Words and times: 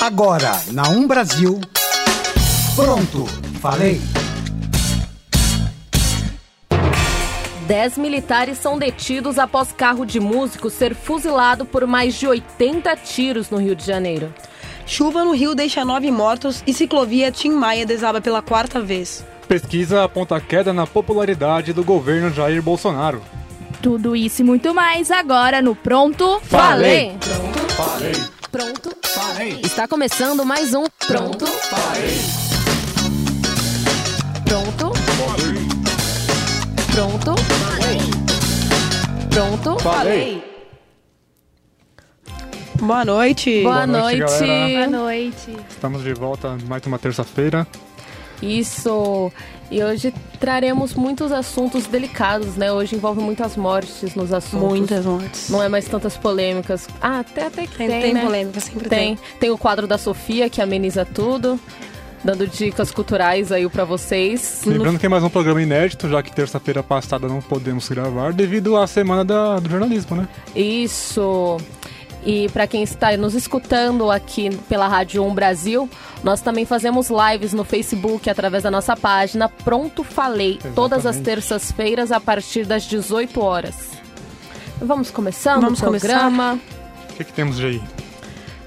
Agora, 0.00 0.58
na 0.72 0.88
Um 0.88 1.06
Brasil. 1.06 1.60
Pronto, 2.74 3.26
falei. 3.60 4.00
Dez 7.66 7.98
militares 7.98 8.56
são 8.56 8.78
detidos 8.78 9.38
após 9.38 9.72
carro 9.72 10.06
de 10.06 10.18
músico 10.18 10.70
ser 10.70 10.94
fuzilado 10.94 11.66
por 11.66 11.86
mais 11.86 12.14
de 12.18 12.26
80 12.26 12.96
tiros 12.96 13.50
no 13.50 13.58
Rio 13.58 13.76
de 13.76 13.84
Janeiro. 13.84 14.32
Chuva 14.86 15.22
no 15.22 15.32
Rio 15.32 15.54
deixa 15.54 15.84
nove 15.84 16.10
mortos 16.10 16.64
e 16.66 16.72
ciclovia 16.72 17.30
Tim 17.30 17.50
Maia 17.50 17.84
desaba 17.84 18.22
pela 18.22 18.40
quarta 18.40 18.80
vez. 18.80 19.22
Pesquisa 19.46 20.02
aponta 20.02 20.40
queda 20.40 20.72
na 20.72 20.86
popularidade 20.86 21.74
do 21.74 21.84
governo 21.84 22.32
Jair 22.32 22.62
Bolsonaro. 22.62 23.20
Tudo 23.82 24.16
isso 24.16 24.40
e 24.40 24.44
muito 24.46 24.72
mais 24.72 25.10
agora 25.10 25.60
no 25.60 25.76
Pronto 25.76 26.40
Falei! 26.44 27.12
Pronto, 27.20 27.72
falei. 27.74 28.39
Pronto? 28.50 28.90
Está 29.62 29.86
começando 29.86 30.44
mais 30.44 30.74
um 30.74 30.84
Pronto? 31.06 31.44
Pronto? 34.44 34.92
Pronto? 36.92 37.34
Pronto? 39.30 39.78
Falei. 39.82 40.42
Boa 42.80 43.04
noite. 43.04 43.62
Boa, 43.62 43.74
Boa 43.74 43.86
noite, 43.86 44.18
noite. 44.18 44.74
Boa 44.74 44.86
noite. 44.88 45.56
Estamos 45.68 46.02
de 46.02 46.12
volta 46.14 46.58
mais 46.66 46.84
uma 46.86 46.98
terça-feira. 46.98 47.66
Isso. 48.42 49.30
E 49.70 49.82
hoje 49.84 50.12
traremos 50.40 50.94
muitos 50.94 51.30
assuntos 51.30 51.86
delicados, 51.86 52.56
né? 52.56 52.72
Hoje 52.72 52.96
envolve 52.96 53.20
muitas 53.20 53.56
mortes 53.56 54.14
nos 54.16 54.32
assuntos. 54.32 54.68
Muitas 54.68 55.06
mortes. 55.06 55.48
Não 55.48 55.62
é 55.62 55.68
mais 55.68 55.86
tantas 55.86 56.16
polêmicas. 56.16 56.88
Ah, 57.00 57.20
até, 57.20 57.46
até 57.46 57.66
que 57.66 57.76
Tem, 57.76 57.88
tem, 57.88 58.00
tem 58.02 58.14
né? 58.14 58.22
polêmica, 58.24 58.58
sempre 58.60 58.88
Tem. 58.88 59.14
tem. 59.16 59.24
Tem 59.38 59.50
o 59.50 59.56
quadro 59.58 59.86
da 59.86 59.96
Sofia, 59.96 60.50
que 60.50 60.60
ameniza 60.60 61.04
tudo. 61.04 61.58
Dando 62.22 62.46
dicas 62.46 62.90
culturais 62.90 63.50
aí 63.50 63.66
pra 63.68 63.84
vocês. 63.84 64.60
Lembrando 64.66 64.98
que 64.98 65.06
é 65.06 65.08
mais 65.08 65.24
um 65.24 65.30
programa 65.30 65.62
inédito, 65.62 66.06
já 66.06 66.22
que 66.22 66.30
terça-feira 66.30 66.82
passada 66.82 67.26
não 67.26 67.40
podemos 67.40 67.88
gravar 67.88 68.32
devido 68.34 68.76
à 68.76 68.86
semana 68.86 69.24
da- 69.24 69.58
do 69.58 69.70
jornalismo, 69.70 70.16
né? 70.16 70.28
Isso. 70.54 71.56
E 72.24 72.48
para 72.50 72.66
quem 72.66 72.82
está 72.82 73.16
nos 73.16 73.34
escutando 73.34 74.10
aqui 74.10 74.50
pela 74.68 74.86
Rádio 74.86 75.24
1 75.24 75.34
Brasil, 75.34 75.88
nós 76.22 76.40
também 76.40 76.66
fazemos 76.66 77.08
lives 77.10 77.52
no 77.52 77.64
Facebook 77.64 78.28
através 78.28 78.62
da 78.62 78.70
nossa 78.70 78.94
página 78.96 79.48
Pronto 79.48 80.04
Falei, 80.04 80.58
todas 80.74 81.06
as 81.06 81.16
Exatamente. 81.16 81.24
terças-feiras 81.24 82.12
a 82.12 82.20
partir 82.20 82.66
das 82.66 82.84
18 82.84 83.40
horas. 83.40 83.74
Vamos 84.80 85.10
começando 85.10 85.62
Vamos 85.62 85.80
o 85.80 85.82
programa. 85.82 86.58
O 87.10 87.14
que, 87.14 87.24
que 87.24 87.32
temos 87.32 87.56
de 87.56 87.66
aí? 87.66 87.82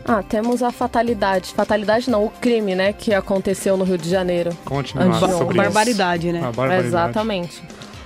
Ah, 0.06 0.22
temos 0.22 0.62
a 0.62 0.72
fatalidade. 0.72 1.54
Fatalidade 1.54 2.10
não, 2.10 2.26
o 2.26 2.30
crime, 2.30 2.76
né, 2.76 2.92
que 2.92 3.14
aconteceu 3.14 3.78
no 3.78 3.86
Rio 3.86 3.98
de 3.98 4.10
Janeiro. 4.10 4.50
De 4.52 5.38
sobre 5.38 5.58
Barbaridade, 5.58 6.28
isso. 6.28 6.38
né? 6.38 6.40
A 6.40 6.52
barbaridade. 6.52 6.88
Exatamente. 6.88 7.64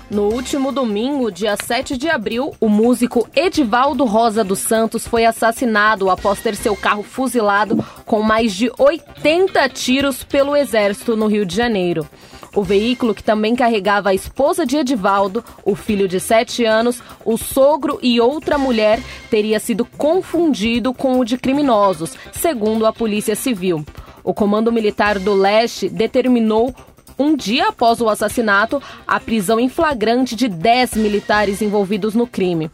No 0.09 0.29
último 0.33 0.71
domingo, 0.71 1.29
dia 1.29 1.57
7 1.57 1.97
de 1.97 2.07
abril, 2.07 2.55
o 2.61 2.69
músico 2.69 3.27
Edivaldo 3.35 4.05
Rosa 4.05 4.41
dos 4.41 4.59
Santos 4.59 5.05
foi 5.05 5.25
assassinado 5.25 6.09
após 6.09 6.39
ter 6.39 6.55
seu 6.55 6.77
carro 6.77 7.03
fuzilado 7.03 7.83
com 8.05 8.21
mais 8.21 8.55
de 8.55 8.71
80 8.77 9.67
tiros 9.67 10.23
pelo 10.23 10.55
exército 10.55 11.17
no 11.17 11.27
Rio 11.27 11.45
de 11.45 11.53
Janeiro. 11.53 12.07
O 12.55 12.63
veículo, 12.63 13.13
que 13.13 13.21
também 13.21 13.53
carregava 13.53 14.09
a 14.09 14.13
esposa 14.13 14.65
de 14.65 14.77
Edivaldo, 14.77 15.43
o 15.65 15.75
filho 15.75 16.07
de 16.07 16.21
7 16.21 16.63
anos, 16.63 17.03
o 17.25 17.37
sogro 17.37 17.99
e 18.01 18.21
outra 18.21 18.57
mulher, 18.57 19.01
teria 19.29 19.59
sido 19.59 19.83
confundido 19.83 20.93
com 20.93 21.19
o 21.19 21.25
de 21.25 21.37
criminosos, 21.37 22.13
segundo 22.31 22.85
a 22.85 22.93
Polícia 22.93 23.35
Civil. 23.35 23.85
O 24.23 24.33
Comando 24.33 24.71
Militar 24.71 25.19
do 25.19 25.33
Leste 25.33 25.87
determinou 25.87 26.73
um 27.17 27.35
dia 27.35 27.69
após 27.69 27.99
o 28.01 28.09
assassinato, 28.09 28.81
a 29.07 29.19
prisão 29.19 29.59
em 29.59 29.69
flagrante 29.69 30.35
de 30.35 30.47
10 30.47 30.93
militares 30.95 31.61
envolvidos 31.61 32.13
no 32.13 32.27
crime. 32.27 32.69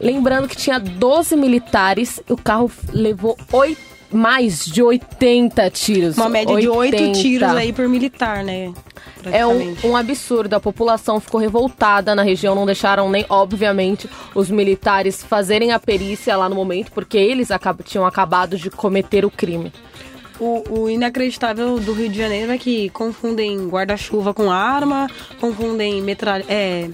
Lembrando 0.00 0.46
que 0.48 0.56
tinha 0.56 0.78
12 0.78 1.36
militares, 1.36 2.20
o 2.28 2.36
carro 2.36 2.70
levou 2.92 3.36
oito, 3.52 3.80
mais 4.12 4.64
de 4.64 4.82
80 4.82 5.70
tiros. 5.70 6.16
Uma 6.18 6.28
média 6.28 6.54
de 6.60 6.68
oito 6.68 6.96
80. 7.02 7.12
tiros 7.18 7.48
aí 7.48 7.72
por 7.72 7.88
militar, 7.88 8.44
né? 8.44 8.72
É 9.32 9.44
um, 9.46 9.74
um 9.82 9.96
absurdo. 9.96 10.54
A 10.54 10.60
população 10.60 11.18
ficou 11.18 11.40
revoltada 11.40 12.14
na 12.14 12.22
região, 12.22 12.54
não 12.54 12.64
deixaram 12.66 13.10
nem, 13.10 13.24
obviamente, 13.28 14.08
os 14.34 14.50
militares 14.50 15.24
fazerem 15.24 15.72
a 15.72 15.78
perícia 15.80 16.36
lá 16.36 16.48
no 16.48 16.54
momento, 16.54 16.92
porque 16.92 17.16
eles 17.18 17.50
acab- 17.50 17.82
tinham 17.82 18.06
acabado 18.06 18.56
de 18.56 18.70
cometer 18.70 19.24
o 19.24 19.30
crime. 19.30 19.72
O, 20.38 20.80
o 20.80 20.90
inacreditável 20.90 21.78
do 21.80 21.92
Rio 21.92 22.08
de 22.10 22.18
Janeiro 22.18 22.52
é 22.52 22.58
que 22.58 22.90
confundem 22.90 23.68
guarda-chuva 23.68 24.34
com 24.34 24.50
arma, 24.50 25.08
confundem 25.40 26.02
metralha, 26.02 26.44
é, 26.48 26.88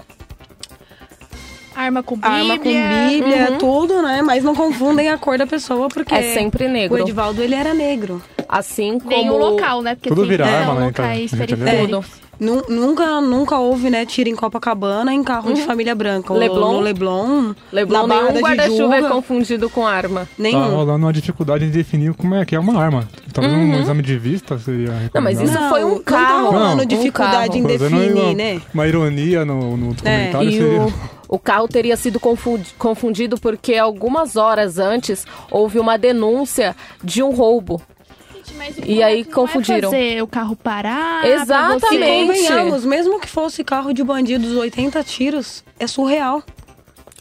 Arma 1.75 2.03
com 2.03 2.15
Bíblia. 2.15 2.31
arma 2.33 2.57
com 2.59 2.63
bíblia, 3.09 3.51
tudo, 3.59 4.01
né? 4.03 4.21
Mas 4.21 4.43
não 4.43 4.53
confundem 4.55 5.09
a 5.09 5.17
cor 5.17 5.37
da 5.39 5.47
pessoa, 5.47 5.89
porque 5.89 6.13
Uhum. 6.13 6.19
É 6.19 6.33
sempre 6.33 6.67
negro. 6.67 6.97
o 6.97 6.99
Edivaldo, 7.01 7.41
ele 7.41 7.55
era 7.55 7.73
negro. 7.73 8.21
Assim 8.47 8.99
como... 8.99 9.09
Nem 9.09 9.29
o 9.29 9.37
local, 9.37 9.81
né? 9.81 9.95
Porque 9.95 10.09
Tudo 10.09 10.21
tem 10.21 10.29
vira 10.29 10.45
arma, 10.45 10.75
né, 10.81 10.87
então, 10.89 11.05
periféricos. 11.05 11.89
Nu- 11.89 12.22
Nunca, 12.67 13.21
nunca 13.21 13.57
houve, 13.57 13.89
né, 13.89 14.05
tiro 14.05 14.29
em 14.29 14.35
Copacabana 14.35 15.13
em 15.13 15.23
carro 15.23 15.53
de 15.53 15.61
família 15.61 15.95
branca. 15.95 16.33
O- 16.33 16.37
Leblon? 16.37 16.73
No 16.73 16.79
Leblon, 16.81 17.53
Leblon, 17.71 18.01
na 18.01 18.07
Barra 18.07 18.21
nenhum 18.21 18.33
da 18.33 18.39
guarda-chuva 18.41 18.95
é 18.97 19.01
confundido 19.03 19.69
com 19.69 19.87
arma. 19.87 20.21
Tá 20.21 20.27
nenhum. 20.37 20.75
rolando 20.75 21.05
uma 21.05 21.13
dificuldade 21.13 21.65
em 21.65 21.69
definir 21.69 22.13
como 22.15 22.35
é 22.35 22.45
que 22.45 22.55
é 22.55 22.59
uma 22.59 22.81
arma. 22.81 23.07
Talvez 23.31 23.53
um 23.55 23.79
exame 23.81 24.01
de 24.01 24.17
vista 24.17 24.57
seria 24.59 24.89
Uhum. 24.91 25.09
Não, 25.13 25.21
mas 25.21 25.39
isso 25.41 25.57
foi 25.69 25.83
um 25.83 25.95
não 25.95 26.03
carro. 26.03 26.45
tá 26.45 26.57
rolando 26.57 26.77
Não, 26.77 26.85
dificuldade 26.85 27.57
um 27.57 27.59
em 27.59 27.63
definir, 27.63 28.13
uma, 28.13 28.33
né? 28.33 28.61
uma 28.73 28.87
ironia 28.87 29.45
no, 29.45 29.77
no 29.77 29.93
documentário. 29.93 30.49
E 30.49 30.57
seria... 30.57 30.81
o, 30.81 30.93
o 31.29 31.39
carro 31.39 31.67
teria 31.67 31.95
sido 31.95 32.19
confundi- 32.19 32.73
confundido 32.77 33.37
porque 33.39 33.75
algumas 33.75 34.35
horas 34.35 34.77
antes 34.77 35.25
houve 35.49 35.79
uma 35.79 35.97
denúncia 35.97 36.75
de 37.03 37.23
um 37.23 37.31
roubo. 37.31 37.81
Gente, 38.45 38.57
mas 38.57 38.75
E 38.85 39.01
aí 39.03 39.21
é- 39.21 39.23
não 39.25 39.31
confundiram. 39.31 39.89
É 39.89 39.91
fazer 39.91 40.21
o 40.23 40.27
carro 40.27 40.55
parar. 40.55 41.25
Exatamente. 41.25 41.81
você- 41.81 41.95
E 41.95 42.27
convenhamos, 42.27 42.85
mesmo 42.85 43.19
que 43.19 43.27
fosse 43.29 43.63
carro 43.63 43.93
de 43.93 44.03
bandidos, 44.03 44.55
80 44.55 45.03
tiros, 45.03 45.63
é 45.79 45.87
surreal. 45.87 46.43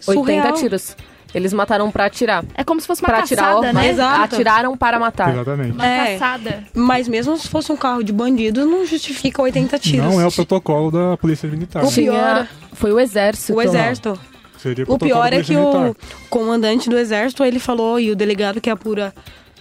80 0.06 0.12
Surreal. 0.43 0.53
tiros. 0.55 0.97
Eles 1.34 1.53
mataram 1.55 1.91
pra 1.91 2.05
atirar. 2.05 2.44
É 2.55 2.62
como 2.62 2.78
se 2.78 2.87
fosse 2.87 3.00
uma 3.00 3.09
Pra 3.09 3.21
atirar, 3.21 3.55
caçada, 3.55 3.69
ó, 3.71 3.72
né? 3.72 3.88
Exato. 3.88 4.34
atiraram 4.34 4.77
para 4.77 4.99
matar. 4.99 5.32
Exatamente. 5.32 5.72
Uma 5.72 5.87
É. 5.87 6.12
caçada. 6.19 6.65
Mas 6.75 7.09
mesmo 7.09 7.34
se 7.38 7.49
fosse 7.49 7.72
um 7.72 7.77
carro 7.77 8.03
de 8.03 8.12
bandido, 8.12 8.66
não 8.66 8.84
justifica 8.84 9.41
80 9.41 9.78
tiros. 9.78 10.05
Não 10.05 10.21
é 10.21 10.27
o 10.27 10.31
protocolo 10.32 10.91
da 10.91 11.16
Polícia 11.16 11.49
Militar. 11.49 11.82
O 11.82 11.87
né? 11.87 11.93
pior- 11.94 12.49
foi 12.75 12.93
o 12.93 13.00
exército. 13.00 13.55
O 13.55 13.62
exército. 13.62 14.19
Seria 14.59 14.84
O 14.84 14.99
protocolo 14.99 15.11
pior 15.11 15.27
é 15.32 15.43
que 15.43 15.55
Polícia 15.55 15.59
o 15.61 15.81
Militar. 15.84 16.06
comandante 16.28 16.91
do 16.91 16.99
exército, 16.99 17.43
ele 17.44 17.59
falou, 17.59 17.99
e 17.99 18.11
o 18.11 18.16
delegado 18.16 18.61
que 18.61 18.69
apura, 18.69 19.15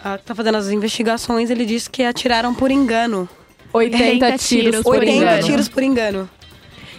a, 0.04 0.18
que 0.18 0.26
tá 0.26 0.36
fazendo 0.36 0.56
as 0.58 0.70
investigações, 0.70 1.50
ele 1.50 1.66
disse 1.66 1.90
que 1.90 2.04
atiraram 2.04 2.54
por 2.54 2.72
engano. 2.72 3.28
80 3.74 4.26
80 4.26 4.38
tiros 4.38 4.76
por 4.78 4.84
por 4.96 5.00
80 5.00 5.12
engano. 5.16 5.44
tiros 5.44 5.70
por 5.70 5.84
engano. 5.84 6.30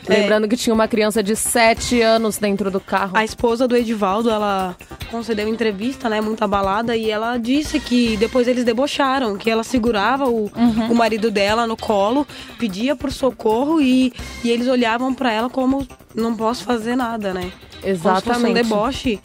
É. 0.08 0.14
Lembrando 0.14 0.48
que 0.48 0.56
tinha 0.56 0.74
uma 0.74 0.88
criança 0.88 1.22
de 1.22 1.36
7 1.36 2.00
anos 2.02 2.36
dentro 2.36 2.70
do 2.72 2.80
carro. 2.80 3.12
A 3.16 3.22
esposa 3.24 3.68
do 3.68 3.76
Edivaldo, 3.76 4.30
ela 4.30 4.74
concedeu 5.10 5.46
entrevista, 5.46 6.08
né, 6.08 6.20
muito 6.20 6.42
abalada, 6.42 6.96
e 6.96 7.08
ela 7.08 7.36
disse 7.36 7.78
que 7.78 8.16
depois 8.16 8.48
eles 8.48 8.64
debocharam, 8.64 9.36
que 9.36 9.48
ela 9.48 9.62
segurava 9.62 10.28
o, 10.28 10.50
Uhum. 10.56 10.90
o 10.90 10.94
marido 10.94 11.30
dela 11.30 11.68
no 11.68 11.76
colo, 11.76 12.26
pedia 12.58 12.96
por 12.96 13.12
socorro 13.12 13.80
e, 13.80 14.12
e 14.42 14.50
eles 14.50 14.66
olhavam 14.66 15.14
pra 15.14 15.30
ela 15.32 15.48
como 15.48 15.86
não 16.14 16.34
posso 16.34 16.64
fazer 16.64 16.96
nada, 16.96 17.32
né? 17.32 17.52
Como 17.80 17.94
se 17.94 18.00
fosse 18.02 18.16
um 18.16 18.16
Exatamente. 18.16 18.54
deboche. 18.54 19.20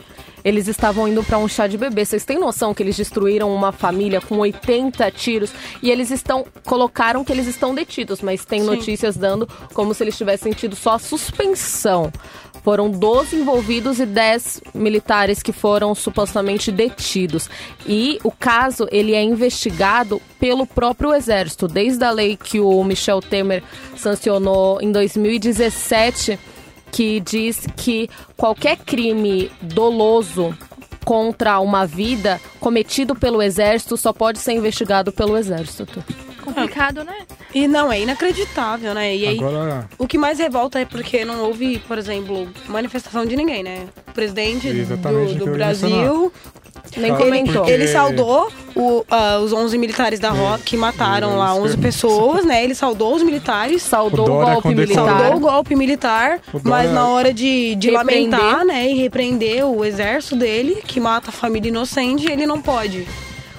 Eles 0.48 0.70
estavam 0.70 1.10
indo 1.10 1.22
pra 1.26 1.38
um 1.38 1.46
chá 1.46 1.68
de 1.68 1.78
bebê. 1.78 2.06
Vocês 2.06 2.24
têm 2.24 2.40
noção 2.40 2.74
que 2.74 2.82
eles 2.82 2.96
destruíram 2.96 3.54
uma 3.54 3.74
família 3.74 4.22
com 4.22 4.38
80 4.38 5.12
tiros 5.12 5.52
e 5.84 5.92
eles 5.92 6.10
estão 6.10 6.46
colocaram 6.64 7.26
que 7.26 7.34
eles 7.34 7.48
estão 7.48 7.76
detidos, 7.76 8.22
mas 8.22 8.46
tem 8.46 8.62
Sim. 8.62 8.68
notícias 8.68 9.18
dando 9.18 9.46
como 9.74 9.94
se 9.94 10.06
eles 10.06 10.18
tivessem 10.18 10.54
tido 10.54 10.74
só 10.74 10.98
suspensão. 10.98 12.14
Foram 12.64 12.90
12 12.90 13.36
envolvidos 13.36 14.00
e 14.00 14.06
10 14.06 14.62
militares 14.74 15.44
que 15.44 15.52
foram 15.52 15.94
supostamente 15.94 16.72
detidos. 16.72 17.50
E 17.86 18.18
o 18.24 18.32
caso 18.32 18.88
ele 18.90 19.14
é 19.14 19.22
investigado 19.22 20.22
pelo 20.40 20.66
próprio 20.66 21.14
exército, 21.14 21.68
desde 21.68 22.06
a 22.06 22.12
lei 22.12 22.38
que 22.38 22.62
o 22.62 22.82
Michel 22.86 23.20
Temer 23.20 23.62
sancionou 23.98 24.82
em 24.82 24.94
2017 24.94 26.40
que 26.92 27.20
diz 27.20 27.68
que 27.76 28.10
qualquer 28.36 28.78
crime 28.78 29.52
doloso 29.62 30.56
contra 31.06 31.60
uma 31.60 31.86
vida 31.86 32.40
cometido 32.60 33.16
pelo 33.16 33.42
exército 33.42 33.96
só 33.96 34.12
pode 34.12 34.40
ser 34.40 34.54
investigado 34.54 35.12
pelo 35.12 35.38
exército. 35.38 36.04
Complicado, 36.54 37.04
né? 37.04 37.14
E 37.54 37.68
não, 37.68 37.92
é 37.92 38.00
inacreditável, 38.02 38.94
né? 38.94 39.16
E 39.16 39.28
aí, 39.28 39.38
Agora, 39.40 39.88
o 39.98 40.08
que 40.08 40.18
mais 40.18 40.40
revolta 40.40 40.80
é 40.80 40.86
porque 40.86 41.26
não 41.26 41.42
houve, 41.46 41.80
por 41.88 41.98
exemplo, 41.98 42.48
manifestação 42.68 43.26
de 43.26 43.36
niném, 43.36 43.64
né? 43.64 43.86
O 44.08 44.12
presidente 44.14 44.68
Exatamente 44.68 45.36
do, 45.36 45.46
do. 45.46 45.52
Brasil 45.52 46.32
Nem 46.96 47.14
comentou. 47.16 47.56
porque- 47.56 47.72
Ele 47.72 47.88
saudou 47.88 48.52
o, 48.76 49.04
ah, 49.10 49.40
os 49.40 49.52
11 49.52 49.78
militares 49.78 50.20
da 50.20 50.30
rota 50.30 50.64
que 50.64 50.78
mataram 50.78 51.38
lá 51.38 51.54
11 51.54 51.78
pessoas, 51.78 52.46
né? 52.46 52.64
Ele 52.64 52.74
saudou 52.76 53.16
os 53.16 53.22
militares. 53.24 53.82
Saudou 53.82 54.28
O 54.30 54.42
o 54.42 54.46
golpe 54.46 54.70
militar. 54.70 55.06
Saudou 55.06 55.36
o 55.36 55.40
golpe 55.40 55.76
militar, 55.76 56.40
O 56.54 56.60
Dória- 56.60 56.70
mas 56.70 56.92
na 56.92 57.08
hora 57.10 57.34
de, 57.34 57.76
de 57.76 57.90
Repreender. 57.92 58.40
lamentar, 58.40 58.66
né, 58.66 58.90
e 58.90 58.94
repreender 59.02 59.66
o 59.66 59.84
exército 59.84 60.36
dele, 60.36 60.82
que 60.88 61.00
mata 61.00 61.30
a 61.30 61.34
família 61.34 61.70
inocente, 61.70 62.32
ele 62.32 62.46
não 62.46 62.62
pode. 62.62 63.08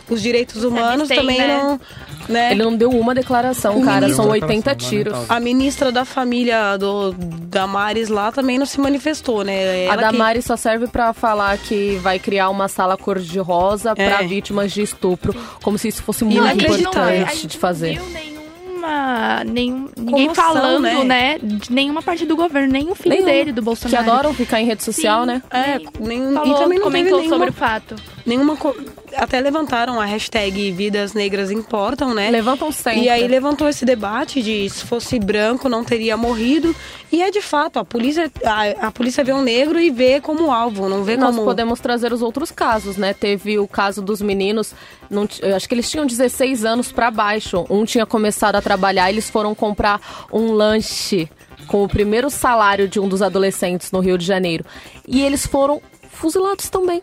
Os 0.09 0.23
direitos 0.23 0.65
humanos 0.65 1.07
tem, 1.09 1.19
também 1.19 1.37
né? 1.39 1.49
não. 1.63 1.81
Né? 2.29 2.51
Ele 2.53 2.63
não 2.63 2.77
deu 2.77 2.91
uma 2.91 3.15
declaração, 3.15 3.79
O 3.79 3.85
cara. 3.85 4.01
ministro- 4.03 4.17
São 4.17 4.25
Deu 4.27 4.31
uma 4.41 4.47
80 4.47 4.75
declaração, 4.75 4.89
tiros. 4.91 5.31
A 5.31 5.41
ministra 5.41 5.91
da 5.91 6.05
família 6.05 6.77
do, 6.77 7.13
da 7.13 7.67
Maris 7.67 8.09
lá 8.11 8.31
também 8.31 8.59
não 8.59 8.67
se 8.67 8.79
manifestou, 8.81 9.43
né? 9.45 9.53
A 9.89 9.95
Ela 9.95 9.97
que- 9.97 10.03
Damares 10.13 10.45
só 10.45 10.57
serve 10.57 10.87
pra 10.89 11.13
falar 11.15 11.57
que 11.57 11.97
vai 12.03 12.19
criar 12.19 12.51
uma 12.51 12.69
sala 12.69 12.97
cor-de-rosa 12.99 13.95
É. 13.97 14.09
pra 14.09 14.23
vítimas 14.27 14.73
de 14.73 14.83
estupro. 14.83 15.35
Como 15.63 15.79
se 15.79 15.89
isso 15.89 16.03
fosse 16.03 16.23
muito 16.25 16.43
a 16.43 16.53
importante 16.53 17.31
gente 17.33 17.47
de 17.47 17.57
fazer. 17.59 17.97
Não 17.99 18.05
viu 18.05 18.13
nenhuma, 18.13 19.45
nenhum, 19.45 19.89
ninguém 19.97 20.27
Comoção, 20.29 20.45
falando, 20.55 20.81
né? 20.83 21.05
né? 21.05 21.39
De 21.43 21.73
nenhuma 21.73 22.03
parte 22.03 22.25
do 22.27 22.37
governo, 22.37 22.73
nem 22.73 22.91
o 22.91 22.95
filho 22.95 23.15
Nenhum. 23.15 23.25
dele, 23.27 23.53
do 23.53 23.61
Que 23.61 23.65
Bolsonaro. 23.65 24.11
adoram 24.11 24.35
ficar 24.35 24.61
em 24.61 24.67
rede 24.67 24.85
social, 24.85 25.21
Sim. 25.23 25.27
né? 25.27 25.43
É, 25.51 25.79
Nem 26.01 26.21
nem, 26.21 26.35
Falou, 26.35 26.47
e 26.47 26.59
também 26.59 26.59
não 26.59 26.69
teve 26.69 26.81
comentou 26.81 27.19
nenhuma, 27.21 27.37
sobre 27.37 27.51
o 27.51 27.53
fato. 27.53 27.97
nenhuma. 28.27 28.57
co- 28.57 28.77
Até 29.19 29.41
levantaram 29.41 30.01
a 30.01 30.05
hashtag 30.05 30.71
Vidas 30.71 31.13
Negras 31.13 31.51
Importam, 31.51 32.15
né? 32.15 32.31
Levantam 32.31 32.71
sempre. 32.71 33.03
E 33.03 33.09
aí 33.09 33.27
levantou 33.27 33.69
esse 33.69 33.85
debate 33.85 34.41
de 34.41 34.71
se 34.71 34.85
fosse 34.85 35.19
branco 35.19 35.69
não 35.69 35.83
teria 35.83 36.17
morrido. 36.17 36.75
E 37.11 37.21
é 37.21 37.29
de 37.29 37.43
fato, 37.43 37.81
a 37.81 37.85
polícia, 37.85 38.31
a, 38.45 38.87
a 38.87 38.91
polícia 38.93 39.25
vê 39.25 39.33
um 39.33 39.43
negro 39.43 39.81
e 39.81 39.91
vê 39.91 40.21
como 40.21 40.53
alvo, 40.53 40.89
não 40.89 41.03
vê 41.03 41.17
Nós 41.17 41.35
como. 41.35 41.45
podemos 41.45 41.81
trazer 41.81 42.13
os 42.13 42.23
outros 42.23 42.53
casos, 42.53 42.97
né? 42.97 43.13
Teve 43.13 43.59
o 43.59 43.67
caso 43.67 44.01
dos 44.01 44.23
meninos, 44.23 44.73
não 45.11 45.27
acho 45.57 45.69
que 45.69 45.75
eles 45.75 45.91
tinham 45.91 46.07
16 46.07 46.65
anos 46.65 46.93
pra 46.93 47.11
baixo. 47.11 47.67
Um 47.69 47.85
tinha 47.85 48.07
começado 48.07 48.55
a 48.55 48.63
trabalhar, 48.63 49.11
eles 49.11 49.29
foram 49.29 49.53
comprar 49.53 50.01
um 50.33 50.53
lanche 50.53 51.29
com 51.67 51.83
o 51.83 51.89
primeiro 51.89 52.31
salário 52.31 52.87
de 52.87 53.01
um 53.01 53.09
dos 53.09 53.21
adolescentes 53.21 53.91
no 53.91 53.99
Rio 53.99 54.17
de 54.17 54.25
Janeiro. 54.25 54.65
E 55.07 55.23
eles 55.23 55.45
foram 55.45 55.83
fuzilados 56.11 56.69
também. 56.69 57.03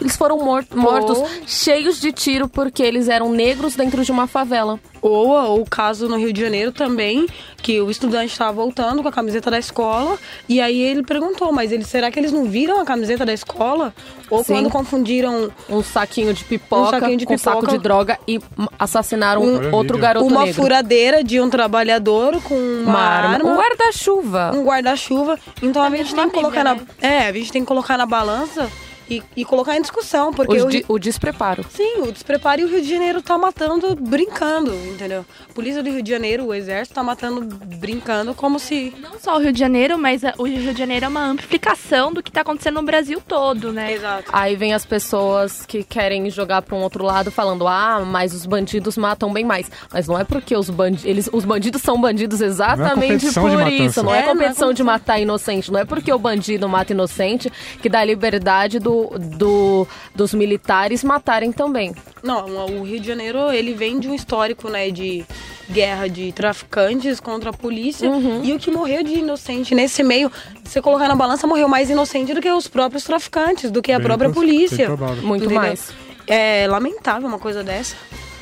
Eles 0.00 0.16
foram 0.16 0.38
mor- 0.38 0.64
mortos, 0.74 1.18
cheios 1.46 2.00
de 2.00 2.12
tiro, 2.12 2.48
porque 2.48 2.82
eles 2.82 3.08
eram 3.08 3.30
negros 3.32 3.74
dentro 3.76 4.04
de 4.04 4.10
uma 4.10 4.26
favela. 4.26 4.78
Ou, 5.00 5.28
ou 5.28 5.60
o 5.60 5.66
caso 5.68 6.08
no 6.08 6.16
Rio 6.16 6.32
de 6.32 6.40
Janeiro 6.40 6.72
também, 6.72 7.26
que 7.58 7.78
o 7.80 7.90
estudante 7.90 8.32
estava 8.32 8.52
voltando 8.52 9.02
com 9.02 9.08
a 9.08 9.12
camiseta 9.12 9.50
da 9.50 9.58
escola, 9.58 10.18
e 10.48 10.60
aí 10.60 10.80
ele 10.80 11.02
perguntou, 11.02 11.52
mas 11.52 11.70
eles, 11.72 11.86
será 11.88 12.10
que 12.10 12.18
eles 12.18 12.32
não 12.32 12.44
viram 12.44 12.80
a 12.80 12.84
camiseta 12.86 13.24
da 13.24 13.32
escola? 13.32 13.94
Ou 14.30 14.42
Sim. 14.42 14.54
quando 14.54 14.70
confundiram 14.70 15.50
Um 15.68 15.82
saquinho 15.82 16.32
de 16.32 16.42
pipoca 16.44 16.96
Um 16.96 17.00
saquinho 17.00 17.18
de 17.18 17.26
com 17.26 17.36
saco 17.36 17.58
pipoca. 17.60 17.76
de 17.76 17.82
droga 17.82 18.18
e 18.26 18.40
assassinaram 18.78 19.42
a 19.70 19.76
outro 19.76 19.98
garoto 19.98 20.26
uma 20.26 20.40
negro. 20.46 20.54
furadeira 20.62 21.22
de 21.22 21.38
um 21.40 21.50
trabalhador 21.50 22.40
com 22.42 22.54
uma, 22.54 22.90
Uma 22.90 22.98
arma. 23.00 23.34
arma. 23.34 23.50
Um 23.52 23.56
guarda-chuva. 23.56 24.52
um 24.54 24.64
guarda-chuva. 24.64 25.38
Então 25.62 25.82
a 25.82 25.90
gente 25.90 26.14
tem 26.14 26.28
que 26.28 26.34
colocar 26.34 26.64
na. 26.64 26.76
É, 27.00 27.28
a 27.28 27.32
gente 27.32 27.52
tem 27.52 27.62
que 27.62 27.68
colocar 27.68 27.98
na 27.98 28.06
balança 28.06 28.70
e, 29.08 29.22
e 29.36 29.44
colocar 29.44 29.76
em 29.76 29.80
discussão, 29.80 30.32
porque 30.32 30.60
o, 30.62 30.68
de- 30.68 30.78
Ri- 30.78 30.84
o 30.88 30.98
despreparo. 30.98 31.64
Sim, 31.70 32.02
o 32.02 32.12
despreparo 32.12 32.60
e 32.60 32.64
o 32.64 32.68
Rio 32.68 32.82
de 32.82 32.88
Janeiro 32.88 33.20
tá 33.22 33.36
matando 33.38 33.94
brincando, 33.96 34.74
entendeu? 34.74 35.24
A 35.48 35.52
polícia 35.52 35.82
do 35.82 35.90
Rio 35.90 36.02
de 36.02 36.10
Janeiro, 36.10 36.46
o 36.46 36.54
exército 36.54 36.94
tá 36.94 37.02
matando 37.02 37.42
brincando 37.76 38.34
como 38.34 38.58
se. 38.58 38.94
Não 39.00 39.18
só 39.18 39.36
o 39.36 39.40
Rio 39.40 39.52
de 39.52 39.58
Janeiro, 39.58 39.98
mas 39.98 40.22
o 40.38 40.44
Rio 40.44 40.72
de 40.72 40.78
Janeiro 40.78 41.04
é 41.04 41.08
uma 41.08 41.24
amplificação 41.26 42.12
do 42.12 42.22
que 42.22 42.30
tá 42.32 42.40
acontecendo 42.40 42.74
no 42.76 42.82
Brasil 42.82 43.20
todo, 43.26 43.72
né? 43.72 43.92
Exato. 43.92 44.24
Aí 44.32 44.56
vem 44.56 44.72
as 44.74 44.84
pessoas 44.86 45.64
que 45.66 45.82
querem 45.84 46.28
jogar 46.30 46.62
para 46.62 46.74
um 46.74 46.80
outro 46.82 47.04
lado 47.04 47.30
falando: 47.30 47.66
"Ah, 47.68 48.02
mas 48.06 48.32
os 48.34 48.46
bandidos 48.46 48.96
matam 48.96 49.32
bem 49.32 49.44
mais". 49.44 49.70
Mas 49.92 50.06
não 50.08 50.18
é 50.18 50.24
porque 50.24 50.56
os 50.56 50.70
bandidos, 50.70 51.04
eles 51.04 51.28
os 51.32 51.44
bandidos 51.44 51.82
são 51.82 52.00
bandidos 52.00 52.40
exatamente 52.40 52.94
competição 52.94 53.44
de 53.48 53.56
por 53.56 53.64
matança. 53.64 53.82
isso, 53.84 54.02
não 54.02 54.14
é, 54.14 54.18
É, 54.18 54.22
não 54.22 54.28
é 54.30 54.32
competição 54.32 54.72
de 54.72 54.82
competição. 54.82 54.86
matar 54.86 55.18
inocente, 55.20 55.72
não 55.72 55.80
é 55.80 55.84
porque 55.84 56.12
o 56.12 56.18
bandido 56.18 56.68
mata 56.68 56.92
inocente 56.92 57.50
que 57.82 57.88
dá 57.88 58.04
liberdade 58.04 58.78
do, 58.78 58.93
do 59.18 59.86
dos 60.14 60.32
militares 60.34 61.02
matarem 61.04 61.52
também. 61.52 61.94
Não, 62.22 62.46
o 62.80 62.82
Rio 62.84 63.00
de 63.00 63.06
Janeiro, 63.06 63.50
ele 63.52 63.74
vem 63.74 63.98
de 64.00 64.08
um 64.08 64.14
histórico, 64.14 64.68
né, 64.68 64.90
de 64.90 65.24
guerra 65.70 66.08
de 66.08 66.30
traficantes 66.32 67.18
contra 67.20 67.50
a 67.50 67.52
polícia. 67.52 68.08
E 68.42 68.52
o 68.52 68.58
que 68.58 68.70
morreu 68.70 69.02
de 69.02 69.14
inocente 69.14 69.74
nesse 69.74 70.02
meio, 70.02 70.30
se 70.64 70.72
você 70.72 70.82
colocar 70.82 71.08
na 71.08 71.16
balança, 71.16 71.46
morreu 71.46 71.68
mais 71.68 71.88
inocente 71.90 72.32
do 72.34 72.40
que 72.40 72.50
os 72.50 72.68
próprios 72.68 73.04
traficantes, 73.04 73.70
do 73.70 73.80
que 73.82 73.92
a 73.92 73.98
Bem 73.98 74.06
própria 74.06 74.30
polícia. 74.30 74.88
Muito 75.22 75.44
Entendeu? 75.44 75.56
mais. 75.62 75.92
É 76.26 76.66
lamentável 76.68 77.28
uma 77.28 77.38
coisa 77.38 77.62
dessa. 77.62 77.96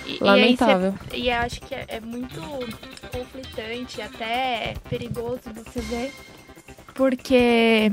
E, 0.06 0.18
Lamentável. 0.22 0.94
E, 1.12 1.14
aí 1.14 1.20
cê- 1.20 1.26
e 1.26 1.30
eu 1.30 1.36
acho 1.36 1.60
que 1.62 1.74
é, 1.74 1.84
é 1.88 2.00
muito 2.00 2.40
conflitante, 3.12 4.02
até 4.02 4.74
perigoso 4.90 5.40
você 5.54 5.80
ver, 5.80 6.12
porque 6.94 7.92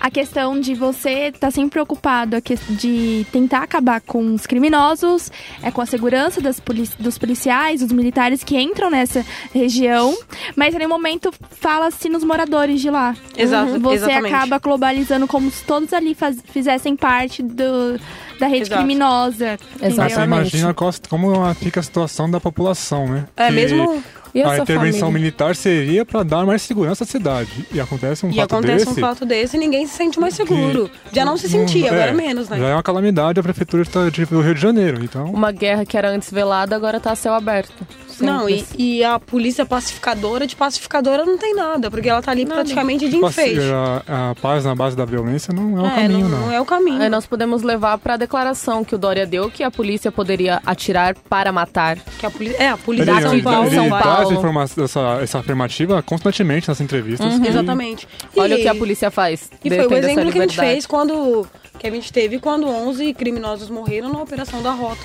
a 0.00 0.10
questão 0.10 0.58
de 0.60 0.74
você 0.74 1.28
estar 1.28 1.50
sempre 1.50 1.70
preocupado 1.70 2.36
de 2.70 3.26
tentar 3.32 3.62
acabar 3.62 4.00
com 4.00 4.34
os 4.34 4.46
criminosos, 4.46 5.30
é 5.62 5.70
com 5.70 5.80
a 5.80 5.86
segurança 5.86 6.40
das 6.40 6.60
poli- 6.60 6.88
dos 6.98 7.16
policiais, 7.18 7.80
dos 7.80 7.92
militares 7.92 8.44
que 8.44 8.60
entram 8.60 8.90
nessa 8.90 9.24
região, 9.52 10.16
mas 10.56 10.74
em 10.74 10.78
nenhum 10.78 10.90
momento 10.90 11.32
fala-se 11.60 12.08
nos 12.08 12.22
moradores 12.24 12.80
de 12.80 12.90
lá. 12.90 13.16
Exato, 13.36 13.78
Você 13.80 13.94
exatamente. 13.96 14.34
acaba 14.34 14.58
globalizando 14.58 15.26
como 15.26 15.50
se 15.50 15.64
todos 15.64 15.92
ali 15.92 16.14
faz- 16.14 16.38
fizessem 16.52 16.96
parte 16.96 17.42
do, 17.42 17.98
da 18.38 18.46
rede 18.46 18.62
Exato. 18.62 18.78
criminosa. 18.82 19.56
Mas 19.80 19.92
Exatamente. 19.92 20.14
você 20.14 20.22
imagina 20.24 20.74
qual- 20.74 20.94
como 21.08 21.54
fica 21.54 21.80
a 21.80 21.82
situação 21.82 22.30
da 22.30 22.40
população, 22.40 23.06
né? 23.08 23.24
É 23.36 23.46
Que 23.48 23.52
mesmo. 23.52 24.02
E 24.34 24.42
a 24.42 24.58
intervenção 24.58 25.02
família? 25.08 25.20
militar 25.26 25.54
seria 25.54 26.04
para 26.04 26.24
dar 26.24 26.44
mais 26.44 26.60
segurança 26.62 27.04
à 27.04 27.06
cidade. 27.06 27.68
E 27.72 27.80
acontece 27.80 28.26
um 28.26 28.30
E 28.30 28.34
fato 28.34 28.52
acontece 28.56 28.84
desse. 28.84 28.98
um 28.98 29.00
fato 29.00 29.24
desse 29.24 29.56
e 29.56 29.60
ninguém 29.60 29.86
se 29.86 29.96
sente 29.96 30.18
mais 30.18 30.34
seguro. 30.34 30.90
Já 31.12 31.24
não 31.24 31.36
se 31.36 31.44
não- 31.44 31.68
sentia, 31.68 31.86
é, 31.86 31.90
agora 31.94 32.12
menos, 32.12 32.48
né? 32.48 32.58
Já 32.58 32.66
é 32.66 32.74
uma 32.74 32.82
calamidade 32.82 33.38
a 33.38 33.42
prefeitura 33.44 33.84
de- 33.84 34.10
de- 34.10 34.26
do 34.26 34.40
Rio 34.40 34.54
de 34.56 34.60
Janeiro. 34.60 35.04
Então, 35.04 35.26
Uma 35.26 35.52
guerra 35.52 35.86
que 35.86 35.96
era 35.96 36.10
antes 36.10 36.32
velada, 36.32 36.74
agora 36.74 36.98
tá 36.98 37.12
a 37.12 37.14
céu 37.14 37.32
aberto. 37.32 37.86
Não, 38.22 38.48
e, 38.48 38.64
e 38.78 39.02
a 39.04 39.18
polícia 39.18 39.64
pacificadora, 39.66 40.46
de 40.46 40.54
pacificadora 40.54 41.24
não 41.24 41.38
tem 41.38 41.54
nada, 41.54 41.90
porque 41.90 42.08
ela 42.08 42.20
tá 42.22 42.30
ali 42.30 42.44
praticamente 42.46 43.08
de 43.08 43.18
passe- 43.18 43.40
enfeite. 43.42 43.60
a, 44.06 44.30
a 44.30 44.34
paz 44.34 44.64
na 44.64 44.74
base 44.74 44.96
da 44.96 45.04
violência 45.04 45.52
não 45.54 45.78
é 45.78 45.82
o 45.82 45.86
É, 45.86 45.94
caminho, 46.02 46.28
não, 46.28 46.28
não. 46.28 46.46
não 46.46 46.52
é 46.52 46.60
o 46.60 46.64
caminho. 46.64 47.00
Aí 47.02 47.08
nós 47.08 47.26
podemos 47.26 47.62
levar 47.62 47.98
para 47.98 48.14
a 48.14 48.16
declaração 48.16 48.84
que 48.84 48.94
o 48.94 48.98
Dória 48.98 49.26
deu 49.26 49.50
que 49.50 49.62
a 49.62 49.70
polícia 49.70 50.12
poderia 50.12 50.60
atirar 50.66 51.14
para 51.28 51.50
matar. 51.50 51.96
Que 52.18 52.26
a 52.26 52.30
polícia, 52.30 52.62
é, 52.62 52.68
a 52.68 52.76
polícia 52.76 53.10
Ele, 53.10 53.14
de 53.14 53.22
São 53.22 53.30
São 53.32 53.42
Paulo. 53.42 53.66
ele 53.66 53.74
São 53.74 53.88
dá 53.88 53.96
essa, 53.98 54.34
Paulo. 54.34 54.84
essa, 54.84 55.00
essa 55.22 55.38
afirmativa 55.38 56.02
constantemente 56.02 56.68
nas 56.68 56.80
entrevistas. 56.80 57.34
e- 57.38 57.48
Exatamente. 57.48 58.06
Olha 58.36 58.54
E- 58.54 58.58
o 58.58 58.62
que 58.62 58.68
a 58.68 58.74
polícia 58.74 59.10
faz. 59.10 59.50
E 59.64 59.68
foi 59.70 59.86
o 59.86 59.94
exemplo 59.94 60.30
que 60.32 60.38
a 60.38 60.42
gente 60.42 60.56
fez 60.56 60.86
quando. 60.86 61.46
Que 61.78 61.88
a 61.88 61.90
gente 61.90 62.12
teve 62.12 62.38
quando 62.38 62.66
11 62.68 63.12
criminosos 63.14 63.68
morreram 63.68 64.12
na 64.12 64.22
Operação 64.22 64.62
da 64.62 64.70
Rota. 64.70 65.00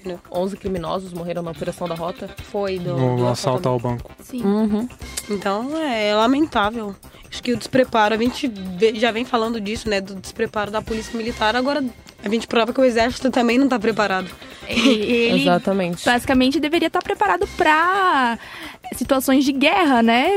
Entendeu? 0.00 0.18
11 0.32 0.56
criminosos 0.56 1.12
morreram 1.12 1.42
na 1.42 1.50
Operação 1.50 1.86
da 1.86 1.94
Rota. 1.94 2.28
Foi 2.50 2.78
do. 2.78 2.96
No, 2.96 3.16
do 3.18 3.26
assalto 3.28 3.68
ao 3.68 3.78
banco. 3.78 4.10
Sim. 4.22 4.42
Uhum. 4.42 4.88
Então 5.28 5.76
é 5.76 6.14
lamentável. 6.14 6.96
Acho 7.30 7.42
que 7.42 7.52
o 7.52 7.56
despreparo, 7.56 8.14
a 8.14 8.18
gente 8.18 8.50
já 8.94 9.12
vem 9.12 9.24
falando 9.24 9.60
disso, 9.60 9.88
né? 9.88 10.00
Do 10.00 10.14
despreparo 10.14 10.70
da 10.70 10.80
polícia 10.80 11.16
militar. 11.16 11.54
Agora 11.54 11.84
a 12.24 12.28
gente 12.28 12.46
prova 12.46 12.72
que 12.72 12.80
o 12.80 12.84
exército 12.84 13.30
também 13.30 13.58
não 13.58 13.68
tá 13.68 13.78
preparado. 13.78 14.30
Ele 14.66 15.42
Exatamente. 15.42 16.04
basicamente 16.04 16.58
deveria 16.58 16.88
estar 16.88 17.02
preparado 17.02 17.46
para 17.56 18.38
situações 18.94 19.44
de 19.44 19.52
guerra, 19.52 20.02
né? 20.02 20.30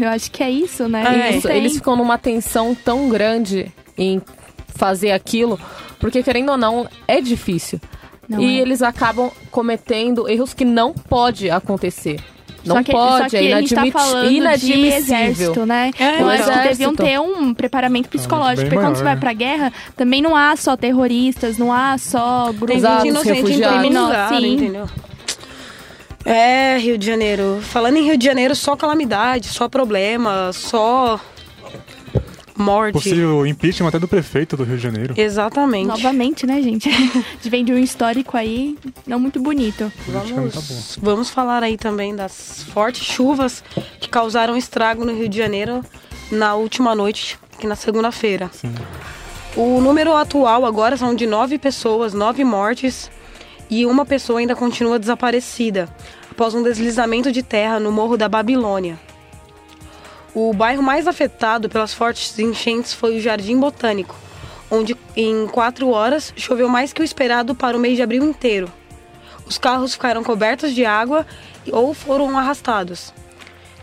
Eu 0.00 0.08
acho 0.08 0.30
que 0.30 0.42
é 0.42 0.50
isso, 0.50 0.88
né? 0.88 1.30
É, 1.30 1.36
Isso, 1.36 1.48
eles 1.48 1.74
ficam 1.74 1.96
numa 1.96 2.16
tensão 2.18 2.74
tão 2.74 3.08
grande 3.08 3.70
em 3.96 4.22
fazer 4.68 5.10
aquilo, 5.10 5.60
porque 5.98 6.22
querendo 6.22 6.50
ou 6.52 6.56
não, 6.56 6.88
é 7.06 7.20
difícil. 7.20 7.80
Não 8.28 8.40
e 8.40 8.58
é. 8.58 8.60
eles 8.60 8.82
acabam 8.82 9.30
cometendo 9.50 10.28
erros 10.28 10.52
que 10.52 10.64
não 10.64 10.92
pode 10.92 11.48
acontecer. 11.50 12.20
Não 12.64 12.76
só 12.76 12.82
que, 12.82 12.92
pode, 12.92 13.22
só 13.22 13.28
que 13.30 13.36
é 13.36 13.52
a 13.54 13.60
gente 13.60 13.74
tá 13.74 13.82
de 13.82 14.34
inadmissível. 14.34 14.96
exército, 14.96 15.64
né? 15.64 15.90
É, 15.98 16.20
Eu 16.20 16.28
acho 16.28 16.42
que 16.44 16.50
exército. 16.50 16.68
deviam 16.68 16.94
ter 16.94 17.18
um 17.18 17.54
preparamento 17.54 18.08
psicológico, 18.10 18.56
bem 18.62 18.64
porque 18.66 18.76
quando 18.76 18.84
maior, 18.84 18.96
você 18.96 19.04
vai 19.04 19.14
né? 19.14 19.20
pra 19.20 19.32
guerra, 19.32 19.72
também 19.96 20.20
não 20.20 20.36
há 20.36 20.54
só 20.56 20.76
terroristas, 20.76 21.56
não 21.56 21.72
há 21.72 21.96
só 21.96 22.46
Tem 22.50 22.56
grupos 22.58 22.76
Exato, 22.76 23.00
gente 23.04 23.08
inocente 23.10 23.38
em 23.38 23.42
todo 23.42 23.46
refugiados. 23.46 23.90
lugar, 23.94 24.28
Sim. 24.28 24.54
entendeu? 24.54 24.86
É, 26.24 26.76
Rio 26.78 26.98
de 26.98 27.06
Janeiro. 27.06 27.58
Falando 27.62 27.96
em 27.96 28.04
Rio 28.04 28.18
de 28.18 28.24
Janeiro, 28.24 28.54
só 28.54 28.76
calamidade, 28.76 29.48
só 29.48 29.68
problema, 29.68 30.50
só 30.52 31.18
morte. 32.58 32.94
Possível 32.94 33.46
impeachment 33.46 33.88
até 33.88 33.98
do 33.98 34.08
prefeito 34.08 34.56
do 34.56 34.64
Rio 34.64 34.76
de 34.76 34.82
Janeiro. 34.82 35.14
Exatamente. 35.16 35.86
Novamente, 35.86 36.46
né, 36.46 36.60
gente? 36.60 36.90
De 37.40 37.48
vem 37.48 37.64
de 37.64 37.72
um 37.72 37.78
histórico 37.78 38.36
aí 38.36 38.76
não 39.06 39.18
muito 39.18 39.40
bonito. 39.40 39.92
Tá. 40.12 40.20
Vamos, 40.20 40.98
vamos 41.00 41.30
falar 41.30 41.62
aí 41.62 41.76
também 41.76 42.14
das 42.14 42.64
fortes 42.72 43.04
chuvas 43.04 43.62
que 44.00 44.08
causaram 44.08 44.56
estrago 44.56 45.04
no 45.04 45.14
Rio 45.14 45.28
de 45.28 45.38
Janeiro 45.38 45.84
na 46.30 46.54
última 46.54 46.94
noite, 46.94 47.38
aqui 47.54 47.66
na 47.66 47.76
segunda-feira. 47.76 48.50
O 49.56 49.80
número 49.80 50.14
atual 50.14 50.64
agora 50.66 50.96
são 50.96 51.14
de 51.14 51.26
nove 51.26 51.58
pessoas, 51.58 52.12
nove 52.12 52.44
mortes, 52.44 53.10
e 53.70 53.86
uma 53.86 54.04
pessoa 54.04 54.40
ainda 54.40 54.54
continua 54.54 54.98
desaparecida 54.98 55.88
após 56.30 56.54
um 56.54 56.62
deslizamento 56.62 57.32
de 57.32 57.42
terra 57.42 57.80
no 57.80 57.90
Morro 57.90 58.16
da 58.16 58.28
Babilônia. 58.28 58.98
O 60.34 60.52
bairro 60.52 60.82
mais 60.82 61.06
afetado 61.06 61.68
pelas 61.68 61.94
fortes 61.94 62.38
enchentes 62.38 62.92
foi 62.92 63.16
o 63.16 63.20
Jardim 63.20 63.58
Botânico, 63.58 64.14
onde 64.70 64.96
em 65.16 65.46
quatro 65.46 65.88
horas 65.88 66.32
choveu 66.36 66.68
mais 66.68 66.92
que 66.92 67.00
o 67.00 67.04
esperado 67.04 67.54
para 67.54 67.76
o 67.76 67.80
mês 67.80 67.96
de 67.96 68.02
abril 68.02 68.22
inteiro. 68.22 68.70
Os 69.46 69.56
carros 69.56 69.94
ficaram 69.94 70.22
cobertos 70.22 70.74
de 70.74 70.84
água 70.84 71.26
ou 71.72 71.94
foram 71.94 72.36
arrastados. 72.36 73.12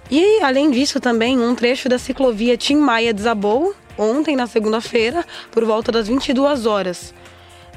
E, 0.10 0.40
além 0.42 0.70
disso, 0.70 1.00
também 1.00 1.40
um 1.40 1.56
trecho 1.56 1.90
da 1.90 1.98
ciclovia 1.98 2.56
Tim 2.56 2.76
Maia 2.76 3.12
desabou 3.12 3.76
ontem, 3.98 4.36
na 4.36 4.46
segunda-feira, 4.46 5.26
por 5.52 5.66
volta 5.66 5.92
das 5.92 6.08
22 6.08 6.66
horas, 6.66 7.14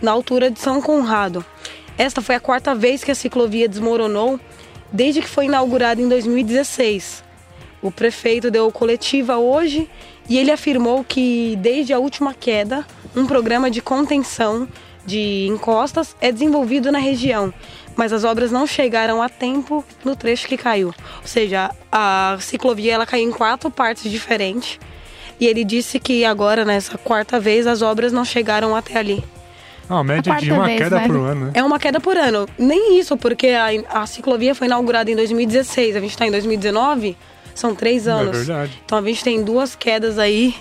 na 0.02 0.10
altura 0.10 0.50
de 0.50 0.60
São 0.60 0.82
Conrado. 0.82 1.44
Esta 1.96 2.20
foi 2.20 2.34
a 2.34 2.40
quarta 2.40 2.74
vez 2.74 3.02
que 3.02 3.10
a 3.10 3.14
ciclovia 3.14 3.68
desmoronou 3.68 4.38
desde 4.92 5.22
que 5.22 5.28
foi 5.28 5.46
inaugurada 5.46 6.00
em 6.00 6.08
2016. 6.08 7.27
O 7.80 7.90
prefeito 7.90 8.50
deu 8.50 8.70
coletiva 8.72 9.36
hoje 9.36 9.88
e 10.28 10.38
ele 10.38 10.50
afirmou 10.50 11.04
que, 11.04 11.56
desde 11.60 11.92
a 11.92 11.98
última 11.98 12.34
queda, 12.34 12.84
um 13.14 13.26
programa 13.26 13.70
de 13.70 13.80
contenção 13.80 14.68
de 15.06 15.46
encostas 15.46 16.14
é 16.20 16.30
desenvolvido 16.30 16.92
na 16.92 16.98
região, 16.98 17.52
mas 17.96 18.12
as 18.12 18.24
obras 18.24 18.52
não 18.52 18.66
chegaram 18.66 19.22
a 19.22 19.28
tempo 19.28 19.84
no 20.04 20.14
trecho 20.14 20.46
que 20.46 20.56
caiu. 20.56 20.88
Ou 20.88 21.26
seja, 21.26 21.70
a 21.90 22.36
ciclovia 22.40 22.94
ela 22.94 23.06
caiu 23.06 23.26
em 23.28 23.32
quatro 23.32 23.70
partes 23.70 24.10
diferentes. 24.10 24.78
E 25.40 25.46
ele 25.46 25.64
disse 25.64 25.98
que 25.98 26.24
agora, 26.24 26.64
nessa 26.64 26.98
quarta 26.98 27.38
vez, 27.38 27.66
as 27.66 27.80
obras 27.80 28.12
não 28.12 28.24
chegaram 28.24 28.74
até 28.74 28.98
ali. 28.98 29.24
Ah, 29.88 30.00
a 30.00 30.04
média 30.04 30.34
A 30.34 30.36
de 30.38 30.52
uma 30.52 30.66
vez, 30.66 30.78
queda 30.78 30.96
né? 30.96 31.06
por 31.06 31.16
ano, 31.16 31.46
né? 31.46 31.52
É 31.54 31.62
uma 31.64 31.78
queda 31.78 32.00
por 32.00 32.16
ano. 32.16 32.46
Nem 32.58 32.98
isso, 32.98 33.16
porque 33.16 33.48
a, 33.48 33.68
a 34.02 34.06
ciclovia 34.06 34.54
foi 34.54 34.66
inaugurada 34.66 35.10
em 35.10 35.16
2016, 35.16 35.96
a 35.96 36.00
gente 36.00 36.10
está 36.10 36.26
em 36.26 36.30
2019, 36.30 37.16
são 37.58 37.74
três 37.74 38.06
É 38.06 38.10
anos. 38.10 38.36
verdade. 38.38 38.80
então 38.84 38.98
a 38.98 39.02
gente 39.02 39.22
tem 39.24 39.42
duas 39.42 39.74
quedas 39.74 40.18
aí. 40.18 40.54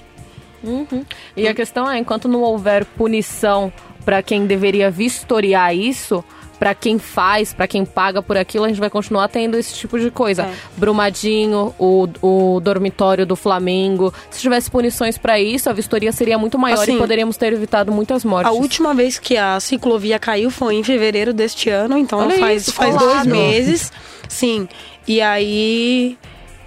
Uhum. 0.63 1.05
E 1.35 1.47
a 1.47 1.53
questão 1.53 1.89
é, 1.89 1.97
enquanto 1.99 2.27
não 2.27 2.41
houver 2.41 2.83
punição 2.85 3.71
para 4.03 4.23
quem 4.23 4.45
deveria 4.45 4.89
vistoriar 4.89 5.75
isso, 5.75 6.23
para 6.57 6.73
quem 6.73 6.97
faz, 6.97 7.53
para 7.53 7.67
quem 7.67 7.85
paga 7.85 8.19
por 8.21 8.35
aquilo, 8.35 8.65
a 8.65 8.67
gente 8.67 8.79
vai 8.79 8.89
continuar 8.89 9.27
tendo 9.27 9.55
esse 9.57 9.75
tipo 9.75 9.99
de 9.99 10.09
coisa. 10.09 10.43
É. 10.43 10.53
Brumadinho, 10.75 11.75
o, 11.77 12.07
o 12.21 12.59
dormitório 12.59 13.25
do 13.27 13.35
Flamengo. 13.35 14.11
Se 14.31 14.41
tivesse 14.41 14.71
punições 14.71 15.17
para 15.19 15.39
isso, 15.39 15.69
a 15.69 15.73
vistoria 15.73 16.11
seria 16.11 16.37
muito 16.39 16.57
maior 16.57 16.81
Assim, 16.81 16.95
e 16.95 16.97
poderíamos 16.97 17.37
ter 17.37 17.53
evitado 17.53 17.91
muitas 17.91 18.25
mortes. 18.25 18.49
A 18.51 18.55
última 18.55 18.95
vez 18.95 19.19
que 19.19 19.37
a 19.37 19.59
ciclovia 19.59 20.17
caiu 20.17 20.49
foi 20.49 20.75
em 20.75 20.83
fevereiro 20.83 21.31
deste 21.31 21.69
ano, 21.69 21.95
então 21.95 22.17
Olha 22.19 22.39
faz, 22.39 22.63
isso, 22.63 22.73
faz 22.73 22.95
colado. 22.95 23.13
dois 23.13 23.25
meses. 23.27 23.91
Sim. 24.27 24.67
E 25.07 25.21
aí. 25.21 26.17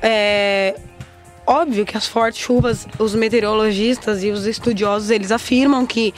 É, 0.03 0.77
óbvio 1.47 1.85
que 1.85 1.97
as 1.97 2.07
fortes 2.07 2.41
chuvas, 2.41 2.87
os 2.99 3.15
meteorologistas 3.15 4.23
e 4.23 4.31
os 4.31 4.47
estudiosos, 4.47 5.11
eles 5.11 5.31
afirmam 5.33 5.87
que 5.87 6.15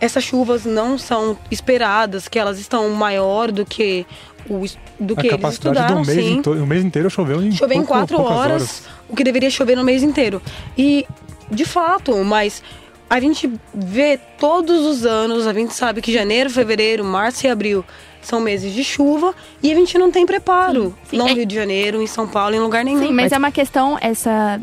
essas 0.00 0.24
chuvas 0.24 0.64
não 0.64 0.98
são 0.98 1.38
esperadas, 1.50 2.26
que 2.28 2.38
elas 2.38 2.58
estão 2.58 2.90
maior 2.90 3.52
do 3.52 3.64
que 3.64 4.04
o, 4.50 4.64
do 4.98 5.14
A 5.14 5.16
que 5.20 5.28
eles 5.28 5.48
estudaram, 5.52 6.02
do 6.02 6.06
mês, 6.06 6.24
sim. 6.24 6.42
o 6.44 6.66
mês 6.66 6.84
inteiro 6.84 7.08
choveu 7.08 7.40
em, 7.42 7.52
Chover 7.52 7.74
em 7.74 7.78
pouco- 7.78 7.92
quatro 7.94 8.16
poucas 8.16 8.36
horas, 8.36 8.82
o 9.08 9.14
que 9.14 9.22
deveria 9.22 9.48
chover 9.50 9.76
no 9.76 9.84
mês 9.84 10.02
inteiro. 10.02 10.42
E, 10.76 11.06
de 11.50 11.64
fato, 11.64 12.16
mas 12.24 12.62
a 13.08 13.20
gente 13.20 13.52
vê 13.72 14.18
todos 14.38 14.84
os 14.84 15.06
anos, 15.06 15.46
a 15.46 15.52
gente 15.52 15.72
sabe 15.74 16.00
que 16.02 16.12
janeiro, 16.12 16.50
fevereiro, 16.50 17.04
março 17.04 17.46
e 17.46 17.50
abril 17.50 17.84
são 18.22 18.40
meses 18.40 18.72
de 18.72 18.82
chuva 18.84 19.34
e 19.62 19.70
a 19.70 19.74
gente 19.74 19.98
não 19.98 20.10
tem 20.10 20.24
preparo. 20.24 20.94
Sim, 21.04 21.10
sim. 21.10 21.16
Não 21.18 21.26
É- 21.26 21.30
no 21.30 21.36
Rio 21.36 21.46
de 21.46 21.54
Janeiro, 21.54 22.00
em 22.02 22.06
São 22.06 22.26
Paulo, 22.26 22.54
em 22.54 22.60
lugar 22.60 22.84
nenhum. 22.84 23.00
Sim, 23.00 23.12
mas, 23.12 23.32
é 23.32 23.38
uma 23.38 23.50
questão, 23.52 23.98
essa 24.00 24.60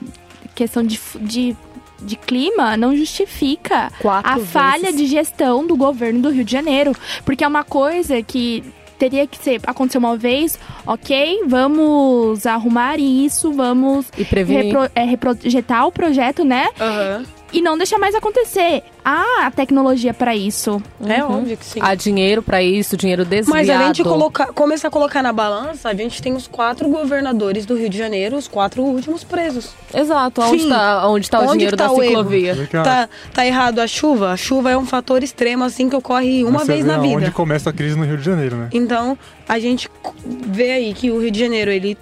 questão 0.56 0.84
de, 0.84 0.96
f- 0.98 1.20
de, 1.20 1.56
de 2.02 2.16
clima 2.16 2.76
não 2.78 2.96
justifica 2.96 3.92
Quatro 4.02 4.32
a 4.32 4.36
vezes. 4.36 4.50
falha 4.50 4.92
de 4.94 5.06
gestão 5.06 5.66
do 5.66 5.76
governo 5.76 6.22
do 6.22 6.30
Rio 6.30 6.44
de 6.44 6.52
Janeiro. 6.52 6.94
Porque 7.26 7.44
é 7.44 7.48
uma 7.48 7.64
coisa 7.64 8.22
que 8.22 8.64
teria 8.98 9.26
que 9.26 9.38
ser, 9.38 9.62
acontecer 9.66 9.98
uma 9.98 10.18
vez, 10.18 10.60
ok, 10.86 11.44
vamos 11.48 12.46
arrumar 12.46 13.00
isso, 13.00 13.52
vamos 13.54 14.06
E 14.18 14.24
repro, 14.24 14.90
é, 14.94 15.04
reprojetar 15.06 15.88
o 15.88 15.92
projeto, 15.92 16.44
né? 16.44 16.68
Aham. 16.80 17.26
E 17.52 17.62
não 17.62 17.78
deixar 17.78 17.98
mais 17.98 18.14
acontecer. 18.14 18.84
Há 19.04 19.48
a 19.48 19.52
tecnologia 19.52 20.14
para 20.14 20.36
isso. 20.36 20.82
É 21.08 21.24
Uhum. 21.24 21.40
óbvio 21.40 21.58
que 21.58 21.66
sim. 21.66 21.80
Há 21.82 21.96
dinheiro 21.96 22.44
para 22.44 22.62
isso, 22.62 22.96
dinheiro 22.96 23.26
desviado. 23.26 23.58
Mas 23.58 23.70
a 23.70 23.88
gente 23.88 24.04
colocar, 24.04 24.48
começar 24.48 24.90
a 24.90 24.92
colocar 24.92 25.24
na 25.24 25.34
balança, 25.34 25.90
a 25.90 25.94
gente 25.94 26.22
tem 26.22 26.34
os 26.34 26.48
quatro 26.48 26.88
governadores 26.90 27.66
do 27.66 27.76
Rio 27.76 27.90
de 27.90 27.98
Janeiro, 27.98 28.38
os 28.38 28.48
quatro 28.48 28.84
últimos 28.84 29.24
presos. 29.24 29.72
Exato, 29.94 30.42
onde 30.42 30.60
Sim. 30.60 30.64
está 30.66 31.08
onde 31.08 31.30
tá 31.30 31.40
o 31.40 31.44
Onde 31.44 31.52
dinheiro 31.54 31.78
que 31.78 31.84
tá 31.84 31.88
da 31.88 31.94
o 31.94 32.02
ciclovia? 32.02 32.70
Tá, 32.72 33.10
tá 33.34 33.46
errado 33.46 33.80
a 33.80 33.88
chuva? 33.88 34.32
A 34.32 34.38
chuva 34.38 34.70
é 34.70 34.78
um 34.78 34.86
fator 34.86 35.24
extremo, 35.24 35.64
assim, 35.64 35.90
que 35.90 35.96
ocorre 35.96 36.44
uma 36.44 36.60
mas 36.60 36.68
vez 36.68 36.86
na 36.86 36.98
vida. 37.00 37.16
Onde 37.18 37.32
começa 37.32 37.70
a 37.72 37.74
crise 37.74 37.96
no 37.98 38.06
Rio 38.06 38.18
de 38.18 38.24
Janeiro, 38.24 38.56
né? 38.58 38.70
Então, 38.72 39.18
a 39.48 39.58
gente 39.60 39.90
vê 40.24 40.72
aí 40.72 40.94
que 40.94 41.10
o 41.10 41.20
Rio 41.20 41.32
de 41.32 41.40
Janeiro, 41.40 41.72
ele. 41.72 41.98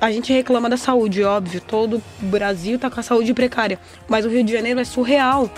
A 0.00 0.10
gente 0.12 0.32
reclama 0.32 0.68
da 0.68 0.76
saúde, 0.76 1.22
óbvio. 1.22 1.60
Todo 1.60 2.02
o 2.22 2.26
Brasil 2.26 2.78
tá 2.78 2.90
com 2.90 3.00
a 3.00 3.02
saúde 3.02 3.32
precária. 3.32 3.78
Mas 4.08 4.24
o 4.24 4.28
Rio 4.28 4.44
de 4.44 4.52
Janeiro 4.52 4.78
é 4.80 4.84
surreal. 4.84 5.50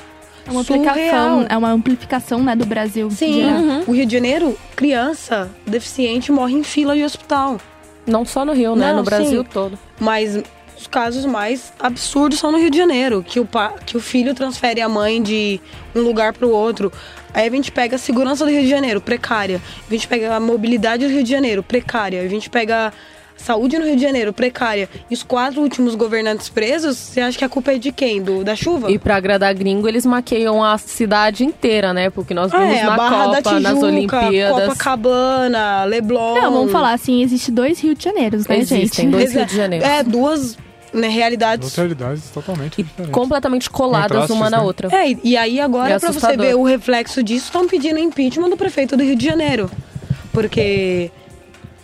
É 0.46 0.50
uma 0.50 0.64
Surreal. 0.64 0.86
amplificação, 0.88 1.46
é 1.48 1.56
uma 1.58 1.70
amplificação, 1.70 2.42
né, 2.42 2.56
do 2.56 2.64
Brasil. 2.64 3.10
Sim, 3.10 3.34
geral. 3.42 3.82
o 3.86 3.92
Rio 3.92 4.06
de 4.06 4.12
Janeiro, 4.14 4.56
criança 4.74 5.50
deficiente 5.66 6.32
morre 6.32 6.54
em 6.54 6.62
fila 6.62 6.96
de 6.96 7.04
hospital. 7.04 7.58
Não 8.06 8.24
só 8.24 8.44
no 8.46 8.54
Rio, 8.54 8.74
né? 8.74 8.88
Não, 8.90 8.98
no 8.98 9.02
Brasil 9.02 9.42
sim. 9.42 9.48
todo. 9.52 9.78
Mas 10.00 10.40
os 10.78 10.86
casos 10.86 11.26
mais 11.26 11.70
absurdos 11.78 12.38
são 12.38 12.50
no 12.50 12.56
Rio 12.58 12.70
de 12.70 12.78
Janeiro, 12.78 13.22
que 13.26 13.38
o, 13.38 13.44
pa- 13.44 13.74
que 13.84 13.96
o 13.96 14.00
filho 14.00 14.32
transfere 14.34 14.80
a 14.80 14.88
mãe 14.88 15.20
de 15.20 15.60
um 15.94 16.00
lugar 16.00 16.32
para 16.32 16.46
o 16.46 16.50
outro. 16.50 16.90
Aí 17.34 17.46
a 17.46 17.50
gente 17.50 17.70
pega 17.70 17.96
a 17.96 17.98
segurança 17.98 18.44
do 18.46 18.50
Rio 18.50 18.62
de 18.62 18.68
Janeiro, 18.70 19.02
precária. 19.02 19.60
A 19.86 19.92
gente 19.92 20.08
pega 20.08 20.34
a 20.34 20.40
mobilidade 20.40 21.04
do 21.04 21.12
Rio 21.12 21.22
de 21.22 21.30
Janeiro, 21.30 21.62
precária. 21.62 22.22
A 22.22 22.28
gente 22.28 22.48
pega 22.48 22.90
saúde 23.38 23.78
no 23.78 23.86
Rio 23.86 23.96
de 23.96 24.02
Janeiro, 24.02 24.32
precária. 24.32 24.88
E 25.10 25.14
os 25.14 25.22
quatro 25.22 25.62
últimos 25.62 25.94
governantes 25.94 26.48
presos, 26.50 26.96
você 26.98 27.20
acha 27.20 27.38
que 27.38 27.44
a 27.44 27.48
culpa 27.48 27.72
é 27.72 27.78
de 27.78 27.90
quem? 27.92 28.20
Do, 28.22 28.44
da 28.44 28.54
chuva? 28.54 28.90
E 28.90 28.98
pra 28.98 29.16
agradar 29.16 29.54
gringo, 29.54 29.88
eles 29.88 30.04
maqueiam 30.04 30.62
a 30.62 30.76
cidade 30.76 31.44
inteira, 31.44 31.92
né? 31.94 32.10
Porque 32.10 32.34
nós 32.34 32.52
Ah, 32.52 32.58
vimos 32.58 32.74
é, 32.76 32.82
na 32.84 32.92
a 32.92 32.96
Barra 32.96 33.26
da 33.28 33.36
Copa, 33.42 33.60
nas 33.60 33.72
Tijuca, 33.78 33.86
Olimpíadas. 33.86 34.62
Copacabana, 34.68 35.84
Leblon. 35.84 36.34
Não, 36.34 36.52
vamos 36.52 36.72
falar 36.72 36.92
assim, 36.92 37.22
existe 37.22 37.50
dois 37.50 37.80
Rio 37.80 37.94
de 37.94 38.04
Janeiros, 38.04 38.46
né, 38.46 38.58
Existem 38.58 38.80
gente? 39.06 39.06
dois 39.12 39.24
Exa- 39.30 39.38
Rio 39.40 39.46
de 39.46 39.56
Janeiro. 39.56 39.84
É, 39.84 40.02
duas 40.02 40.56
né, 40.92 41.06
realidades 41.08 41.60
Duas 41.66 41.76
realidades 41.76 42.30
totalmente 42.30 42.82
diferentes. 42.82 43.12
completamente 43.14 43.68
coladas 43.70 44.30
uma 44.30 44.48
na 44.48 44.56
né? 44.58 44.62
outra. 44.62 44.88
É, 44.90 45.14
e- 45.22 45.36
aí 45.36 45.60
agora, 45.60 45.94
É 45.94 45.98
pra 45.98 46.10
você 46.12 46.36
ver 46.36 46.54
o 46.56 46.62
reflexo 46.62 47.22
disso, 47.22 47.44
estão 47.46 47.66
pedindo 47.68 47.98
impeachment 47.98 48.48
do 48.48 48.56
prefeito 48.56 48.96
do 48.96 49.02
Rio 49.02 49.14
de 49.14 49.24
Janeiro. 49.26 49.70
Porque 50.32 51.10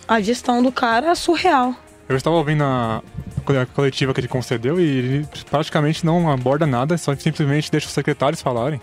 a 0.07 0.21
gestão 0.21 0.61
do 0.61 0.71
cara 0.71 1.07
é 1.11 1.15
surreal. 1.15 1.73
Eu 2.07 2.15
estava 2.15 2.35
ouvindo 2.35 2.63
a 2.63 3.01
cole- 3.43 3.59
a 3.59 3.65
coletiva 3.65 4.13
que 4.13 4.19
ele 4.19 4.27
concedeu 4.27 4.79
e 4.79 4.83
ele 4.83 5.27
praticamente 5.49 6.05
não 6.05 6.29
aborda 6.31 6.65
nada, 6.67 6.97
só 6.97 7.15
simplesmente 7.15 7.71
deixa 7.71 7.87
os 7.87 7.93
secretários 7.93 8.41
falarem. 8.41 8.79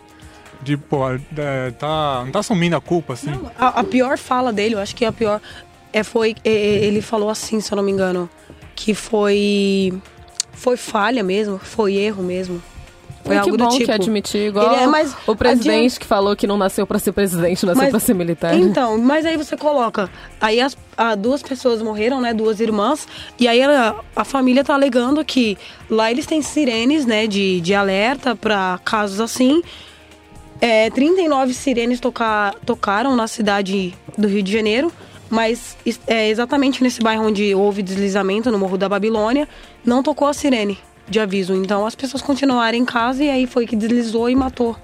De, 0.60 0.76
pô, 0.76 0.98
é, 1.10 1.70
tá, 1.72 2.22
não 2.24 2.30
tá 2.32 2.38
assumindo 2.38 2.76
a 2.76 2.80
culpa, 2.80 3.14
assim. 3.14 3.30
A, 3.58 3.80
a 3.80 3.84
pior 3.84 4.16
fala 4.16 4.52
dele, 4.52 4.74
eu 4.76 4.78
acho 4.78 4.94
que 4.94 5.04
a 5.04 5.12
pior 5.12 5.40
é, 5.92 6.02
foi. 6.04 6.36
é, 6.44 6.50
é, 6.50 6.84
ele 6.84 7.02
falou 7.02 7.28
assim, 7.28 7.60
se 7.60 7.72
eu 7.72 7.76
não 7.76 7.82
me 7.82 7.90
engano, 7.90 8.28
que 8.74 8.94
foi. 8.94 9.92
Foi 10.52 10.76
falha 10.76 11.22
mesmo, 11.24 11.58
foi 11.58 11.94
erro 11.96 12.22
mesmo. 12.22 12.62
Foi 13.24 13.36
E 13.36 13.38
algo 13.38 13.52
que 13.52 13.56
bom 13.58 13.68
do 13.68 13.72
tipo. 13.74 13.84
que 13.84 13.92
admitir, 13.92 14.48
igual 14.48 14.74
é 14.74 14.86
mais- 14.86 15.14
o 15.28 15.36
presidente 15.36 16.00
que 16.00 16.06
falou 16.06 16.34
que 16.34 16.44
não 16.46 16.56
nasceu 16.58 16.84
pra 16.86 16.98
ser 16.98 17.12
presidente, 17.12 17.64
nasceu 17.64 17.82
Mas- 17.82 17.90
pra 17.90 18.00
ser 18.00 18.14
militar. 18.14 18.52
Então, 18.58 18.98
mas 18.98 19.24
aí 19.24 19.36
você 19.36 19.56
coloca. 19.56 20.10
Aí 20.40 20.60
as 20.60 20.76
a, 20.96 21.14
duas 21.14 21.40
pessoas 21.42 21.80
morreram, 21.80 22.20
né? 22.20 22.34
Duas 22.34 22.58
irmãs. 22.60 23.06
E 23.38 23.46
aí 23.46 23.60
ela- 23.60 24.00
a 24.16 24.24
família 24.24 24.64
tá 24.64 24.74
alegando 24.74 25.24
que 25.24 25.56
lá 25.88 26.10
eles 26.10 26.26
têm 26.26 26.42
sirenes, 26.42 27.06
né? 27.06 27.26
De, 27.28 27.60
de 27.60 27.74
alerta 27.74 28.34
pra 28.34 28.80
casos 28.84 29.20
assim. 29.20 29.62
É, 30.60 30.90
39 30.90 31.54
sirenes 31.54 31.98
toca, 32.00 32.54
tocaram 32.64 33.16
na 33.16 33.26
cidade 33.26 33.94
do 34.16 34.28
Rio 34.28 34.42
de 34.42 34.52
Janeiro. 34.52 34.92
Mas 35.30 35.76
é, 36.06 36.28
exatamente 36.28 36.82
nesse 36.82 37.00
bairro 37.00 37.26
onde 37.26 37.54
houve 37.54 37.82
deslizamento, 37.82 38.50
no 38.50 38.58
Morro 38.58 38.76
da 38.76 38.86
Babilônia, 38.88 39.48
não 39.84 40.02
tocou 40.02 40.28
a 40.28 40.34
sirene 40.34 40.78
de 41.12 41.20
aviso. 41.20 41.54
Então 41.54 41.86
as 41.86 41.94
pessoas 41.94 42.22
continuaram 42.22 42.76
em 42.76 42.84
casa 42.84 43.22
e 43.22 43.30
aí 43.30 43.46
foi 43.46 43.66
que 43.66 43.76
deslizou 43.76 44.28
e 44.28 44.34
matou 44.34 44.76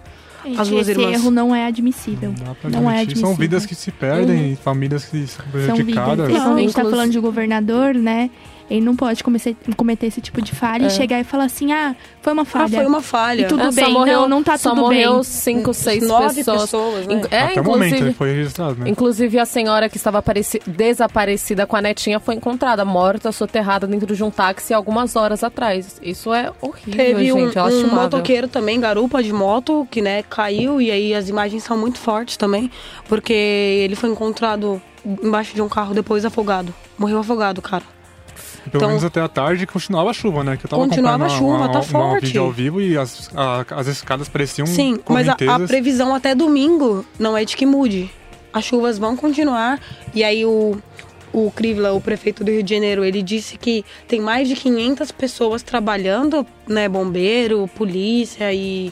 Gente, 0.45 0.61
as 0.61 0.69
duas 0.69 0.89
esse 0.89 0.99
irmãs. 1.01 1.15
erro 1.21 1.31
não 1.33 1.55
é 1.55 1.67
admissível. 1.67 2.33
Não 2.39 2.71
Não 2.71 2.91
é 2.91 3.01
admitir. 3.01 3.19
São 3.21 3.31
admissível. 3.31 3.37
vidas 3.37 3.67
que 3.67 3.75
se 3.75 3.91
perdem, 3.91 4.55
famílias 4.57 5.05
que 5.05 5.27
são 5.27 5.45
São 5.45 5.47
vidas. 5.47 5.67
prejudicadas. 5.75 6.29
Como 6.29 6.39
a 6.57 6.61
gente 6.61 6.73
tá 6.73 6.81
Inclusive- 6.81 6.91
falando 6.91 7.11
de 7.13 7.19
governador, 7.19 7.95
né? 7.95 8.31
Ele 8.71 8.83
não 8.83 8.95
pode 8.95 9.25
cometer, 9.25 9.57
cometer 9.77 10.07
esse 10.09 10.21
tipo 10.21 10.43
de 10.43 10.55
falha 10.55 10.87
e 10.87 10.91
chegar 10.91 11.19
e 11.21 11.25
falar 11.25 11.45
assim, 11.45 11.73
ah, 11.73 11.97
foi 12.21 12.33
uma 12.35 12.43
Ah, 12.43 12.45
falha. 12.45 12.69
foi 12.69 12.87
uma 12.87 13.01
falha. 13.01 13.41
E 13.43 13.45
tudo 13.47 13.63
É, 13.63 13.73
só 13.73 13.81
bem, 13.85 13.93
morreu, 13.93 14.21
não, 14.23 14.29
não 14.29 14.43
tá 14.43 14.59
só 14.59 14.71
tudo 14.71 14.83
morreu 14.83 15.15
bem. 15.15 15.23
cinco, 15.23 15.73
seis 15.73 16.07
Nove 16.07 16.35
pessoas. 16.37 16.63
pessoas, 16.63 17.07
né? 17.07 17.15
Inc- 17.15 17.29
É, 17.33 17.43
Até 17.45 17.61
o 17.61 17.65
momento 17.65 17.87
inclusive, 17.87 18.07
ele 18.09 18.15
foi 18.15 18.35
registrado, 18.35 18.75
né? 18.77 18.91
inclusive 18.91 19.39
a 19.39 19.47
senhora 19.47 19.89
que 19.89 19.97
estava 19.97 20.19
apareci- 20.19 20.61
desaparecida 20.67 21.67
com 21.67 21.77
a 21.77 21.81
netinha 21.83 22.21
foi 22.21 22.35
encontrada 22.35 22.85
morta, 22.85 23.33
soterrada 23.33 23.87
dentro 23.87 24.15
de 24.15 24.23
um 24.23 24.31
táxi 24.31 24.75
algumas 24.75 25.17
horas 25.17 25.43
atrás. 25.43 25.99
Isso 26.03 26.33
é 26.35 26.53
horrível, 26.61 26.95
Teve 26.97 27.33
um, 27.33 27.47
gente. 27.47 27.57
é 27.59 27.63
um 27.63 27.65
lastimável. 27.65 28.03
motoqueiro 28.03 28.49
também, 28.49 28.79
garupa 28.81 29.23
de 29.23 29.33
moto, 29.33 29.87
que 29.91 30.03
né, 30.03 30.23
caiu 30.23 30.81
e 30.81 30.91
aí 30.91 31.15
as 31.15 31.29
imagens 31.29 31.63
são 31.65 31.77
muito 31.79 31.99
fortes 31.99 32.37
também, 32.37 32.71
porque 33.09 33.33
ele 33.33 33.97
foi 33.97 34.11
encontrado 34.11 34.81
embaixo 35.23 35.55
de 35.55 35.63
um 35.63 35.69
carro 35.69 35.95
depois 35.95 36.25
afogado. 36.25 36.75
Morreu 36.99 37.19
afogado, 37.21 37.63
cara. 37.63 37.85
Pelo 38.69 38.81
então- 38.83 38.89
menos 38.89 39.05
até 39.05 39.21
a 39.21 39.29
tarde 39.29 39.67
continuava 39.67 40.11
a 40.11 40.13
chuva, 40.13 40.45
né? 40.45 40.57
Que 40.57 40.67
eu 40.67 40.71
tava 40.71 40.83
Continuava 40.83 41.27
a 41.27 41.29
chuva, 41.29 41.57
uma, 41.57 41.69
tá 41.69 41.79
uma, 41.79 41.83
forte. 41.83 42.27
vídeo 42.27 42.43
ao 42.43 42.53
vivo 42.53 42.81
e 42.81 42.97
as, 42.97 43.31
a- 43.35 43.65
as 43.71 43.87
escadas 43.87 44.29
pareciam 44.29 44.67
Sim, 44.67 44.99
mas 45.09 45.29
a, 45.29 45.33
a 45.33 45.61
previsão 45.61 46.15
até 46.15 46.35
domingo 46.35 47.05
não 47.19 47.37
é 47.37 47.45
de 47.45 47.57
que 47.57 47.67
mude. 47.67 48.11
As 48.53 48.65
chuvas 48.65 48.99
vão 48.99 49.17
continuar 49.17 49.81
e 50.15 50.23
aí 50.25 50.45
o 50.45 50.77
o 51.31 51.51
Krivla, 51.51 51.93
o 51.93 52.01
prefeito 52.01 52.43
do 52.43 52.51
Rio 52.51 52.63
de 52.63 52.75
Janeiro, 52.75 53.05
ele 53.05 53.23
disse 53.23 53.59
que 53.59 53.85
tem 54.09 54.19
mais 54.19 54.49
de 54.49 54.57
500 54.57 55.13
pessoas 55.13 55.63
trabalhando, 55.63 56.45
né, 56.67 56.89
bombeiro, 56.89 57.69
polícia 57.77 58.51
e 58.53 58.91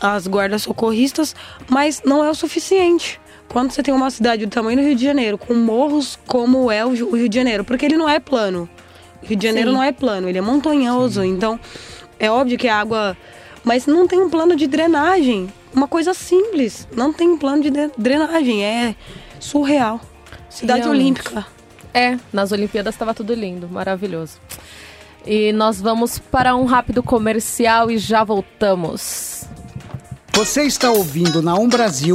as 0.00 0.28
guardas 0.28 0.62
socorristas, 0.62 1.34
mas 1.68 2.02
não 2.04 2.24
é 2.24 2.30
o 2.30 2.34
suficiente. 2.34 3.20
Quando 3.48 3.72
você 3.72 3.82
tem 3.82 3.92
uma 3.94 4.10
cidade 4.10 4.46
do 4.46 4.50
tamanho 4.50 4.78
do 4.78 4.84
Rio 4.84 4.94
de 4.94 5.04
Janeiro, 5.04 5.36
com 5.36 5.54
morros 5.54 6.18
como 6.26 6.70
é 6.70 6.84
o 6.84 6.90
Rio 6.92 7.28
de 7.28 7.34
Janeiro, 7.36 7.64
porque 7.64 7.84
ele 7.84 7.96
não 7.96 8.08
é 8.08 8.20
plano. 8.20 8.68
O 9.26 9.28
Rio 9.28 9.36
de 9.36 9.46
Janeiro 9.46 9.70
Sim. 9.70 9.76
não 9.76 9.82
é 9.82 9.92
plano, 9.92 10.28
ele 10.28 10.38
é 10.38 10.40
montanhoso, 10.40 11.22
então 11.24 11.60
é 12.18 12.30
óbvio 12.30 12.56
que 12.56 12.68
a 12.68 12.78
água 12.80 13.16
mas 13.64 13.84
não 13.84 14.06
tem 14.06 14.20
um 14.20 14.30
plano 14.30 14.54
de 14.54 14.68
drenagem. 14.68 15.52
Uma 15.74 15.88
coisa 15.88 16.14
simples. 16.14 16.86
Não 16.94 17.12
tem 17.12 17.28
um 17.28 17.36
plano 17.36 17.64
de 17.64 17.70
de- 17.70 17.90
drenagem. 17.98 18.64
É 18.64 18.94
surreal. 19.40 20.00
Cidade 20.48 20.82
Realmente. 20.82 21.02
Olímpica. 21.02 21.46
É, 21.92 22.16
nas 22.32 22.52
Olimpíadas 22.52 22.94
estava 22.94 23.12
tudo 23.12 23.34
lindo, 23.34 23.68
maravilhoso. 23.68 24.34
E 25.26 25.52
nós 25.52 25.80
vamos 25.80 26.20
para 26.20 26.54
um 26.54 26.64
rápido 26.64 27.02
comercial 27.02 27.90
e 27.90 27.98
já 27.98 28.22
voltamos. 28.22 29.42
Você 30.32 30.62
está 30.62 30.92
ouvindo 30.92 31.42
na 31.42 31.56
Um 31.56 31.68
Brasil. 31.68 32.14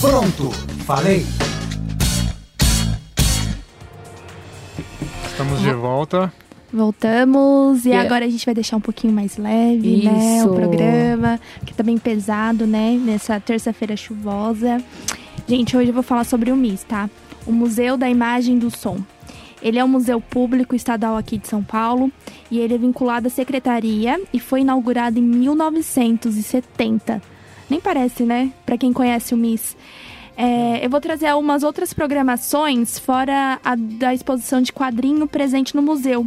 Pronto, 0.00 0.50
falei. 0.84 1.24
Estamos 5.40 5.62
de 5.62 5.72
volta. 5.72 6.30
Voltamos 6.72 7.86
e 7.86 7.88
E- 7.88 7.94
agora 7.94 8.26
a 8.26 8.28
gente 8.28 8.44
vai 8.44 8.54
deixar 8.54 8.76
um 8.76 8.80
pouquinho 8.80 9.12
mais 9.12 9.38
leve, 9.38 10.04
né? 10.04 10.36
Isso. 10.36 10.48
O 10.50 10.54
programa, 10.54 11.40
que 11.64 11.72
tá 11.72 11.82
bem 11.82 11.96
pesado, 11.96 12.66
né? 12.66 13.00
Nessa 13.02 13.40
terça-feira 13.40 13.96
chuvosa. 13.96 14.82
Gente, 15.48 15.74
hoje 15.76 15.88
eu 15.88 15.94
vou 15.94 16.02
falar 16.02 16.24
sobre 16.24 16.52
o 16.52 16.56
MIS, 16.56 16.84
tá? 16.84 17.08
O 17.46 17.52
Museu 17.52 17.96
da 17.96 18.08
Imagem 18.10 18.58
do 18.58 18.70
Som. 18.70 18.98
Ele 19.62 19.78
é 19.78 19.84
um 19.84 19.88
museu 19.88 20.20
público 20.20 20.74
estadual 20.76 21.16
aqui 21.16 21.38
de 21.38 21.48
São 21.48 21.62
Paulo 21.62 22.12
e 22.50 22.58
ele 22.58 22.74
é 22.74 22.78
vinculado 22.78 23.26
à 23.26 23.30
secretaria 23.30 24.20
e 24.32 24.38
foi 24.38 24.60
inaugurado 24.60 25.18
em 25.18 25.22
1970. 25.22 27.20
Nem 27.68 27.80
parece, 27.80 28.24
né? 28.24 28.52
Pra 28.66 28.76
quem 28.76 28.92
conhece 28.92 29.34
o 29.34 29.38
MIS. 29.38 29.76
É, 30.42 30.82
eu 30.82 30.88
vou 30.88 31.02
trazer 31.02 31.26
algumas 31.26 31.62
outras 31.62 31.92
programações 31.92 32.98
fora 32.98 33.60
a 33.62 33.74
da 33.74 34.14
exposição 34.14 34.62
de 34.62 34.72
quadrinho 34.72 35.28
presente 35.28 35.76
no 35.76 35.82
museu, 35.82 36.26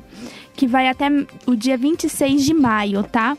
que 0.55 0.67
vai 0.67 0.88
até 0.88 1.08
o 1.48 1.55
dia 1.55 1.75
26 1.75 2.46
de 2.46 2.53
maio, 2.53 3.01
tá? 3.01 3.36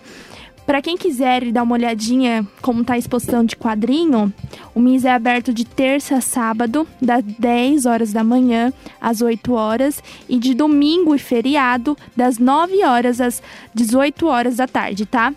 Para 0.67 0.83
quem 0.83 0.97
quiser 0.97 1.53
dar 1.53 1.63
uma 1.63 1.75
olhadinha 1.75 2.45
como 2.61 2.83
tá 2.83 2.95
a 2.95 2.99
exposição 2.99 3.45
de 3.45 3.55
quadrinho, 3.55 4.35
o 4.75 4.81
MIS 4.81 5.05
é 5.05 5.13
aberto 5.13 5.55
de 5.55 5.65
terça 5.65 6.17
a 6.17 6.21
sábado, 6.21 6.89
das 7.01 7.23
10 7.23 7.87
horas 7.87 8.13
da 8.13 8.25
manhã 8.25 8.73
às 9.01 9.23
8 9.23 9.53
horas, 9.53 10.03
e 10.29 10.41
de 10.41 10.55
domingo 10.55 11.15
e 11.15 11.21
feriado, 11.21 11.97
das 12.17 12.37
9 12.37 12.83
horas 12.83 13.21
às 13.21 13.41
18 13.73 14.27
horas 14.27 14.57
da 14.57 14.67
tarde, 14.67 15.07
tá? 15.07 15.33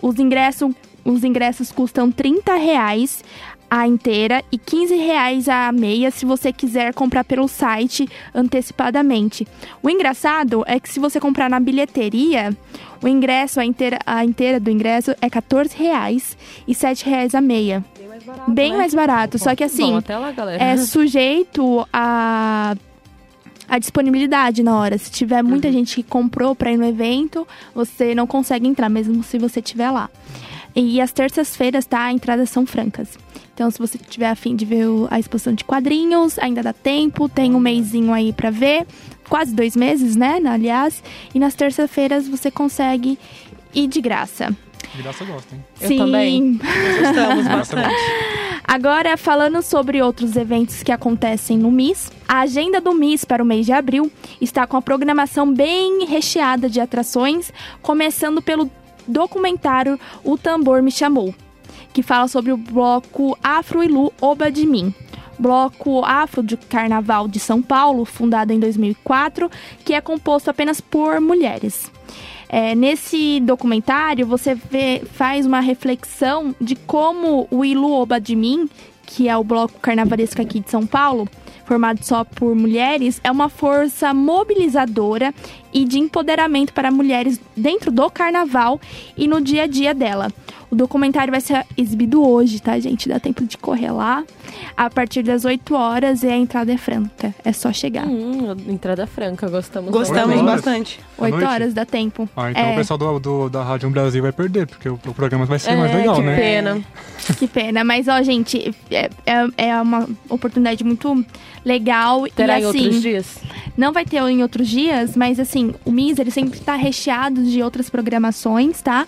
Os 0.00 0.18
ingressos, 0.18 0.72
os 1.04 1.24
ingressos 1.24 1.70
custam 1.70 2.10
30 2.10 2.54
reais 2.54 3.22
a 3.70 3.86
inteira 3.86 4.42
e 4.50 4.58
15 4.58 4.94
reais 4.96 5.48
a 5.48 5.70
meia 5.72 6.10
se 6.10 6.24
você 6.24 6.52
quiser 6.52 6.94
comprar 6.94 7.24
pelo 7.24 7.46
site 7.48 8.08
antecipadamente. 8.34 9.46
O 9.82 9.90
engraçado 9.90 10.64
é 10.66 10.80
que 10.80 10.88
se 10.88 10.98
você 10.98 11.20
comprar 11.20 11.50
na 11.50 11.60
bilheteria, 11.60 12.56
o 13.02 13.08
ingresso, 13.08 13.60
a 13.60 13.64
inteira, 13.64 13.98
a 14.06 14.24
inteira 14.24 14.58
do 14.58 14.70
ingresso 14.70 15.14
é 15.20 15.28
14 15.28 15.76
reais 15.76 16.36
e 16.66 16.74
7 16.74 17.04
reais 17.04 17.34
a 17.34 17.40
meia. 17.40 17.84
Bem 17.96 18.08
mais 18.08 18.24
barato. 18.24 18.50
Bem 18.50 18.76
mais 18.76 18.94
barato, 18.94 19.38
só 19.38 19.54
que 19.54 19.64
assim, 19.64 19.96
até 19.96 20.16
lá, 20.16 20.32
é 20.58 20.76
sujeito 20.78 21.86
a 21.92 22.76
a 23.68 23.78
disponibilidade 23.78 24.62
na 24.62 24.78
hora. 24.78 24.96
Se 24.96 25.10
tiver 25.10 25.42
muita 25.42 25.70
gente 25.70 25.96
que 25.96 26.02
comprou 26.02 26.54
para 26.54 26.72
ir 26.72 26.78
no 26.78 26.86
evento, 26.86 27.46
você 27.74 28.14
não 28.14 28.26
consegue 28.26 28.66
entrar, 28.66 28.88
mesmo 28.88 29.22
se 29.22 29.38
você 29.38 29.60
estiver 29.60 29.90
lá. 29.90 30.08
E 30.74 31.00
as 31.00 31.12
terças-feiras, 31.12 31.84
tá? 31.84 32.10
Entradas 32.10 32.48
são 32.48 32.64
francas. 32.64 33.18
Então, 33.58 33.72
se 33.72 33.78
você 33.80 33.98
tiver 33.98 34.28
afim 34.28 34.54
de 34.54 34.64
ver 34.64 34.86
a 35.10 35.18
exposição 35.18 35.52
de 35.52 35.64
quadrinhos, 35.64 36.38
ainda 36.38 36.62
dá 36.62 36.72
tempo, 36.72 37.28
tem 37.28 37.56
um 37.56 37.58
mêsinho 37.58 38.14
aí 38.14 38.32
para 38.32 38.50
ver. 38.50 38.86
Quase 39.28 39.52
dois 39.52 39.74
meses, 39.74 40.14
né? 40.14 40.40
Aliás. 40.48 41.02
E 41.34 41.40
nas 41.40 41.56
terças-feiras 41.56 42.28
você 42.28 42.52
consegue 42.52 43.18
ir 43.74 43.88
de 43.88 44.00
graça. 44.00 44.56
Graça 44.94 45.24
eu 45.24 45.26
gosto, 45.26 45.52
hein? 45.52 45.64
Eu 45.80 45.96
também. 45.96 46.60
Gostamos 47.00 47.48
bastante. 47.50 47.96
Agora, 48.62 49.16
falando 49.16 49.60
sobre 49.60 50.00
outros 50.00 50.36
eventos 50.36 50.84
que 50.84 50.92
acontecem 50.92 51.58
no 51.58 51.72
MIS, 51.72 52.12
a 52.28 52.42
agenda 52.42 52.80
do 52.80 52.94
MIS 52.94 53.24
para 53.24 53.42
o 53.42 53.46
mês 53.46 53.66
de 53.66 53.72
abril 53.72 54.08
está 54.40 54.68
com 54.68 54.76
a 54.76 54.82
programação 54.82 55.52
bem 55.52 56.06
recheada 56.06 56.70
de 56.70 56.80
atrações, 56.80 57.52
começando 57.82 58.40
pelo 58.40 58.70
documentário 59.04 59.98
O 60.22 60.38
Tambor 60.38 60.80
Me 60.80 60.92
Chamou, 60.92 61.34
que 61.92 62.02
fala 62.02 62.28
sobre 62.28 62.52
o 62.52 62.56
bloco 62.56 63.36
Afro 63.42 63.82
Ilu 63.82 64.12
Oba 64.20 64.50
de 64.50 64.66
Mim. 64.66 64.94
Bloco 65.38 66.04
Afro 66.04 66.42
de 66.42 66.56
Carnaval 66.56 67.28
de 67.28 67.38
São 67.38 67.62
Paulo, 67.62 68.04
fundado 68.04 68.52
em 68.52 68.58
2004, 68.58 69.50
que 69.84 69.94
é 69.94 70.00
composto 70.00 70.50
apenas 70.50 70.80
por 70.80 71.20
mulheres. 71.20 71.90
É, 72.48 72.74
nesse 72.74 73.40
documentário, 73.40 74.26
você 74.26 74.54
vê, 74.54 75.02
faz 75.12 75.46
uma 75.46 75.60
reflexão 75.60 76.54
de 76.60 76.74
como 76.74 77.46
o 77.50 77.64
Ilu 77.64 77.92
Oba 77.92 78.18
de 78.18 78.34
Mim, 78.34 78.68
que 79.06 79.28
é 79.28 79.36
o 79.36 79.44
bloco 79.44 79.78
carnavalesco 79.80 80.40
aqui 80.42 80.60
de 80.60 80.70
São 80.70 80.86
Paulo, 80.86 81.28
formado 81.68 82.02
só 82.02 82.24
por 82.24 82.54
mulheres, 82.54 83.20
é 83.22 83.30
uma 83.30 83.50
força 83.50 84.14
mobilizadora 84.14 85.34
e 85.72 85.84
de 85.84 85.98
empoderamento 85.98 86.72
para 86.72 86.90
mulheres 86.90 87.38
dentro 87.54 87.90
do 87.92 88.08
carnaval 88.10 88.80
e 89.16 89.28
no 89.28 89.38
dia 89.40 89.64
a 89.64 89.66
dia 89.66 89.94
dela. 89.94 90.32
O 90.70 90.76
documentário 90.76 91.30
vai 91.30 91.40
ser 91.40 91.64
exibido 91.78 92.22
hoje, 92.26 92.60
tá, 92.60 92.78
gente? 92.78 93.08
Dá 93.08 93.18
tempo 93.18 93.42
de 93.46 93.56
correr 93.56 93.90
lá. 93.90 94.22
A 94.76 94.90
partir 94.90 95.22
das 95.22 95.46
8 95.46 95.74
horas 95.74 96.22
e 96.22 96.26
a 96.26 96.36
entrada 96.36 96.70
é 96.70 96.76
franca. 96.76 97.34
É 97.42 97.52
só 97.54 97.72
chegar. 97.72 98.06
Hum, 98.06 98.54
entrada 98.68 99.06
franca, 99.06 99.48
gostamos. 99.48 99.90
Gostamos 99.90 100.36
horas? 100.36 100.44
bastante. 100.56 101.00
À 101.18 101.22
8 101.22 101.32
noite? 101.36 101.46
horas 101.48 101.72
dá 101.74 101.86
tempo. 101.86 102.28
Ah, 102.36 102.50
então 102.50 102.62
É. 102.64 102.72
o 102.72 102.76
pessoal 102.76 102.98
do, 102.98 103.18
do- 103.18 103.48
da 103.48 103.62
Rádio 103.64 103.88
Brasil 103.88 104.20
vai 104.22 104.32
perder, 104.32 104.66
porque 104.66 104.90
o, 104.90 104.94
o 105.06 105.14
programa 105.14 105.46
vai 105.46 105.58
ser 105.58 105.74
mais 105.74 105.90
É, 105.90 105.96
legal, 105.96 106.16
que 106.16 106.22
né? 106.22 106.36
pena. 106.36 106.80
Que 107.38 107.46
pena. 107.46 107.82
Mas, 107.82 108.06
ó, 108.06 108.22
gente, 108.22 108.74
é, 108.90 109.08
é, 109.24 109.68
é 109.68 109.80
uma 109.80 110.06
oportunidade 110.28 110.84
muito 110.84 111.24
legal. 111.64 112.26
Terá 112.34 112.58
e 112.58 112.62
em 112.62 112.66
assim, 112.66 112.84
outros 112.84 113.02
dias? 113.02 113.38
Não 113.76 113.92
vai 113.92 114.04
ter 114.04 114.20
em 114.22 114.42
outros 114.42 114.68
dias, 114.68 115.16
mas 115.16 115.38
assim, 115.38 115.72
o 115.84 115.92
MIS 115.92 116.18
ele 116.18 116.30
sempre 116.30 116.58
tá 116.58 116.74
recheado 116.74 117.44
de 117.44 117.62
outras 117.62 117.88
programações, 117.88 118.82
tá? 118.82 119.06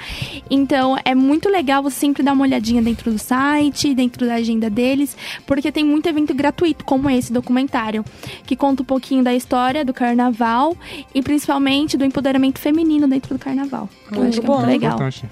Então 0.48 0.96
é 1.04 1.14
muito 1.14 1.48
legal 1.48 1.82
você 1.82 1.98
sempre 1.98 2.22
dar 2.22 2.32
uma 2.32 2.42
olhadinha 2.42 2.80
dentro 2.80 3.10
do 3.10 3.18
site, 3.18 3.94
dentro 3.94 4.26
da 4.26 4.34
agenda 4.34 4.70
deles, 4.70 5.16
porque 5.46 5.72
tem 5.72 5.84
muito 5.84 6.08
evento 6.08 6.32
gratuito, 6.34 6.84
como 6.84 7.10
esse 7.10 7.32
documentário, 7.32 8.04
que 8.46 8.56
conta 8.56 8.82
um 8.82 8.84
pouquinho 8.84 9.22
da 9.22 9.34
história 9.34 9.84
do 9.84 9.92
carnaval 9.92 10.76
e 11.14 11.20
principalmente 11.20 11.96
do 11.96 12.04
empoderamento 12.04 12.58
feminino 12.58 13.06
dentro 13.08 13.34
do 13.36 13.38
carnaval. 13.38 13.88
Eu 14.10 14.18
Muito 14.18 14.28
acho 14.28 14.40
que 14.40 14.46
é 14.46 14.48
bom. 14.48 14.56
muito 14.56 14.68
legal. 14.68 14.94
Importante. 14.94 15.24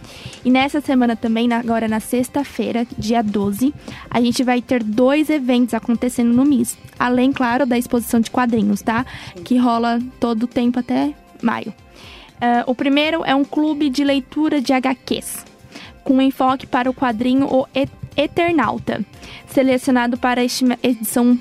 E 0.44 0.50
nessa 0.50 0.80
semana 0.80 1.16
também, 1.16 1.52
agora 1.52 1.88
na 1.88 2.00
sexta-feira, 2.00 2.86
dia 2.96 3.22
12, 3.22 3.74
a 4.10 4.20
gente 4.20 4.44
vai 4.44 4.62
ter 4.62 4.82
dois 4.82 5.30
eventos 5.30 5.74
acontecendo 5.74 6.32
no 6.32 6.44
MIS. 6.44 6.76
Além, 6.98 7.32
claro, 7.32 7.64
da 7.64 7.78
exposição 7.78 8.20
de 8.20 8.30
quadrinhos, 8.30 8.82
tá? 8.82 9.06
Que 9.44 9.56
rola 9.56 10.00
todo 10.18 10.44
o 10.44 10.46
tempo 10.46 10.78
até 10.78 11.14
maio. 11.42 11.72
Ah, 12.40 12.64
o 12.66 12.74
primeiro 12.74 13.24
é 13.24 13.34
um 13.34 13.44
clube 13.44 13.90
de 13.90 14.04
leitura 14.04 14.60
de 14.60 14.72
HQs, 14.72 15.44
com 16.04 16.20
enfoque 16.22 16.66
para 16.66 16.90
o 16.90 16.94
quadrinho 16.94 17.46
O 17.46 17.66
Eternauta, 18.16 19.04
selecionado 19.46 20.16
para 20.16 20.40
a 20.40 20.44
edição 20.82 21.38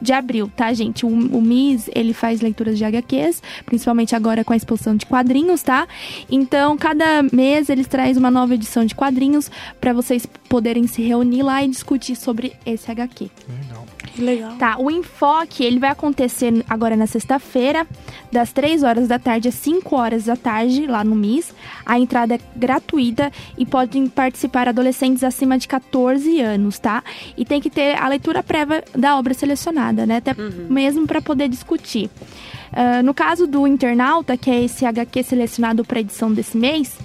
de 0.00 0.12
abril, 0.12 0.50
tá, 0.56 0.72
gente? 0.72 1.04
O, 1.04 1.08
o 1.08 1.42
MIS, 1.42 1.90
ele 1.94 2.14
faz 2.14 2.40
leituras 2.40 2.78
de 2.78 2.84
HQs, 2.84 3.42
principalmente 3.66 4.16
agora 4.16 4.42
com 4.42 4.52
a 4.52 4.56
exposição 4.56 4.96
de 4.96 5.04
quadrinhos, 5.04 5.62
tá? 5.62 5.86
Então, 6.30 6.76
cada 6.78 7.22
mês 7.22 7.68
eles 7.68 7.86
traz 7.86 8.16
uma 8.16 8.30
nova 8.30 8.54
edição 8.54 8.84
de 8.84 8.94
quadrinhos 8.94 9.50
para 9.78 9.92
vocês 9.92 10.24
poderem 10.48 10.86
se 10.86 11.02
reunir 11.02 11.42
lá 11.42 11.62
e 11.62 11.68
discutir 11.68 12.16
sobre 12.16 12.54
esse 12.64 12.90
HQ. 12.90 13.30
Legal. 13.48 13.86
Que 14.14 14.22
legal. 14.22 14.56
Tá, 14.56 14.76
o 14.78 14.90
enfoque, 14.90 15.64
ele 15.64 15.78
vai 15.78 15.90
acontecer 15.90 16.64
agora 16.68 16.96
na 16.96 17.06
sexta-feira, 17.06 17.86
das 18.30 18.52
3 18.52 18.82
horas 18.82 19.08
da 19.08 19.18
tarde 19.18 19.48
às 19.48 19.54
5 19.54 19.96
horas 19.96 20.24
da 20.24 20.36
tarde, 20.36 20.86
lá 20.86 21.04
no 21.04 21.14
MIS. 21.14 21.54
A 21.84 21.98
entrada 21.98 22.34
é 22.34 22.40
gratuita 22.56 23.32
e 23.56 23.64
podem 23.64 24.06
participar 24.08 24.68
adolescentes 24.68 25.22
acima 25.22 25.58
de 25.58 25.68
14 25.68 26.40
anos, 26.40 26.78
tá? 26.78 27.02
E 27.36 27.44
tem 27.44 27.60
que 27.60 27.70
ter 27.70 27.96
a 27.96 28.08
leitura 28.08 28.42
prévia 28.42 28.84
da 28.96 29.16
obra 29.16 29.34
selecionada, 29.34 30.06
né? 30.06 30.16
Até 30.16 30.34
mesmo 30.34 31.06
para 31.06 31.20
poder 31.20 31.48
discutir. 31.48 32.10
Ah, 32.72 33.02
no 33.02 33.12
caso 33.12 33.46
do 33.46 33.66
Internauta, 33.66 34.36
que 34.36 34.50
é 34.50 34.64
esse 34.64 34.84
HQ 34.84 35.22
selecionado 35.22 35.84
para 35.84 36.00
edição 36.00 36.32
desse 36.32 36.56
mês, 36.56 36.96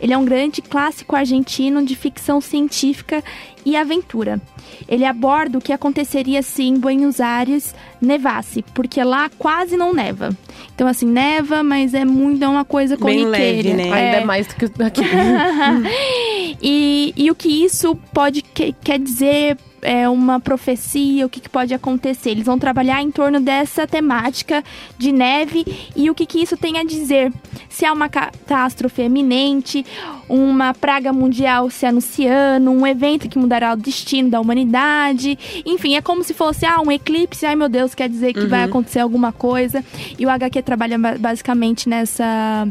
ele 0.00 0.12
é 0.12 0.18
um 0.18 0.24
grande 0.24 0.60
clássico 0.60 1.16
argentino 1.16 1.84
de 1.84 1.96
ficção 1.96 2.40
científica 2.40 3.22
e 3.64 3.76
aventura. 3.76 4.40
Ele 4.88 5.04
aborda 5.04 5.58
o 5.58 5.60
que 5.60 5.72
aconteceria 5.72 6.42
se 6.42 6.62
em 6.64 6.78
Buenos 6.78 7.20
Aires 7.20 7.74
nevasse, 8.00 8.64
porque 8.74 9.02
lá 9.02 9.30
quase 9.38 9.76
não 9.76 9.92
neva. 9.94 10.30
Então, 10.74 10.86
assim, 10.86 11.06
neva, 11.06 11.62
mas 11.62 11.94
é 11.94 12.04
muito 12.04 12.44
é 12.44 12.48
uma 12.48 12.64
coisa 12.64 12.96
Bem 12.96 13.24
corriqueira. 13.24 13.68
leve, 13.68 13.72
né? 13.74 13.84
Ainda 13.84 14.16
É. 14.18 14.20
é 14.20 14.24
mais 14.24 14.46
do 14.46 14.54
que 14.56 14.64
aqui. 14.82 15.02
e, 16.62 17.12
e 17.16 17.30
o 17.30 17.34
que 17.34 17.48
isso 17.48 17.94
pode 18.12 18.42
que- 18.42 18.74
quer 18.82 18.98
dizer 18.98 19.56
é 19.86 20.08
uma 20.08 20.40
profecia, 20.40 21.26
o 21.26 21.28
que, 21.28 21.38
que 21.40 21.48
pode 21.50 21.74
acontecer. 21.74 22.30
Eles 22.30 22.46
vão 22.46 22.58
trabalhar 22.58 23.02
em 23.02 23.10
torno 23.10 23.38
dessa 23.38 23.86
temática 23.86 24.64
de 24.96 25.12
neve 25.12 25.62
e 25.94 26.08
o 26.08 26.14
que, 26.14 26.24
que 26.24 26.38
isso 26.40 26.56
tem 26.56 26.78
a 26.78 26.84
dizer. 26.84 27.30
Se 27.68 27.84
há 27.84 27.92
uma 27.92 28.08
catástrofe 28.08 29.02
eminente, 29.02 29.84
uma 30.26 30.72
praga 30.72 31.12
mundial 31.12 31.68
se 31.68 31.84
anunciando, 31.84 32.70
um 32.70 32.86
evento 32.86 33.28
que 33.28 33.38
mudará 33.38 33.74
o 33.74 33.76
destino 33.76 34.30
da 34.30 34.40
humanidade. 34.40 35.38
Enfim, 35.66 35.96
é 35.96 36.00
como 36.00 36.24
se 36.24 36.32
fosse 36.32 36.64
ah, 36.64 36.80
um 36.80 36.90
eclipse. 36.90 37.44
Ai 37.44 37.54
meu 37.54 37.68
Deus, 37.68 37.94
quer 37.94 38.08
dizer 38.08 38.32
que 38.32 38.46
vai 38.46 38.62
acontecer 38.62 39.00
alguma 39.00 39.32
coisa. 39.32 39.84
E 40.18 40.24
o 40.24 40.30
HQ 40.30 40.62
trabalha 40.62 40.98
ba- 40.98 41.16
basicamente 41.18 41.90
nessa 41.90 42.66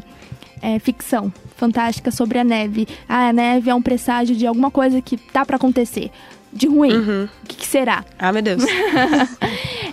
é, 0.63 0.79
ficção 0.79 1.31
fantástica 1.57 2.09
sobre 2.09 2.39
a 2.39 2.43
neve. 2.43 2.87
Ah, 3.07 3.27
a 3.27 3.33
neve 3.33 3.69
é 3.69 3.75
um 3.75 3.81
presságio 3.81 4.33
de 4.33 4.47
alguma 4.47 4.71
coisa 4.71 5.01
que 5.01 5.17
tá 5.17 5.45
pra 5.45 5.57
acontecer. 5.57 6.09
De 6.53 6.67
ruim. 6.67 6.93
O 6.93 7.47
que, 7.47 7.57
que 7.57 7.67
será? 7.67 8.05
Ah, 8.17 8.31
meu 8.31 8.41
Deus. 8.41 8.63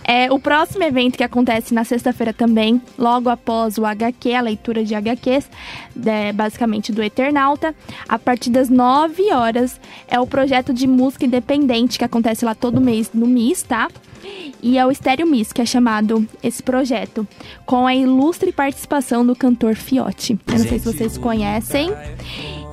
É, 0.03 0.33
o 0.33 0.40
próximo 0.40 0.83
evento 0.83 1.16
que 1.16 1.23
acontece 1.23 1.73
na 1.73 1.85
sexta-feira 1.85 2.33
também, 2.33 2.83
logo 2.99 3.29
após 3.29 3.79
o 3.79 3.87
HQ, 3.87 4.35
a 4.35 4.40
leitura 4.40 4.85
de 4.85 4.92
HQs, 4.92 5.49
é, 6.05 6.33
basicamente 6.33 6.90
do 6.90 7.01
Eternauta, 7.01 7.73
a 8.09 8.18
partir 8.18 8.51
das 8.51 8.68
9 8.68 9.33
horas, 9.33 9.81
é 10.09 10.18
o 10.18 10.27
projeto 10.27 10.75
de 10.75 10.88
música 10.88 11.27
independente 11.27 11.96
que 11.96 12.05
acontece 12.05 12.44
lá 12.44 12.57
todo 12.57 12.81
mês 12.81 13.11
no 13.14 13.25
MIS, 13.25 13.62
tá? 13.62 13.88
E 14.62 14.77
é 14.77 14.85
o 14.85 14.90
Estéreo 14.90 15.27
Miss, 15.27 15.53
que 15.53 15.62
é 15.62 15.66
chamado 15.66 16.27
esse 16.42 16.62
projeto, 16.62 17.27
com 17.64 17.87
a 17.87 17.94
ilustre 17.94 18.53
participação 18.53 19.25
do 19.25 19.35
cantor 19.35 19.75
Fiote. 19.75 20.38
Eu 20.46 20.59
não 20.59 20.66
sei 20.66 20.79
se 20.79 20.85
vocês 20.85 21.16
conhecem. 21.16 21.90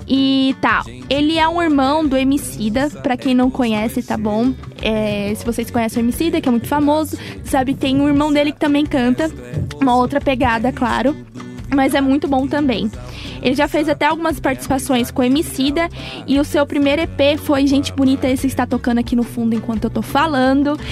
E 0.07 0.55
tá, 0.61 0.83
ele 1.09 1.37
é 1.37 1.47
um 1.47 1.61
irmão 1.61 2.07
do 2.07 2.15
Emicida, 2.15 2.89
pra 3.03 3.17
quem 3.17 3.35
não 3.35 3.51
conhece, 3.51 4.01
tá 4.01 4.15
bom? 4.17 4.53
É, 4.81 5.33
se 5.35 5.45
vocês 5.45 5.69
conhecem 5.69 6.01
o 6.01 6.05
Emicida, 6.05 6.39
que 6.39 6.47
é 6.47 6.51
muito 6.51 6.67
famoso, 6.67 7.17
sabe, 7.43 7.73
tem 7.73 7.99
um 7.99 8.07
irmão 8.07 8.31
dele 8.31 8.53
que 8.53 8.59
também 8.59 8.85
canta, 8.85 9.29
uma 9.81 9.95
outra 9.95 10.21
pegada, 10.21 10.71
claro, 10.71 11.15
mas 11.75 11.93
é 11.93 11.99
muito 11.99 12.27
bom 12.27 12.47
também. 12.47 12.89
Ele 13.41 13.53
já 13.53 13.67
fez 13.67 13.87
até 13.87 14.05
algumas 14.05 14.39
participações 14.39 15.11
com 15.11 15.21
o 15.21 15.25
Emicida 15.25 15.89
e 16.25 16.39
o 16.39 16.43
seu 16.43 16.65
primeiro 16.65 17.01
EP 17.01 17.39
foi 17.39 17.67
Gente 17.67 17.93
Bonita, 17.93 18.27
esse 18.27 18.47
está 18.47 18.65
tocando 18.65 18.99
aqui 18.99 19.15
no 19.15 19.23
fundo 19.23 19.55
enquanto 19.55 19.83
eu 19.85 19.89
tô 19.89 20.01
falando. 20.01 20.77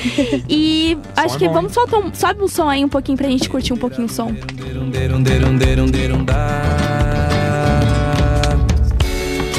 E 0.47 0.97
acho 1.15 1.37
que 1.37 1.47
vamos 1.49 1.73
soltar 1.73 1.99
um, 1.99 2.13
sobe 2.13 2.43
um 2.43 2.47
som 2.47 2.69
aí 2.69 2.83
um 2.83 2.89
pouquinho 2.89 3.17
pra 3.17 3.27
gente 3.27 3.49
curtir 3.49 3.73
um 3.73 3.77
pouquinho 3.77 4.05
o 4.05 4.09
som. 4.09 4.31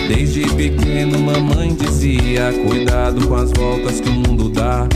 Desde 0.08 0.48
pequeno, 0.54 1.18
mamãe 1.18 1.74
dizia: 1.74 2.52
Cuidado 2.66 3.26
com 3.26 3.34
as 3.34 3.50
voltas 3.52 4.00
que 4.00 4.08
o 4.08 4.12
mundo 4.12 4.48
dá. 4.48 4.86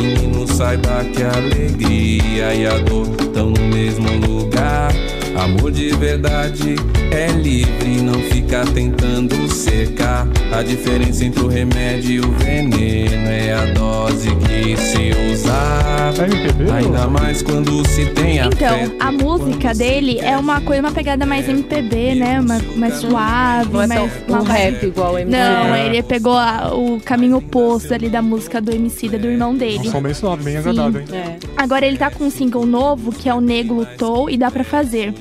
Menino, 0.00 0.46
saiba 0.46 1.04
que 1.12 1.22
a 1.22 1.32
alegria 1.36 2.54
e 2.54 2.66
a 2.66 2.78
dor 2.78 3.06
estão 3.20 3.50
no 3.50 3.64
mesmo 3.68 4.08
lugar. 4.26 4.92
Amor 5.36 5.72
de 5.72 5.88
verdade 5.96 6.76
é 7.10 7.26
livre, 7.32 8.00
não 8.02 8.14
fica 8.14 8.64
tentando 8.72 9.48
cercar. 9.52 10.26
A 10.52 10.62
diferença 10.62 11.24
entre 11.24 11.42
o 11.42 11.48
remédio 11.48 12.10
e 12.12 12.20
o 12.20 12.30
veneno 12.32 13.28
é 13.28 13.52
a 13.52 13.66
dose 13.74 14.28
que 14.36 14.76
se 14.76 15.10
usar. 15.32 16.14
É 16.18 16.24
MPB? 16.24 16.70
Ainda 16.70 17.06
mais 17.08 17.42
quando 17.42 17.86
se 17.88 18.06
tem 18.06 18.38
Então, 18.38 18.68
afeto. 18.74 18.94
a 19.00 19.10
música 19.10 19.74
dele 19.74 20.20
é 20.20 20.36
uma 20.38 20.60
coisa, 20.60 20.80
uma 20.82 20.92
pegada 20.92 21.26
mais 21.26 21.48
MPB, 21.48 22.14
né? 22.14 22.40
Uma, 22.40 22.60
mais 22.76 22.94
suave, 22.94 23.72
Não 23.72 23.82
é 23.82 23.86
mais 23.88 24.12
uma 24.28 24.40
um 24.40 24.44
rap 24.44 24.86
igual 24.86 25.14
o 25.14 25.18
MC. 25.18 25.36
Não, 25.36 25.74
É. 25.74 25.86
ele 25.86 26.02
pegou 26.04 26.36
a- 26.36 26.72
o 26.72 27.00
caminho 27.00 27.38
oposto 27.38 27.92
ali 27.92 28.08
da 28.08 28.22
música 28.22 28.60
do 28.60 28.72
Emicida, 28.72 29.18
do 29.18 29.26
irmão 29.28 29.50
Um 29.50 29.56
dele. 29.56 29.90
som 29.90 30.00
bem 30.00 30.14
suave, 30.14 30.44
bem 30.44 30.56
agradável, 30.58 31.00
hein? 31.00 31.06
É. 31.12 31.36
Agora 31.56 31.84
ele 31.84 31.96
tá 31.98 32.10
com 32.10 32.24
um 32.24 32.30
single 32.30 32.64
novo, 32.64 33.10
que 33.10 33.28
é 33.28 33.34
o 33.34 33.40
Nego 33.40 33.74
Lutou 33.74 34.30
e 34.30 34.36
Dá 34.36 34.50
Pra 34.50 34.62
Fazer. 34.62 35.12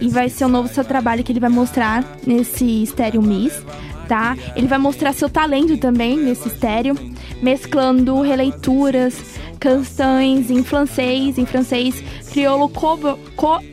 E 0.00 0.08
vai 0.08 0.28
ser 0.28 0.44
o 0.44 0.48
novo 0.48 0.68
seu 0.68 0.84
trabalho 0.84 1.22
que 1.22 1.32
ele 1.32 1.40
vai 1.40 1.50
mostrar 1.50 2.04
nesse 2.26 2.82
Estéreo 2.82 3.22
Miss, 3.22 3.62
tá? 4.08 4.36
Ele 4.54 4.66
vai 4.66 4.78
mostrar 4.78 5.12
seu 5.12 5.28
talento 5.28 5.76
também 5.76 6.16
nesse 6.16 6.48
estéreo, 6.48 6.96
mesclando 7.42 8.20
releituras, 8.20 9.38
canções 9.58 10.50
em 10.50 10.62
francês, 10.62 11.38
em 11.38 11.46
francês, 11.46 12.02
crioulo 12.30 12.70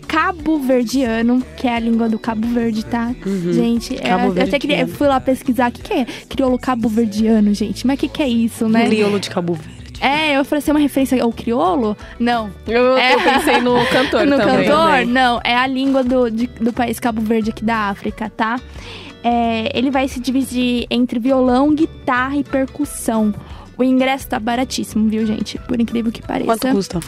cabo-verdiano, 0.08 1.44
que 1.58 1.68
é 1.68 1.76
a 1.76 1.80
língua 1.80 2.08
do 2.08 2.18
Cabo 2.18 2.48
Verde, 2.48 2.86
tá? 2.86 3.14
Gente, 3.52 3.98
é, 3.98 4.14
eu 4.14 4.44
até 4.44 4.58
queria, 4.60 4.82
eu 4.82 4.88
fui 4.88 5.08
lá 5.08 5.20
pesquisar 5.20 5.70
o 5.70 5.74
que, 5.74 5.82
que 5.82 5.94
é 5.94 6.06
crioulo 6.30 6.58
cabo-verdiano, 6.58 7.54
gente. 7.54 7.86
Mas 7.86 7.98
o 7.98 8.00
que, 8.00 8.08
que 8.08 8.24
é 8.24 8.28
isso, 8.28 8.68
né? 8.70 8.86
Crioulo 8.86 9.20
de 9.20 9.30
Cabo 9.30 9.54
Verde. 9.54 9.71
É, 10.02 10.36
eu 10.38 10.44
falei 10.44 10.60
assim, 10.60 10.72
uma 10.72 10.80
referência 10.80 11.22
ao 11.24 11.32
crioulo? 11.32 11.96
Não. 12.20 12.50
Eu, 12.68 12.98
É. 12.98 13.14
eu 13.14 13.22
pensei 13.22 13.62
no 13.62 13.76
cantor 13.88 14.26
no 14.26 14.38
também. 14.38 14.66
cantor? 14.68 14.90
também. 14.90 15.06
Não, 15.06 15.40
é 15.44 15.56
a 15.56 15.68
língua 15.68 16.04
do, 16.04 16.30
de- 16.32 16.48
do 16.48 16.74
país 16.74 17.00
Cabo 17.00 17.22
Verde 17.22 17.52
aqui 17.52 17.64
da 17.64 17.76
África, 17.90 18.30
tá? 18.36 18.60
É, 19.24 19.72
ele 19.78 19.92
vai 19.92 20.08
se 20.08 20.20
dividir 20.20 20.88
entre 20.90 21.20
violão, 21.20 21.76
guitarra 21.76 22.36
e 22.38 22.44
percussão. 22.44 23.32
O 23.82 23.84
ingresso 23.84 24.28
tá 24.28 24.40
baratíssimo, 24.40 25.10
viu, 25.10 25.26
gente? 25.26 25.58
Por 25.68 25.82
incrível 25.82 26.12
que 26.12 26.22
pareça. 26.22 26.46
Quanto 26.46 26.72
custa? 26.76 27.00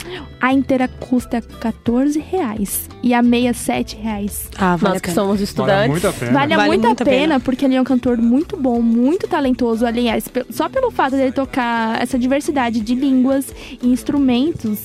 A 0.42 0.52
inteira 0.52 0.88
custa 0.88 1.40
14 1.40 2.18
reais 2.20 2.90
e 3.04 3.14
a 3.14 3.22
meia 3.22 3.54
7 3.54 3.96
reais. 3.96 4.50
Ah, 4.58 4.76
vale 4.76 4.96
Nós 4.96 5.02
que 5.04 5.12
somos 5.12 5.34
Vale 5.36 5.44
estudantes. 5.44 5.90
muito 5.90 6.08
a 6.08 6.14
pena. 6.14 6.32
Vale, 6.32 6.56
Vale 6.56 6.68
muito 6.70 6.84
a 6.86 6.88
muito 6.88 7.02
a 7.02 7.06
pena, 7.06 7.18
pena. 7.20 7.40
porque 7.40 7.66
ele 7.66 7.76
é 7.76 7.82
um 7.82 7.84
cantor 7.84 8.18
muito 8.18 8.58
bom, 8.58 8.82
muito 8.82 9.28
talentoso. 9.28 9.86
Aliás, 9.86 10.26
só 10.50 10.68
pelo 10.68 10.90
fato 10.90 11.16
dele 11.16 11.32
tocar 11.32 12.02
essa 12.02 12.18
diversidade 12.18 12.80
de 12.80 12.96
línguas 12.96 13.54
e 13.80 13.88
instrumentos. 13.88 14.80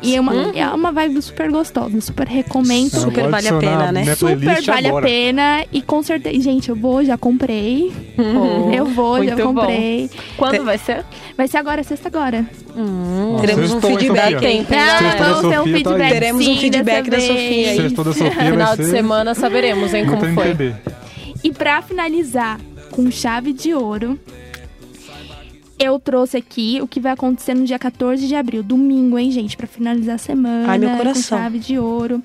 E 0.00 0.14
é 0.14 0.20
uma, 0.20 0.34
é 0.56 0.66
uma 0.68 0.92
vibe 0.92 1.20
super 1.20 1.50
gostosa, 1.50 2.00
super 2.00 2.28
recomendo. 2.28 2.94
Eu 2.94 3.00
Super 3.00 3.22
vou 3.22 3.30
vale 3.32 3.48
a 3.48 3.58
pena, 3.58 3.90
né? 3.92 4.14
Super 4.14 4.36
vale 4.62 4.86
agora. 4.86 5.04
a 5.04 5.08
pena 5.08 5.64
e 5.72 5.82
com 5.82 6.00
certeza. 6.00 6.40
Gente, 6.40 6.68
eu 6.68 6.76
vou, 6.76 7.04
já 7.04 7.18
comprei. 7.18 7.92
Oh, 8.16 8.70
eu 8.72 8.86
vou, 8.86 9.16
já 9.24 9.34
muito 9.34 9.52
bom. 9.52 9.60
comprei. 9.62 10.08
Quando 10.36 10.64
vai 10.64 10.78
ser? 10.78 11.04
Vai 11.36 11.48
ser 11.48 11.58
agora, 11.58 11.82
sexta 11.82 12.08
agora. 12.08 12.48
Nossa, 12.76 13.40
Teremos 13.40 13.72
um 13.72 13.80
feedback, 13.80 14.44
hein? 14.44 14.66
Sexta 14.68 15.24
vamos 15.24 15.40
ter 15.40 15.60
um 15.60 15.64
tá 15.64 15.70
feedback. 15.76 16.12
Teremos 16.12 16.46
um 16.46 16.56
feedback 16.56 17.10
da 17.10 17.20
Sofia 17.20 17.90
da 17.90 18.04
Sofia 18.04 18.30
Final 18.30 18.76
de 18.76 18.84
semana 18.84 19.34
saberemos, 19.34 19.92
hein, 19.92 20.06
como 20.06 20.32
foi. 20.34 20.74
E 21.42 21.52
pra 21.52 21.82
finalizar 21.82 22.60
com 22.90 23.10
chave 23.10 23.52
de 23.52 23.74
ouro, 23.74 24.18
eu 25.78 25.98
trouxe 25.98 26.36
aqui 26.36 26.78
o 26.80 26.86
que 26.86 27.00
vai 27.00 27.12
acontecer 27.12 27.54
no 27.54 27.64
dia 27.64 27.78
14 27.78 28.26
de 28.26 28.34
abril, 28.34 28.62
domingo, 28.62 29.18
hein, 29.18 29.30
gente, 29.30 29.56
Pra 29.56 29.66
finalizar 29.66 30.14
a 30.14 30.18
semana. 30.18 30.70
Ai, 30.70 30.78
meu 30.78 30.90
Com 30.90 30.98
coração. 30.98 31.38
chave 31.38 31.58
de 31.58 31.78
ouro. 31.78 32.22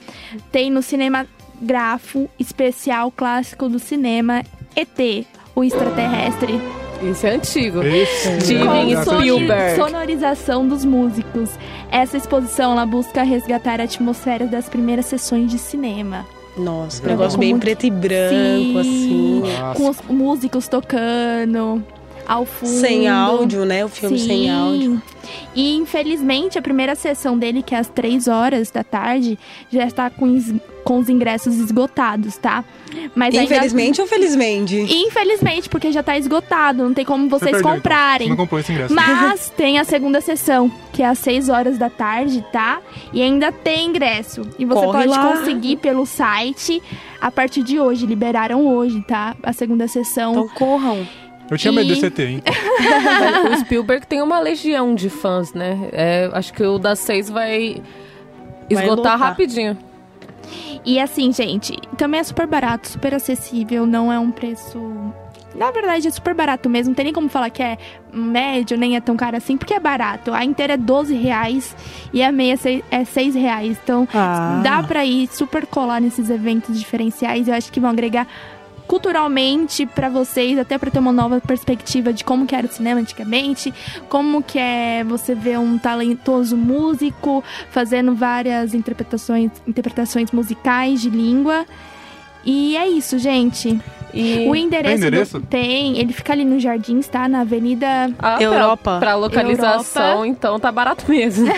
Tem 0.52 0.70
no 0.70 0.82
cinema 0.82 1.26
Grafo, 1.62 2.30
especial 2.40 3.12
clássico 3.12 3.68
do 3.68 3.80
cinema 3.80 4.44
ET, 4.76 5.26
o 5.56 5.64
extraterrestre. 5.64 6.62
Isso 7.02 7.26
é 7.26 7.36
antigo. 7.36 7.80
Steven 8.42 8.94
é 8.94 9.04
sonori- 9.04 9.28
Spielberg. 9.30 9.76
sonorização 9.82 10.68
dos 10.68 10.84
músicos. 10.86 11.50
Essa 11.92 12.18
exposição 12.18 12.74
ela 12.74 12.86
busca 12.86 13.24
resgatar 13.24 13.80
a 13.80 13.84
atmosfera 13.86 14.46
das 14.46 14.68
primeiras 14.70 15.06
sessões 15.06 15.50
de 15.52 15.58
cinema. 15.58 16.26
Nossa, 16.58 17.02
um 17.04 17.08
negócio 17.08 17.40
bem 17.40 17.58
preto 17.58 17.86
e 17.86 17.90
branco, 17.92 18.34
Sim. 18.34 18.80
assim. 18.80 19.44
Nossa. 19.60 19.78
com 19.80 19.90
os 19.90 19.98
músicos 20.10 20.68
tocando. 20.68 21.82
Ao 22.30 22.46
fundo. 22.46 22.80
Sem 22.80 23.08
áudio, 23.10 23.66
né? 23.66 23.84
O 23.84 23.90
filme 23.90 24.20
sem 24.20 24.44
Sim. 24.44 24.50
áudio. 24.52 25.02
E 25.56 25.76
infelizmente 25.76 26.58
a 26.58 26.62
primeira 26.62 26.96
sessão 26.96 27.38
dele, 27.38 27.62
que 27.64 27.74
é 27.76 27.80
às 27.80 27.88
três 27.88 28.28
horas 28.28 28.72
da 28.72 28.84
tarde, 28.84 29.38
já 29.72 29.84
está 29.86 30.10
com, 30.10 30.28
is- 30.28 30.54
com 30.84 30.98
os 31.00 31.10
ingressos 31.10 31.56
esgotados, 31.58 32.38
tá? 32.38 32.64
Mas 33.16 33.36
ainda- 33.36 33.56
Infelizmente 33.56 34.02
ou 34.02 34.08
felizmente? 34.08 34.76
Infelizmente, 34.76 35.70
porque 35.70 35.92
já 35.92 36.02
tá 36.02 36.18
esgotado, 36.18 36.84
não 36.84 36.94
tem 36.94 37.06
como 37.06 37.28
vocês 37.30 37.52
perdeu, 37.52 37.60
então. 37.62 37.74
comprarem. 37.76 38.28
Você 38.28 38.30
não 38.30 38.38
comprou 38.38 38.60
esse 38.60 38.72
ingresso. 38.72 38.94
Mas 38.94 39.50
tem 39.56 39.78
a 39.80 39.84
segunda 39.84 40.22
sessão, 40.22 40.72
que 40.94 41.04
é 41.04 41.08
às 41.08 41.20
6 41.20 41.50
horas 41.50 41.78
da 41.78 41.90
tarde, 41.90 42.44
tá? 42.52 42.80
E 43.14 43.22
ainda 43.22 43.52
tem 43.52 43.88
ingresso. 43.88 44.42
E 44.58 44.66
você 44.66 44.86
Corre 44.86 45.06
pode 45.06 45.08
lá. 45.10 45.28
conseguir 45.38 45.78
pelo 45.78 46.06
site 46.06 46.82
a 47.22 47.30
partir 47.30 47.62
de 47.64 47.80
hoje. 47.80 48.06
Liberaram 48.06 48.66
hoje, 48.68 49.02
tá? 49.08 49.36
A 49.44 49.54
segunda 49.54 49.88
sessão. 49.88 50.32
Então 50.32 50.48
corram. 50.50 51.06
Eu 51.50 51.58
tinha 51.58 51.72
medo 51.72 51.88
E- 51.92 51.94
desse 51.96 52.06
ET, 52.06 52.20
hein? 52.20 52.44
o 53.54 53.58
Spielberg 53.60 54.06
tem 54.06 54.22
uma 54.22 54.40
legião 54.40 54.94
de 54.94 55.10
fãs, 55.10 55.54
né? 55.54 55.90
É, 55.92 56.30
acho 56.34 56.54
que 56.54 56.64
o 56.64 56.78
das 56.78 57.00
seis 57.00 57.30
vai 57.30 57.82
Vai 58.72 58.84
esgotar 58.84 59.14
lotar. 59.14 59.20
rapidinho. 59.20 59.78
E 60.86 61.00
assim, 61.00 61.32
gente, 61.34 61.76
também 61.98 62.20
é 62.20 62.24
super 62.24 62.48
barato, 62.48 62.88
super 62.88 63.14
acessível, 63.14 63.86
não 63.86 64.12
é 64.12 64.18
um 64.20 64.32
preço. 64.32 64.80
Na 65.56 65.72
verdade, 65.72 66.08
é 66.08 66.12
super 66.12 66.34
barato 66.36 66.70
mesmo. 66.70 66.92
Não 66.92 66.96
tem 66.96 67.06
nem 67.06 67.14
como 67.14 67.28
falar 67.28 67.50
que 67.50 67.62
é 67.62 67.78
médio, 68.14 68.78
nem 68.78 68.96
é 68.96 69.02
tão 69.02 69.18
caro 69.18 69.36
assim, 69.36 69.58
porque 69.58 69.74
é 69.74 69.80
barato. 69.80 70.32
A 70.32 70.46
inteira 70.46 70.74
é 70.74 70.78
12 70.78 71.16
reais 71.16 71.76
e 72.14 72.22
a 72.24 72.32
meia 72.32 72.54
é 72.54 72.56
sei- 72.56 72.84
é 72.92 73.04
6 73.04 73.34
reais. 73.36 73.78
Então, 73.84 74.08
Ah. 74.14 74.62
dá 74.64 74.82
pra 74.84 75.04
ir 75.04 75.28
super 75.32 75.66
colar 75.66 76.00
nesses 76.00 76.30
eventos 76.30 76.80
diferenciais. 76.80 77.48
Eu 77.48 77.56
acho 77.56 77.72
que 77.72 77.80
vão 77.80 77.90
agregar 77.90 78.28
culturalmente 78.90 79.86
pra 79.86 80.10
vocês, 80.10 80.58
até 80.58 80.76
pra 80.76 80.90
ter 80.90 80.98
uma 80.98 81.12
nova 81.12 81.40
perspectiva 81.40 82.12
de 82.12 82.24
como 82.24 82.48
que 82.48 82.56
era 82.56 82.66
o 82.66 82.70
cinema 82.72 83.00
antigamente, 83.00 83.72
como 84.10 84.42
que 84.42 84.58
é 84.58 85.04
você 85.04 85.36
ver 85.36 85.60
um 85.60 85.78
talentoso 85.78 86.58
músico 86.58 87.44
fazendo 87.70 88.16
várias 88.16 88.74
interpretações, 88.74 89.52
interpretações 89.68 90.32
musicais 90.32 91.00
de 91.02 91.12
língua. 91.12 91.68
E 92.44 92.76
é 92.76 92.88
isso, 92.88 93.20
gente. 93.20 93.80
E 94.12 94.48
O 94.50 94.56
endereço, 94.56 94.88
Tem 94.98 95.08
endereço? 95.08 95.40
Do, 95.40 95.46
tem, 95.46 96.00
ele 96.00 96.12
fica 96.12 96.34
ali 96.34 96.44
no 96.44 96.60
Jardins, 96.60 97.08
tá? 97.08 97.28
Na 97.28 97.42
Avenida 97.42 98.10
Ah, 98.18 98.42
Europa. 98.42 98.98
Pra, 99.00 99.14
localização, 99.14 100.04
Europa. 100.04 100.28
então 100.28 100.60
tá 100.60 100.72
barato 100.72 101.06
mesmo. 101.08 101.48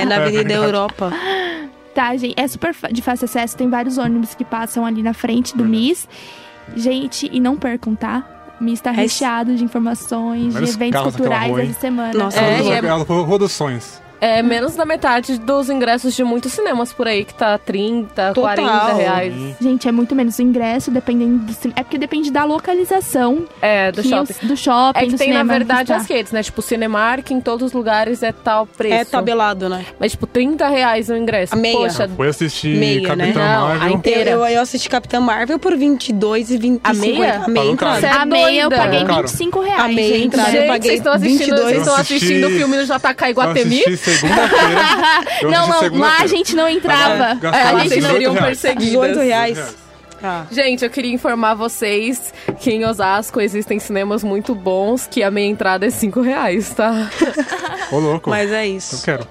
É, 0.00 0.04
na 0.04 0.16
Avenida 0.16 0.52
Europa. 0.52 1.12
Tá, 1.94 2.16
gente, 2.16 2.34
é 2.36 2.48
super 2.48 2.74
de 2.90 3.02
fácil 3.02 3.26
acesso, 3.26 3.56
tem 3.56 3.68
vários 3.68 3.98
ônibus 3.98 4.34
que 4.34 4.44
passam 4.44 4.84
ali 4.84 5.00
na 5.02 5.12
frente 5.14 5.56
do 5.56 5.64
MIS. 5.64 6.08
Gente, 6.76 7.28
e 7.32 7.40
não 7.40 7.56
percam, 7.56 7.94
tá? 7.94 8.24
O 8.60 8.64
MIS 8.64 8.80
tá 8.80 8.90
É 8.90 8.94
recheado 8.94 9.56
de 9.56 9.64
informações, 9.64 10.52
Vários 10.52 10.70
de 10.70 10.76
eventos 10.76 10.92
carros 11.00 11.12
naquela 11.14 11.28
culturais 11.28 11.50
rua, 11.50 11.62
hein? 11.64 11.70
essa 11.70 11.80
semana. 11.80 12.12
Nossa, 12.18 12.38
É, 12.40 12.62
e 12.62 12.70
é- 12.70 12.80
dos- 12.82 12.90
a 12.90 12.94
Rua 12.94 13.38
dos 13.38 13.52
Sonhos. 13.52 14.02
É 14.20 14.42
menos 14.42 14.74
da 14.76 14.84
metade 14.84 15.38
dos 15.38 15.70
ingressos 15.70 16.14
de 16.14 16.22
muitos 16.22 16.52
cinemas 16.52 16.92
por 16.92 17.08
aí, 17.08 17.24
que 17.24 17.32
tá 17.34 17.56
30, 17.56 18.32
Total. 18.34 18.54
40 18.54 18.92
reais. 18.94 19.34
Gente, 19.60 19.88
é 19.88 19.92
muito 19.92 20.14
menos 20.14 20.38
o 20.38 20.42
ingresso, 20.42 20.90
dependendo 20.90 21.38
do 21.38 21.52
É 21.74 21.82
porque 21.82 21.96
depende 21.98 22.30
da 22.30 22.44
localização 22.44 23.44
É, 23.62 23.90
do 23.90 24.02
shopping. 24.02 24.32
os- 24.42 24.48
do 24.48 24.56
shopping, 24.56 24.98
É 24.98 25.04
que 25.06 25.12
do 25.12 25.18
tem, 25.18 25.28
na 25.28 25.34
cinema 25.40 25.52
verdade, 25.52 25.82
está. 25.92 25.96
as 25.96 26.06
redes, 26.06 26.32
né? 26.32 26.42
Tipo, 26.42 26.60
o 26.60 26.62
Cinemark 26.62 27.30
em 27.30 27.40
todos 27.40 27.68
os 27.68 27.72
lugares 27.72 28.22
é 28.22 28.32
tal 28.32 28.66
preço. 28.66 28.94
É 28.94 29.04
tabelado, 29.04 29.68
né? 29.68 29.84
Mas, 29.98 30.12
tipo, 30.12 30.26
30 30.26 30.68
reais 30.68 31.08
o 31.08 31.16
ingresso. 31.16 31.54
A 31.54 31.56
meia. 31.56 31.76
Poxa, 31.76 32.08
Foi 32.16 32.28
assistir 32.28 32.76
Meia, 32.76 33.02
Capitão 33.08 33.26
né? 33.26 33.32
Não, 33.56 33.68
Marvel. 33.68 33.88
a 33.88 33.90
inteira. 33.92 34.30
Eu, 34.32 34.44
eu 34.46 34.60
assisti 34.62 34.88
Capitã 34.88 35.20
Marvel 35.20 35.58
por 35.58 35.76
22 35.76 36.50
e 36.50 36.58
20 36.58 36.80
A 36.84 36.92
e 36.92 36.96
meia? 36.96 37.14
50. 37.14 37.44
A 37.44 37.48
meia. 37.48 38.00
Cê 38.00 38.06
é 38.06 38.10
A 38.10 38.24
meia 38.26 38.62
eu 38.62 38.70
paguei 38.70 39.04
Caro. 39.04 39.22
25 39.28 39.60
reais, 39.60 39.80
A 39.84 39.88
meia 39.88 40.08
gente. 40.14 40.26
entrada. 40.26 40.48
eu 40.50 40.52
Gente, 40.60 40.66
paguei 40.68 40.90
vocês 40.90 40.98
estão 41.00 41.12
assistindo, 41.14 41.38
22. 41.40 41.64
vocês 41.64 41.78
estão 41.80 41.94
Eu 41.94 42.00
assistindo 42.00 42.46
o 42.46 42.50
filme 42.50 42.76
no 42.76 42.84
JK 42.84 43.24
Eu 43.24 43.30
Iguatemi? 43.30 43.80
assisti 43.80 43.96
segunda-feira. 44.16 44.80
Eu 45.42 45.50
Não, 45.50 45.66
não, 45.68 45.98
lá 45.98 46.18
a 46.20 46.26
gente 46.26 46.54
não 46.54 46.68
entrava. 46.68 47.38
É, 47.54 47.62
a 47.62 47.78
gente 47.80 47.94
18 47.94 48.06
seriam 48.12 48.32
reais. 48.32 48.46
perseguidas. 48.60 48.86
18 48.86 49.18
reais. 49.20 49.76
Ah. 50.22 50.44
Gente, 50.50 50.84
eu 50.84 50.90
queria 50.90 51.14
informar 51.14 51.54
vocês 51.54 52.34
que 52.58 52.70
em 52.70 52.84
Osasco 52.84 53.40
existem 53.40 53.78
cinemas 53.78 54.22
muito 54.22 54.54
bons, 54.54 55.06
que 55.06 55.22
a 55.22 55.30
meia 55.30 55.48
entrada 55.48 55.86
é 55.86 55.90
5 55.90 56.20
reais, 56.20 56.68
tá? 56.74 57.08
Ô, 57.90 57.98
louco. 57.98 58.28
Mas 58.28 58.52
é 58.52 58.66
Eu 58.68 58.76
isso. 58.76 59.02
quero. 59.02 59.26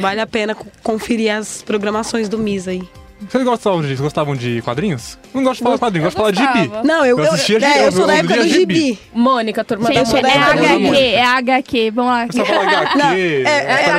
Vale 0.00 0.20
a 0.20 0.26
pena 0.26 0.54
co- 0.54 0.66
conferir 0.82 1.34
as 1.34 1.62
programações 1.62 2.28
do 2.28 2.36
MIS 2.38 2.68
aí. 2.68 2.82
Vocês 3.30 3.44
gostavam 3.44 3.82
de, 3.82 3.94
gostavam 3.96 4.36
de 4.36 4.62
quadrinhos? 4.62 5.18
Não 5.32 5.42
gosto 5.42 5.58
de 5.58 5.64
falar 5.64 5.78
quadrinhos, 5.78 6.14
gosto 6.14 6.32
de 6.32 6.38
falar 6.40 6.52
de 6.54 6.60
gibi. 6.60 6.86
Não, 6.86 7.04
eu, 7.06 7.18
Eu 7.18 7.24
eu, 7.24 7.32
assistia 7.32 7.58
é, 7.58 7.78
eu 7.80 7.84
gibi, 7.84 7.96
sou 7.96 8.06
da 8.06 8.14
eu 8.14 8.18
época 8.18 8.36
do 8.36 8.48
gibi. 8.48 8.98
Mônica, 9.12 9.64
turma 9.64 9.92
da 9.92 10.04
sou 10.04 10.20
da 10.22 10.28
é 10.28 10.32
época 10.32 10.54
da 10.54 10.60
HQ, 10.62 10.78
Mônica. 10.78 11.02
é 11.04 11.22
HQ. 11.24 11.90
Vamos 11.90 12.10
lá. 12.12 12.26
Você 12.26 12.44
fala 12.44 12.62
HQ, 12.62 12.98
Não, 12.98 13.10
é- 13.10 13.42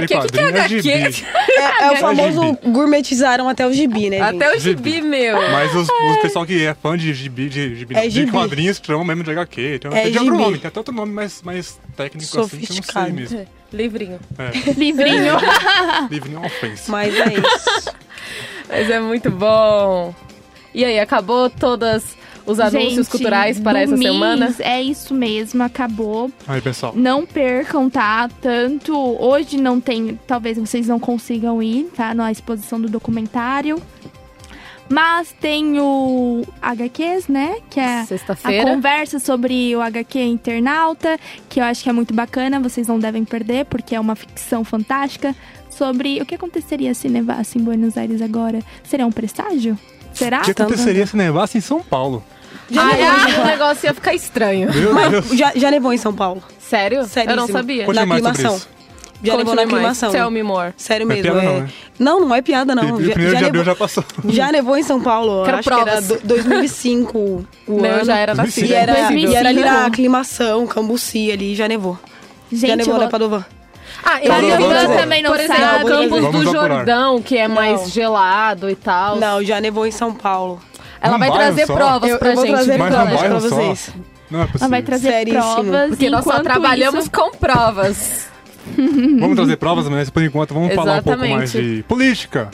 de 0.06 0.14
HQ, 0.14 0.16
o 0.16 0.22
que 0.22 0.82
que 0.82 0.90
é 0.92 1.04
HQ? 1.06 1.26
É, 1.58 1.84
é 1.86 1.92
o 1.92 1.96
famoso 1.98 2.58
gourmetizaram 2.66 3.48
até 3.50 3.66
o 3.66 3.74
gibi, 3.74 4.10
né, 4.10 4.18
gente? 4.18 4.36
Até 4.44 4.56
o 4.56 4.60
gibi, 4.60 5.02
meu. 5.02 5.36
Mas 5.52 5.74
os, 5.76 5.88
os 5.90 6.18
pessoal 6.22 6.46
que 6.46 6.66
é 6.66 6.74
fã 6.74 6.98
de 6.98 7.14
gibi, 7.14 7.50
de, 7.50 7.76
gibi, 7.76 7.96
É 7.96 8.02
de 8.04 8.10
gibi. 8.10 8.32
quadrinhos, 8.32 8.82
chamam 8.86 9.04
mesmo 9.04 9.24
de 9.24 9.32
HQ. 9.32 9.80
Tem, 9.80 9.92
É 9.92 10.04
tem 10.04 10.12
de 10.12 10.18
outro 10.20 10.38
nome, 10.38 10.58
tem 10.60 10.68
até 10.68 10.80
outro 10.80 10.94
nome 10.94 11.14
mais, 11.14 11.42
mais 11.42 11.80
técnico 11.96 12.40
assim, 12.42 12.58
que 12.60 12.72
eu 12.72 12.76
não 12.76 12.84
sei 12.84 13.12
mesmo. 13.14 13.48
Livrinho. 13.74 14.20
É, 14.38 14.72
Livrinho. 14.78 15.34
livre 16.10 16.30
não 16.30 16.46
ofensa. 16.46 16.92
Mas 16.92 17.14
é 17.16 17.26
isso. 17.34 17.92
Mas 18.69 18.89
é 18.89 18.99
muito 18.99 19.30
bom. 19.32 20.13
E 20.73 20.84
aí, 20.84 20.99
acabou 20.99 21.49
todos 21.49 22.15
os 22.45 22.60
anúncios 22.60 22.93
Gente, 22.93 23.10
culturais 23.10 23.60
para 23.60 23.82
essa 23.82 23.97
semana? 23.97 24.54
É 24.60 24.82
isso 24.82 25.13
mesmo, 25.13 25.63
acabou. 25.63 26.32
Aí, 26.47 26.62
pessoal. 26.62 26.93
Não 26.95 27.25
percam, 27.25 27.89
tá? 27.89 28.30
Tanto 28.41 28.95
hoje 28.95 29.58
não 29.58 29.82
tem, 29.82 30.19
talvez 30.28 30.58
vocês 30.58 30.88
não 30.88 30.99
consigam 30.99 31.62
ir, 31.62 31.89
tá? 31.95 32.13
Na 32.13 32.32
exposição 32.32 32.80
do 32.80 32.89
documentário. 32.89 33.82
Mas 34.88 35.34
tem 35.41 35.80
o 35.80 36.43
HQs, 36.62 37.28
né? 37.28 37.56
Que 37.71 37.80
é 37.80 38.06
a 38.43 38.63
conversa 38.63 39.17
sobre 39.17 39.75
o 39.75 39.82
HQ 39.82 40.19
Internauta, 40.21 41.17
que 41.49 41.60
eu 41.60 41.63
acho 41.63 41.84
que 41.84 41.89
é 41.89 41.93
muito 41.93 42.13
bacana, 42.13 42.60
vocês 42.60 42.88
não 42.88 42.99
devem 42.99 43.25
perder, 43.25 43.65
porque 43.65 43.95
é 43.95 43.99
uma 43.99 44.15
ficção 44.15 44.63
fantástica 44.63 45.36
sobre 45.78 46.22
o 46.22 46.26
que 46.26 46.36
aconteceria 46.36 46.94
se 46.94 47.08
nevasse 47.10 47.58
em 47.58 47.62
Buenos 47.62 47.98
Aires 47.98 48.22
agora. 48.22 48.60
Seria 48.84 49.06
um 49.06 49.12
presságio? 49.12 49.78
Será? 50.14 50.40
O 50.42 50.44
que 50.44 50.52
aconteceria 50.52 51.06
se 51.06 51.18
nevasse 51.18 51.58
em 51.58 51.62
São 51.62 51.82
Paulo? 51.82 52.24
Ai, 52.76 53.02
ai, 53.04 53.42
o 53.42 53.46
negócio 53.46 53.86
ia 53.86 53.94
ficar 53.94 54.14
estranho. 54.14 54.70
Deus. 54.72 55.30
Já, 55.38 55.52
já 55.56 55.70
levou 55.70 55.94
em 55.94 55.98
São 55.98 56.14
Paulo. 56.14 56.42
Sério? 56.60 57.00
Eu 57.00 57.06
Seríssimo. 57.06 57.36
não 57.42 57.48
sabia. 57.48 57.86
Conte 57.86 57.96
Na 57.96 58.02
aclimação. 58.04 58.62
Já 59.24 59.36
levou 59.36 59.56
na 59.56 59.62
Conte-me 59.64 59.82
mais. 59.82 60.04
aclimação. 60.04 60.12
Tell 60.12 60.32
me 60.32 60.44
more. 60.44 60.74
Sério 60.78 61.06
Não 61.06 61.14
é 61.16 61.22
mesmo. 61.22 61.32
piada 61.32 61.46
é- 61.48 61.52
não, 61.54 61.60
né? 61.62 61.70
não, 62.00 62.20
não 62.22 62.36
é 62.36 62.42
piada, 62.42 62.76
não. 62.76 62.96
Primeiro 62.98 63.38
de 63.38 63.46
abril 63.46 63.64
já 63.64 63.76
passou. 63.76 64.04
já 64.30 64.52
nevou 64.52 64.78
em 64.78 64.84
São 64.84 65.02
Paulo. 65.02 65.44
Quero 65.46 65.58
acho 65.58 65.68
que 65.70 65.74
era 65.74 65.84
provas. 66.02 66.08
do- 66.08 66.20
2005 66.28 67.18
o 67.18 67.46
Não, 67.68 67.86
eu 67.86 67.96
ano. 67.96 68.06
já 68.06 68.18
era 68.18 68.36
2005. 68.36 68.36
nascida. 68.36 68.68
E 68.68 68.74
era, 68.74 68.94
2005. 68.94 69.32
e 69.32 69.36
era 69.36 69.50
ali 69.50 69.62
na 69.62 69.86
aclimação, 69.86 70.68
Cambuci 70.68 71.32
ali, 71.32 71.56
já 71.56 71.68
nevou. 71.68 71.98
já 72.52 72.68
Gente, 72.68 72.78
nevou 72.78 72.94
eu 72.96 72.98
na 73.00 73.04
vou- 73.06 73.12
Padovan. 73.12 73.46
Ah, 74.06 74.20
vamos 74.28 74.70
lá. 74.72 74.98
também 74.98 75.24
não 75.24 75.32
Por 75.32 75.39
exemplo, 75.39 75.62
sabe. 75.63 75.86
Campos 75.89 76.22
Vamos 76.22 76.44
do 76.44 76.50
apurar. 76.60 76.76
Jordão, 76.78 77.22
que 77.22 77.38
é 77.38 77.48
mais 77.48 77.82
Não. 77.82 77.88
gelado 77.89 78.70
e 78.70 78.76
tal. 78.76 79.15
Não, 79.18 79.44
já 79.44 79.60
nevou 79.60 79.86
em 79.88 79.91
São 79.91 80.13
Paulo. 80.13 80.60
Ela 81.02 81.15
Um 81.15 81.20
vai 81.20 81.30
bairro 81.30 81.44
trazer 81.44 81.65
só? 81.68 81.74
provas 81.76 82.10
Eu, 82.10 82.20
pra 82.20 82.30
eu 82.30 82.36
vou 82.36 82.46
gente. 82.46 82.56
trazer 82.56 82.74
um 82.74 82.78
provas 82.78 82.96
pra 82.96 83.15
bairro 83.18 83.41
só? 83.41 83.50
vocês. 83.50 83.89
Não 84.32 84.41
é 84.41 84.44
possível. 84.46 84.60
Ela 84.62 84.70
vai 84.70 84.82
trazer 84.84 85.12
Seríssimo. 85.12 85.44
provas. 85.44 85.89
Porque 85.89 86.10
nós 86.10 86.24
só 86.24 86.30
enquanto 86.32 86.44
trabalhamos 86.44 87.02
isso- 87.02 87.12
com 87.12 87.32
provas. 87.32 88.28
Vamos 89.20 89.36
trazer 89.36 89.58
provas, 89.58 89.88
mas 89.89 90.10
por 90.10 90.24
enquanto 90.24 90.54
vamos 90.54 90.74
falar 90.74 90.94
um 91.00 91.04
pouco 91.04 91.10
Exatamente. 91.24 91.36
mais 91.38 91.52
de 91.52 91.84
política. 91.88 92.50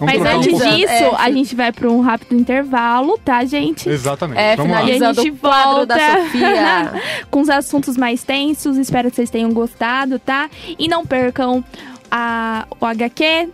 Vamos 0.00 0.14
Mas 0.18 0.20
um 0.34 0.36
antes 0.38 0.58
disso, 0.58 0.92
É, 0.92 1.14
a 1.16 1.30
gente 1.30 1.54
vai 1.54 1.70
para 1.70 1.88
um 1.88 2.00
rápido 2.00 2.34
intervalo, 2.34 3.18
tá, 3.24 3.44
gente? 3.44 3.88
Exatamente. 3.88 4.38
É, 4.40 4.56
vamos 4.56 4.72
lá. 4.72 4.78
finalizando 4.80 5.18
E 5.18 5.20
a 5.20 5.22
gente 5.24 5.30
o 5.36 5.36
quadro 5.40 5.86
da 5.86 5.96
volta. 5.96 6.22
Sofia. 6.22 6.92
Com 7.30 7.40
os 7.42 7.50
assuntos 7.50 7.96
mais 7.96 8.24
tensos. 8.24 8.76
Espero 8.78 9.10
que 9.10 9.16
vocês 9.16 9.30
tenham 9.30 9.52
gostado, 9.52 10.18
tá? 10.18 10.48
E 10.78 10.88
não 10.88 11.04
percam 11.06 11.62
a, 12.10 12.66
o 12.80 12.86
HQ, 12.86 13.50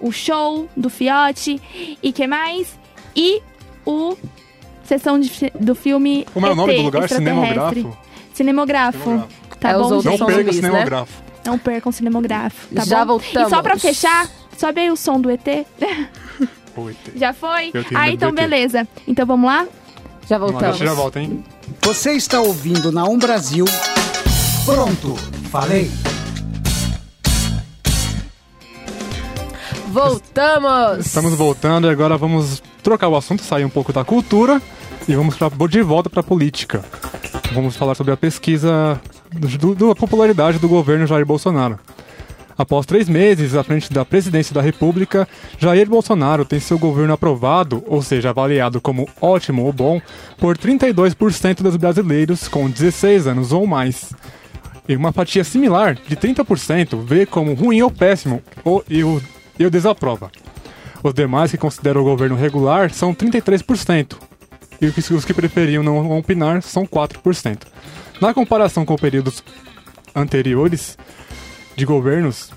o 0.00 0.10
show 0.12 0.68
do 0.76 0.88
Fiote 0.88 1.60
e 2.02 2.12
que 2.12 2.26
mais? 2.26 2.78
E 3.16 3.42
o 3.84 4.16
sessão 4.84 5.18
de 5.18 5.30
do 5.58 5.74
filme 5.74 6.24
Como 6.32 6.46
é 6.46 6.50
o 6.50 6.54
nome 6.54 6.76
do 6.76 6.82
lugar? 6.82 7.02
extraterrestre. 7.04 7.80
Cinemógrafo? 7.82 7.98
Cinemógrafo. 8.32 8.98
Cinemógrafo. 9.02 9.38
Tá 9.58 9.70
É, 9.70 9.72
bom, 9.74 9.78
outros 9.80 10.04
Não 10.04 10.12
gente? 10.12 10.18
são 10.18 10.26
perca 10.28 10.50
o 10.50 10.52
zumbis, 10.52 10.60
né? 10.70 11.06
Não 11.44 11.58
percam 11.58 11.90
o 11.90 11.92
cinemógrafo, 11.92 12.74
tá 12.74 12.84
Já 12.84 12.98
bom? 13.04 13.18
voltamos. 13.18 13.46
E 13.48 13.50
só 13.50 13.62
pra 13.62 13.76
fechar, 13.78 14.28
sobe 14.58 14.80
aí 14.82 14.90
o 14.90 14.96
som 14.96 15.20
do 15.20 15.30
ET. 15.30 15.46
Já 17.16 17.32
foi? 17.32 17.72
Ah, 17.94 18.08
então 18.10 18.30
beleza. 18.32 18.86
Então 19.06 19.26
vamos 19.26 19.46
lá? 19.50 19.66
Já 20.28 20.36
a 20.36 20.38
voltamos. 20.38 20.76
já 20.78 20.92
volta, 20.94 21.18
hein? 21.20 21.42
Você 21.82 22.12
está 22.12 22.40
ouvindo 22.40 22.92
na 22.92 23.04
Um 23.04 23.18
Brasil. 23.18 23.64
Pronto, 24.64 25.16
falei. 25.50 25.90
Voltamos! 29.90 31.06
Estamos 31.06 31.34
voltando 31.34 31.86
e 31.86 31.90
agora 31.90 32.16
vamos 32.16 32.62
trocar 32.82 33.08
o 33.08 33.16
assunto, 33.16 33.42
sair 33.42 33.64
um 33.64 33.70
pouco 33.70 33.92
da 33.92 34.04
cultura 34.04 34.60
e 35.08 35.14
vamos 35.16 35.34
pra, 35.36 35.48
de 35.66 35.82
volta 35.82 36.10
pra 36.10 36.22
política. 36.22 36.84
vamos 37.52 37.74
falar 37.74 37.94
sobre 37.94 38.12
a 38.12 38.16
pesquisa 38.16 39.00
do- 39.32 39.74
do- 39.74 39.88
da 39.88 39.94
popularidade 39.94 40.58
do 40.58 40.68
governo 40.68 41.06
Jair 41.06 41.24
Bolsonaro. 41.24 41.78
Após 42.58 42.84
três 42.84 43.08
meses 43.08 43.54
à 43.54 43.62
frente 43.62 43.92
da 43.92 44.04
presidência 44.04 44.52
da 44.52 44.60
República, 44.60 45.28
Jair 45.60 45.88
Bolsonaro 45.88 46.44
tem 46.44 46.58
seu 46.58 46.76
governo 46.76 47.12
aprovado, 47.12 47.84
ou 47.86 48.02
seja, 48.02 48.30
avaliado 48.30 48.80
como 48.80 49.08
ótimo 49.20 49.64
ou 49.64 49.72
bom, 49.72 50.02
por 50.38 50.58
32% 50.58 51.62
dos 51.62 51.76
brasileiros 51.76 52.48
com 52.48 52.68
16 52.68 53.28
anos 53.28 53.52
ou 53.52 53.64
mais. 53.64 54.12
E 54.88 54.96
uma 54.96 55.12
fatia 55.12 55.44
similar, 55.44 55.94
de 55.94 56.16
30%, 56.16 57.00
vê 57.04 57.24
como 57.24 57.54
ruim 57.54 57.80
ou 57.80 57.92
péssimo 57.92 58.42
ou, 58.64 58.84
e, 58.88 59.04
o, 59.04 59.22
e 59.56 59.64
o 59.64 59.70
desaprova. 59.70 60.28
Os 61.00 61.14
demais 61.14 61.52
que 61.52 61.58
consideram 61.58 62.00
o 62.00 62.04
governo 62.04 62.34
regular 62.34 62.90
são 62.90 63.14
33%, 63.14 64.16
e 64.80 64.86
os 64.86 65.24
que 65.24 65.32
preferiam 65.32 65.84
não 65.84 66.18
opinar 66.18 66.60
são 66.62 66.84
4%. 66.84 67.62
Na 68.20 68.34
comparação 68.34 68.84
com 68.84 68.96
períodos 68.96 69.44
anteriores 70.12 70.98
de 71.78 71.86
governos, 71.86 72.50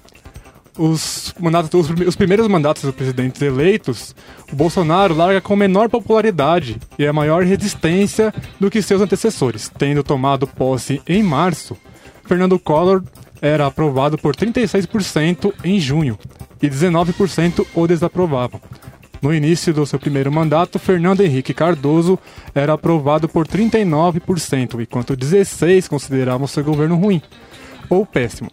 os, 0.77 1.33
mandatos, 1.39 1.71
os, 1.79 1.87
prime- 1.87 2.05
os 2.07 2.15
primeiros 2.15 2.47
mandatos 2.47 2.81
dos 2.83 2.95
presidentes 2.95 3.39
eleitos, 3.41 4.15
o 4.51 4.55
Bolsonaro 4.55 5.13
larga 5.13 5.39
com 5.39 5.55
menor 5.55 5.89
popularidade 5.89 6.77
e 6.97 7.05
a 7.05 7.13
maior 7.13 7.43
resistência 7.43 8.33
do 8.59 8.69
que 8.71 8.81
seus 8.81 8.99
antecessores, 9.01 9.69
tendo 9.77 10.03
tomado 10.03 10.47
posse 10.47 11.01
em 11.07 11.21
março. 11.21 11.77
Fernando 12.25 12.57
Collor 12.57 13.03
era 13.41 13.67
aprovado 13.67 14.17
por 14.17 14.35
36% 14.35 15.53
em 15.63 15.79
junho 15.79 16.17
e 16.61 16.67
19% 16.67 17.65
o 17.75 17.85
desaprovavam. 17.87 18.59
No 19.21 19.31
início 19.31 19.71
do 19.71 19.85
seu 19.85 19.99
primeiro 19.99 20.31
mandato, 20.31 20.79
Fernando 20.79 21.21
Henrique 21.21 21.53
Cardoso 21.53 22.17
era 22.55 22.73
aprovado 22.73 23.29
por 23.29 23.47
39%, 23.47 24.81
enquanto 24.81 25.15
16% 25.15 25.87
consideravam 25.89 26.47
seu 26.47 26.63
governo 26.63 26.95
ruim 26.95 27.21
ou 27.87 28.03
péssimo. 28.03 28.49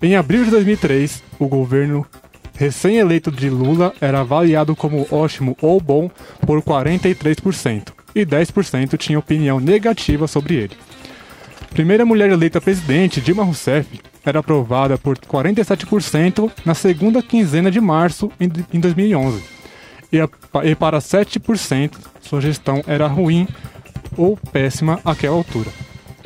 Em 0.00 0.14
abril 0.14 0.44
de 0.44 0.50
2003, 0.52 1.22
o 1.40 1.48
governo 1.48 2.06
recém-eleito 2.54 3.32
de 3.32 3.50
Lula 3.50 3.92
era 4.00 4.20
avaliado 4.20 4.76
como 4.76 5.06
ótimo 5.10 5.56
ou 5.60 5.80
bom 5.80 6.08
por 6.46 6.62
43%, 6.62 7.92
e 8.14 8.24
10% 8.24 8.96
tinha 8.96 9.18
opinião 9.18 9.58
negativa 9.58 10.28
sobre 10.28 10.54
ele. 10.54 10.76
Primeira 11.70 12.06
mulher 12.06 12.30
eleita 12.30 12.60
presidente, 12.60 13.20
Dilma 13.20 13.42
Rousseff, 13.42 14.00
era 14.24 14.38
aprovada 14.38 14.96
por 14.96 15.18
47% 15.18 16.50
na 16.64 16.74
segunda 16.74 17.20
quinzena 17.20 17.70
de 17.70 17.80
março 17.80 18.30
em 18.38 18.50
em 18.72 18.78
2011. 18.80 19.42
E, 20.12 20.18
e 20.64 20.74
para 20.74 20.98
7%, 20.98 21.92
sua 22.20 22.40
gestão 22.40 22.82
era 22.86 23.06
ruim 23.06 23.46
ou 24.16 24.36
péssima 24.36 25.00
àquela 25.04 25.36
altura. 25.36 25.70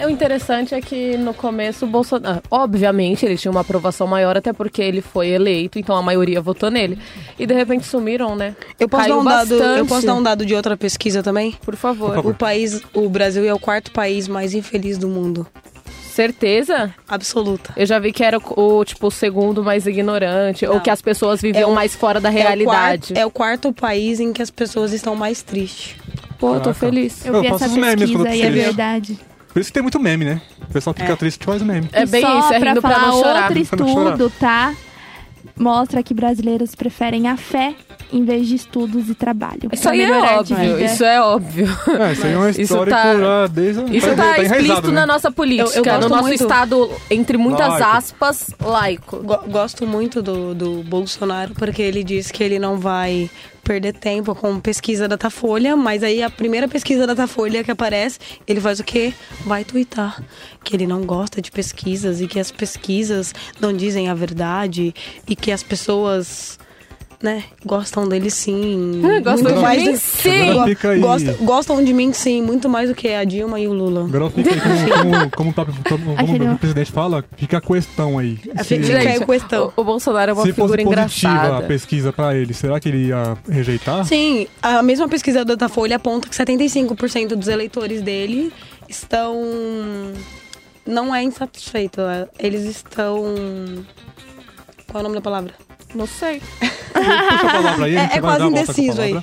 O 0.07 0.11
interessante 0.11 0.75
é 0.75 0.81
que 0.81 1.17
no 1.17 1.33
começo 1.35 1.85
o 1.85 1.88
Bolsonaro. 1.88 2.43
Obviamente 2.51 3.25
ele 3.25 3.37
tinha 3.37 3.51
uma 3.51 3.61
aprovação 3.61 4.07
maior, 4.07 4.37
até 4.37 4.53
porque 4.53 4.83
ele 4.83 5.01
foi 5.01 5.29
eleito, 5.29 5.79
então 5.79 5.97
a 5.97 6.03
maioria 6.03 6.41
votou 6.41 6.71
nele. 6.71 6.99
E 7.38 7.47
de 7.47 7.55
repente 7.55 7.87
sumiram, 7.87 8.35
né? 8.37 8.55
Eu 8.79 8.88
posso, 8.88 9.03
Caiu 9.05 9.17
dar 9.17 9.21
um 9.21 9.25
dado, 9.25 9.55
eu 9.55 9.87
posso 9.87 10.07
dar 10.07 10.15
um 10.15 10.23
dado 10.23 10.45
de 10.47 10.55
outra 10.55 10.77
pesquisa 10.77 11.23
também? 11.23 11.53
Por 11.65 11.77
favor. 11.77 12.19
O 12.27 12.35
país, 12.35 12.81
o 12.95 13.09
Brasil 13.09 13.45
é 13.45 13.55
o 13.55 13.59
quarto 13.59 13.91
país 13.93 14.27
mais 14.29 14.55
infeliz 14.55 14.99
do 14.99 15.09
mundo. 15.09 15.47
Certeza? 16.12 16.95
Absoluta. 17.09 17.73
Eu 17.75 17.87
já 17.87 17.99
vi 17.99 18.12
que 18.12 18.23
era 18.23 18.37
o, 18.38 18.79
o, 18.79 18.85
tipo, 18.85 19.07
o 19.07 19.11
segundo 19.11 19.65
mais 19.65 19.87
ignorante, 19.87 20.67
ou 20.67 20.75
Não. 20.75 20.81
que 20.81 20.91
as 20.91 21.01
pessoas 21.01 21.41
viviam 21.41 21.62
É 21.71 21.73
o- 21.73 21.75
mais 21.75 21.95
fora 21.95 22.21
da 22.21 22.29
É 22.29 22.33
o, 22.33 22.35
realidade. 22.35 22.67
quarto, 23.15 23.19
é 23.19 23.25
o 23.27 23.31
quarto 23.31 23.73
país 23.73 24.21
em 24.21 24.31
que 24.33 24.43
as 24.43 24.51
pessoas 24.51 24.93
estão 24.93 25.17
mais 25.17 25.41
tristes. 25.43 25.95
Pô, 26.38 26.57
eu 26.57 26.61
tô 26.61 26.75
feliz. 26.75 27.25
Eu 27.25 27.35
Eu 27.37 27.41
vi 27.41 27.47
essa 27.47 27.67
pesquisa 27.69 28.35
e 28.35 28.43
é 28.43 28.51
verdade. 28.51 29.19
Por 29.53 29.61
isso 29.61 29.69
que 29.71 29.75
tem 29.75 29.83
muito 29.83 30.01
meme, 30.01 30.25
né? 30.25 30.41
O 30.69 30.73
pessoal 30.73 30.95
fica 30.95 31.12
É. 31.12 31.17
triste, 31.17 31.45
faz 31.45 31.62
meme. 31.62 31.88
É 31.93 32.07
bem 32.07 32.23
Só 32.23 32.38
isso, 32.41 32.53
é 32.55 32.59
pra 32.61 32.69
rindo 32.71 32.81
pra 32.81 32.91
falar 32.91 33.07
não 33.09 33.21
chorar. 33.21 33.43
outro 33.45 33.59
estudo, 33.59 34.33
tá? 34.41 34.75
Mostra 35.59 36.03
que 36.03 36.15
brasileiros 36.15 36.75
preferem 36.75 37.29
a 37.29 37.37
fé 37.37 37.75
em 38.12 38.25
vez 38.25 38.47
de 38.49 38.55
estudos 38.55 39.09
e 39.11 39.15
trabalho. 39.15 39.69
Isso 39.73 39.88
aí 39.88 40.01
é 40.01 40.11
óbvio, 40.11 40.81
isso 40.85 41.05
é 41.05 41.21
óbvio. 41.21 41.67
É, 42.01 42.12
isso 42.12 42.27
aí 42.27 42.33
é 42.33 42.38
um 42.38 42.49
Isso 42.49 42.61
histórico 42.62 42.97
tá- 42.97 43.17
já 43.19 43.47
desde... 43.49 43.97
Isso 43.97 44.07
tá, 44.09 44.17
tá 44.17 44.23
tá 44.23 44.31
explícito 44.31 44.55
enraizado, 44.65 44.93
na 44.93 45.01
né? 45.03 45.07
nossa 45.07 45.31
política, 45.31 45.79
Eu- 45.79 45.85
eu 45.85 45.93
no 45.95 45.99
gosto 46.01 46.09
nosso 46.11 46.23
muito- 46.29 46.41
estado, 46.43 46.91
entre 47.11 47.37
muitas 47.37 47.69
Laico. 47.69 47.85
aspas, 47.97 48.51
laico. 48.65 49.17
Go- 49.19 49.43
Gosto 49.49 49.87
muito 49.87 50.23
do, 50.23 50.55
do 50.55 50.83
Bolsonaro 50.85 51.53
porque 51.55 51.83
ele 51.83 52.03
diz 52.03 52.31
que 52.31 52.43
ele 52.43 52.59
não 52.59 52.79
vai 52.79 53.29
perder 53.62 53.92
tempo 53.92 54.35
com 54.35 54.59
pesquisa 54.61 55.09
da 55.09 55.16
Datafolha, 55.16 55.77
mas 55.77 56.03
aí 56.03 56.22
a 56.22 56.31
primeira 56.31 56.66
pesquisa 56.66 57.07
da 57.07 57.14
Datafolha 57.14 57.62
que 57.62 57.70
aparece, 57.70 58.18
ele 58.46 58.61
faz 58.61 58.81
o 58.81 58.85
quê? 58.85 59.12
Vai 59.44 59.64
twittar 59.64 60.22
que 60.64 60.75
ele 60.75 60.87
não 60.87 61.05
gosta 61.05 61.40
de 61.40 61.51
pesquisas 61.51 62.20
e 62.20 62.27
que 62.27 62.40
as 62.40 62.51
pesquisas 62.51 63.35
não 63.61 63.72
dizem 63.72 64.09
a 64.09 64.14
verdade 64.14 64.94
e 65.29 65.37
que 65.37 65.53
as 65.53 65.62
pessoas, 65.62 66.59
né, 67.22 67.44
gostam 67.64 68.08
dele 68.08 68.30
sim. 68.30 69.00
Gostam 69.22 69.44
Muito 69.44 69.54
de 69.54 69.62
mais 69.62 69.82
mim, 69.82 69.92
do- 69.92 69.96
sim. 69.98 71.00
Gostam, 71.00 71.35
gostam 71.46 71.85
de 71.85 71.92
mim 71.92 72.12
sim, 72.12 72.42
muito 72.42 72.68
mais 72.68 72.88
do 72.88 72.94
que 72.96 73.08
a 73.12 73.22
Dilma 73.22 73.61
e 73.61 73.68
o 73.68 73.72
Lula. 73.72 74.04
Agora 74.06 74.28
fica 74.30 74.50
aí, 74.50 74.90
como, 74.90 75.30
como, 75.30 75.30
como 75.30 75.50
o 75.50 75.54
próprio 75.54 76.16
como, 76.16 76.52
o 76.54 76.58
presidente 76.58 76.90
fala, 76.90 77.24
fica 77.37 77.58
a 77.58 77.61
questão 77.61 78.18
aí. 78.18 78.38
Se, 78.64 78.76
fica 78.80 78.98
aí 78.98 79.16
a 79.22 79.24
questão. 79.24 79.72
o, 79.76 79.80
o 79.80 79.85
Bolsonaro 79.85 80.32
é 80.32 80.35
uma 80.35 80.42
se 80.42 80.52
fosse 80.52 80.76
figura 80.76 81.02
positiva 81.04 81.32
a 81.32 81.37
engraçada. 81.37 81.66
pesquisa 81.68 82.12
pra 82.12 82.35
ele, 82.35 82.52
será 82.52 82.80
que 82.80 82.88
ele 82.88 83.06
ia 83.08 83.37
rejeitar? 83.48 84.04
Sim, 84.04 84.48
a 84.61 84.82
mesma 84.82 85.08
pesquisa 85.08 85.44
da 85.44 85.54
Datafolha 85.54 85.96
aponta 85.96 86.28
que 86.28 86.35
75% 86.35 87.28
dos 87.37 87.46
eleitores 87.46 88.02
dele 88.02 88.52
estão. 88.88 89.40
Não 90.85 91.14
é 91.14 91.22
insatisfeito, 91.22 92.00
eles 92.38 92.64
estão. 92.64 93.22
Qual 94.90 94.96
é 94.96 95.00
o 95.00 95.02
nome 95.04 95.14
da 95.14 95.20
palavra? 95.20 95.54
Não 95.94 96.07
sei. 96.07 96.40
A 96.94 97.83
a 97.83 97.88
É- 97.88 98.16
é 98.16 98.20
quase 98.20 98.42
a 98.42 98.44
a 98.46 98.48
indeciso 98.48 99.00
aí. 99.00 99.14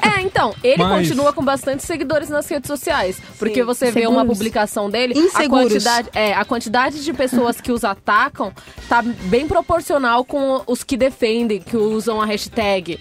É, 0.00 0.20
então, 0.20 0.54
ele 0.62 0.82
Mas- 0.82 1.08
continua 1.08 1.32
com 1.32 1.44
bastante 1.44 1.84
seguidores 1.84 2.28
nas 2.28 2.48
redes 2.48 2.68
sociais. 2.68 3.20
Porque 3.38 3.56
Sim. 3.60 3.64
você 3.64 3.90
vê 3.90 4.06
uma 4.06 4.20
Seguros. 4.20 4.38
publicação 4.38 4.88
dele, 4.88 5.14
a 5.16 5.18
Inseguros. 5.20 5.72
quantidade, 5.72 6.08
é, 6.14 6.34
a 6.34 6.44
quantidade 6.44 7.02
de 7.04 7.12
pessoas 7.12 7.60
que 7.60 7.72
os 7.72 7.84
atacam 7.84 8.52
tá 8.88 9.02
bem 9.02 9.48
proporcional 9.48 10.24
com 10.24 10.62
os 10.66 10.84
que 10.84 10.96
defendem, 10.96 11.60
que 11.60 11.76
usam 11.76 12.20
a 12.20 12.26
hashtag. 12.26 12.98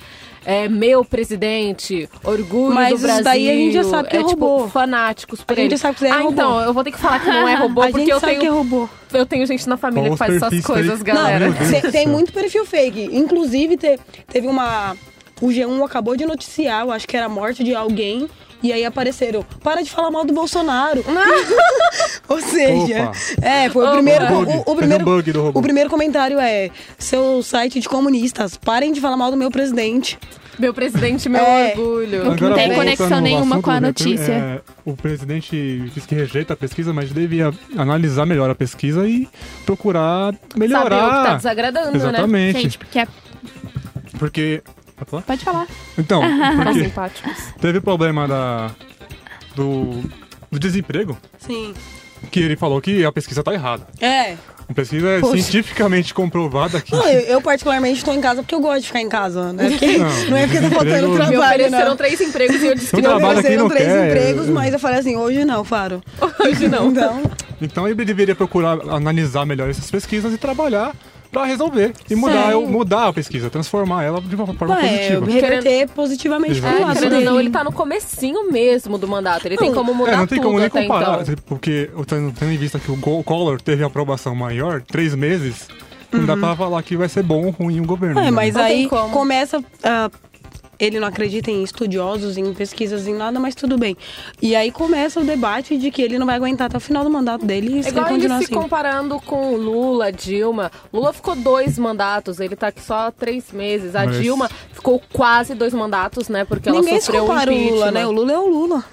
É, 0.49 0.69
meu 0.69 1.03
presidente, 1.03 2.09
orgulho 2.23 2.73
Mas 2.73 2.89
do 2.91 2.95
isso 2.95 3.03
Brasil. 3.05 3.23
daí 3.25 3.49
a 3.49 3.53
gente 3.53 3.73
já 3.73 3.83
sabe 3.83 4.07
que 4.09 4.15
é 4.15 4.23
tipo, 4.23 4.45
robô. 4.47 4.67
fanáticos 4.69 5.43
por 5.43 5.51
A 5.51 5.55
gente 5.61 5.71
ele. 5.73 5.77
sabe 5.77 5.97
que 5.97 6.05
é 6.05 6.09
ah, 6.09 6.17
robô. 6.19 6.31
então, 6.31 6.59
eu 6.61 6.73
vou 6.73 6.83
ter 6.85 6.91
que 6.91 6.97
falar 6.97 7.19
que 7.19 7.27
não 7.27 7.47
é 7.47 7.55
robô, 7.55 7.81
a 7.83 7.85
porque 7.87 7.99
gente 7.99 8.11
eu 8.11 8.19
sabe 8.21 8.31
tenho, 8.31 8.41
que 8.41 8.47
é 8.47 8.51
robô. 8.51 8.89
eu 9.13 9.25
tenho 9.25 9.45
gente 9.45 9.67
na 9.67 9.75
família 9.75 10.09
Ó, 10.09 10.13
que 10.13 10.17
faz 10.17 10.35
essas 10.35 10.65
coisas, 10.65 10.99
fake. 10.99 11.03
galera. 11.03 11.49
Deus 11.51 11.91
Tem, 11.91 12.07
muito 12.07 12.31
perfil 12.31 12.65
fake. 12.65 13.09
Inclusive, 13.11 13.75
te- 13.75 13.99
teve 14.27 14.47
uma. 14.47 14.95
O 15.41 15.47
G1 15.47 15.83
acabou 15.85 16.15
de 16.15 16.25
noticiar, 16.25 16.85
eu 16.85 16.91
acho 16.93 17.05
que 17.07 17.15
era 17.17 17.25
a 17.25 17.29
morte 17.29 17.61
de 17.63 17.75
alguém. 17.75 18.27
E 18.63 18.73
aí 18.73 18.83
apareceram, 18.83 19.45
para 19.63 19.83
de 19.83 19.91
falar 19.91 20.09
mal 20.09 20.25
do 20.25 20.33
Bolsonaro. 20.33 21.03
Ou 22.27 22.41
seja, 22.41 23.03
Opa. 23.03 23.47
é, 23.47 23.69
foi 23.69 23.87
o 23.87 23.91
primeiro. 23.91 24.27
Bug. 24.27 24.51
O, 24.65 24.71
o 24.71 24.75
primeiro, 24.75 25.03
um 25.03 25.05
bug 25.05 25.31
do 25.31 25.41
robô. 25.43 25.59
o 25.59 25.61
primeiro 25.61 25.89
comentário 25.89 26.39
é: 26.39 26.69
seu 26.97 27.41
site 27.43 27.79
de 27.79 27.87
comunistas, 27.87 28.57
parem 28.57 28.91
de 28.91 28.99
falar 28.99 29.15
mal 29.15 29.31
do 29.31 29.37
meu 29.37 29.51
presidente. 29.51 30.17
Meu 30.59 30.73
presidente, 30.73 31.29
meu 31.29 31.39
É. 31.39 31.75
orgulho. 31.77 32.25
Não 32.25 32.55
tem 32.55 32.73
conexão 32.73 33.21
nenhuma 33.21 33.61
com 33.61 33.69
a 33.69 33.79
notícia. 33.79 34.31
é, 34.33 34.61
o 34.83 34.97
presidente 34.97 35.91
diz 35.93 36.05
que 36.07 36.15
rejeita 36.15 36.53
a 36.53 36.57
pesquisa, 36.57 36.91
mas 36.91 37.11
devia 37.11 37.53
analisar 37.77 38.25
melhor 38.25 38.49
a 38.49 38.55
pesquisa 38.55 39.07
e 39.07 39.29
procurar 39.67 40.33
melhorar. 40.55 40.89
Saber 40.89 40.95
o 40.95 41.09
que 41.19 41.27
tá 41.27 41.35
desagradando, 41.35 41.91
né? 41.91 41.97
Exatamente. 41.97 42.59
Gente, 42.59 42.77
porque 42.79 42.99
é... 42.99 43.07
Porque. 44.17 44.63
Pode 45.09 45.21
falar? 45.21 45.23
Pode 45.23 45.43
falar. 45.43 45.67
Então, 45.97 46.21
teve 47.61 47.77
o 47.77 47.81
problema 47.81 48.27
da. 48.27 48.71
Do, 49.55 50.03
do 50.51 50.59
desemprego, 50.59 51.17
Sim. 51.39 51.73
que 52.31 52.39
ele 52.39 52.55
falou 52.55 52.79
que 52.79 53.03
a 53.03 53.11
pesquisa 53.11 53.41
tá 53.43 53.51
errada. 53.53 53.87
É. 53.99 54.35
A 54.69 54.73
pesquisa 54.73 55.07
é 55.07 55.19
Poxa. 55.19 55.33
cientificamente 55.41 56.13
comprovada 56.13 56.79
que. 56.81 56.91
Não, 56.91 57.07
eu, 57.07 57.21
eu 57.21 57.41
particularmente 57.41 57.97
estou 57.99 58.13
em 58.13 58.21
casa 58.21 58.43
porque 58.43 58.53
eu 58.53 58.59
gosto 58.59 58.81
de 58.81 58.87
ficar 58.87 59.01
em 59.01 59.09
casa, 59.09 59.53
né? 59.53 59.69
Porque, 59.71 59.97
Não, 59.97 60.05
não, 60.29 60.37
é 60.37 60.45
porque 60.45 60.59
tá 60.61 60.69
faltando 60.69 60.87
emprego- 60.89 61.07
Me 61.09 61.17
trabalho, 61.17 61.37
ofereceram 61.65 61.89
não. 61.89 61.97
três 61.97 62.21
empregos 62.21 62.61
e 62.61 62.65
eu 62.67 62.75
disse 62.75 62.95
que 62.95 63.01
não. 63.01 63.13
Me 63.13 63.17
trabalho 63.17 63.39
aqui 63.39 63.47
ofereceram 63.47 63.63
não 63.63 63.69
três 63.75 63.87
quer. 63.87 64.07
empregos, 64.09 64.47
mas 64.49 64.73
eu 64.73 64.79
falei 64.79 64.99
assim, 64.99 65.15
hoje 65.15 65.45
não, 65.45 65.63
Faro. 65.63 66.03
Hoje 66.39 66.67
não. 66.67 66.89
Então, 66.91 67.21
Então 67.61 67.87
ele 67.87 68.05
deveria 68.05 68.35
procurar 68.35 68.73
analisar 68.89 69.45
melhor 69.45 69.69
essas 69.69 69.89
pesquisas 69.89 70.31
e 70.33 70.37
trabalhar 70.37 70.93
pra 71.31 71.45
resolver. 71.45 71.93
E 72.09 72.15
mudar, 72.15 72.51
Sim. 72.51 72.65
mudar 72.67 73.07
a 73.07 73.13
pesquisa, 73.13 73.49
transformar 73.49 74.03
ela 74.03 74.21
de 74.21 74.35
uma 74.35 74.47
forma 74.47 74.75
positiva. 74.75 75.25
reverter 75.25 75.87
positivamente 75.89 76.59
pro 76.61 76.69
É, 76.69 76.79
lado 76.79 77.03
ou 77.03 77.09
não, 77.09 77.19
dele. 77.19 77.39
ele 77.39 77.49
tá 77.49 77.63
no 77.63 77.71
comecinho 77.71 78.51
mesmo 78.51 78.97
do 78.97 79.07
mandato. 79.07 79.45
Ele 79.45 79.57
tem 79.57 79.73
como 79.73 79.93
mudar 79.93 80.11
É, 80.13 80.17
não 80.17 80.27
tem 80.27 80.37
tudo 80.39 80.47
como 80.47 80.59
nem 80.59 80.69
comparar, 80.69 81.21
então. 81.21 81.35
porque 81.45 81.89
eu 81.95 82.05
tendo, 82.05 82.31
tendo 82.31 82.51
em 82.51 82.57
vista 82.57 82.79
que 82.79 82.91
o 82.91 82.97
Collor 83.23 83.61
teve 83.61 83.83
aprovação 83.83 84.33
maior, 84.35 84.81
três 84.81 85.13
meses, 85.15 85.67
não 86.11 86.25
dá 86.25 86.37
pra 86.37 86.55
falar 86.55 86.81
que 86.83 86.95
vai 86.95 87.09
ser 87.09 87.23
bom 87.23 87.45
ou 87.45 87.51
ruim 87.51 87.79
o 87.81 87.85
governo. 87.85 88.19
É, 88.19 88.23
né? 88.25 88.31
mas 88.31 88.53
Não 88.53 88.61
aí 88.63 88.87
como. 88.87 89.09
começa 89.09 89.63
a 89.83 90.09
ele 90.79 90.99
não 90.99 91.07
acredita 91.07 91.49
em 91.49 91.63
estudiosos, 91.63 92.37
em 92.37 92.53
pesquisas, 92.53 93.07
em 93.07 93.13
nada, 93.15 93.39
mas 93.39 93.55
tudo 93.55 93.77
bem. 93.77 93.97
E 94.41 94.55
aí 94.55 94.71
começa 94.71 95.19
o 95.19 95.23
debate 95.23 95.77
de 95.77 95.89
que 95.89 96.01
ele 96.01 96.19
não 96.19 96.25
vai 96.25 96.35
aguentar 96.35 96.67
até 96.67 96.77
o 96.77 96.79
final 96.79 97.03
do 97.03 97.09
mandato 97.09 97.45
dele 97.45 97.77
e 97.77 97.79
É 97.79 97.83
se 97.83 97.89
igual 97.89 98.05
ele 98.09 98.25
ele 98.25 98.27
se 98.37 98.43
assim. 98.45 98.53
comparando 98.53 99.19
com 99.19 99.55
Lula, 99.55 100.11
Dilma. 100.11 100.71
Lula 100.93 101.11
ficou 101.13 101.35
dois 101.35 101.77
mandatos, 101.79 102.39
ele 102.39 102.55
tá 102.55 102.67
aqui 102.67 102.81
só 102.81 103.09
três 103.11 103.51
meses. 103.51 103.95
A 103.95 104.05
Mas- 104.05 104.17
Dilma 104.21 104.49
ficou 104.71 105.01
quase 105.11 105.55
dois 105.55 105.73
mandatos, 105.73 106.29
né? 106.29 106.45
Porque 106.45 106.69
ela 106.69 106.79
Ninguém 106.79 106.99
se 106.99 107.07
sofreu 107.07 107.25
compara 107.25 107.51
um 107.51 107.55
o 107.67 107.69
Lula, 107.71 107.91
né? 107.91 108.05
O 108.05 108.11
Lula 108.11 108.31
é 108.33 108.37
o 108.37 108.47
Lula. 108.47 108.83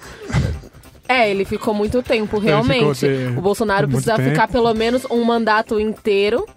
É, 1.07 1.29
ele 1.29 1.45
ficou 1.45 1.71
muito 1.73 2.01
tempo, 2.01 2.39
realmente. 2.39 3.05
O 3.37 3.41
Bolsonaro 3.41 3.87
precisa 3.87 4.15
tempo. 4.15 4.29
ficar 4.31 4.47
pelo 4.47 4.73
menos 4.73 5.05
um 5.11 5.23
mandato 5.23 5.79
inteiro 5.79 6.47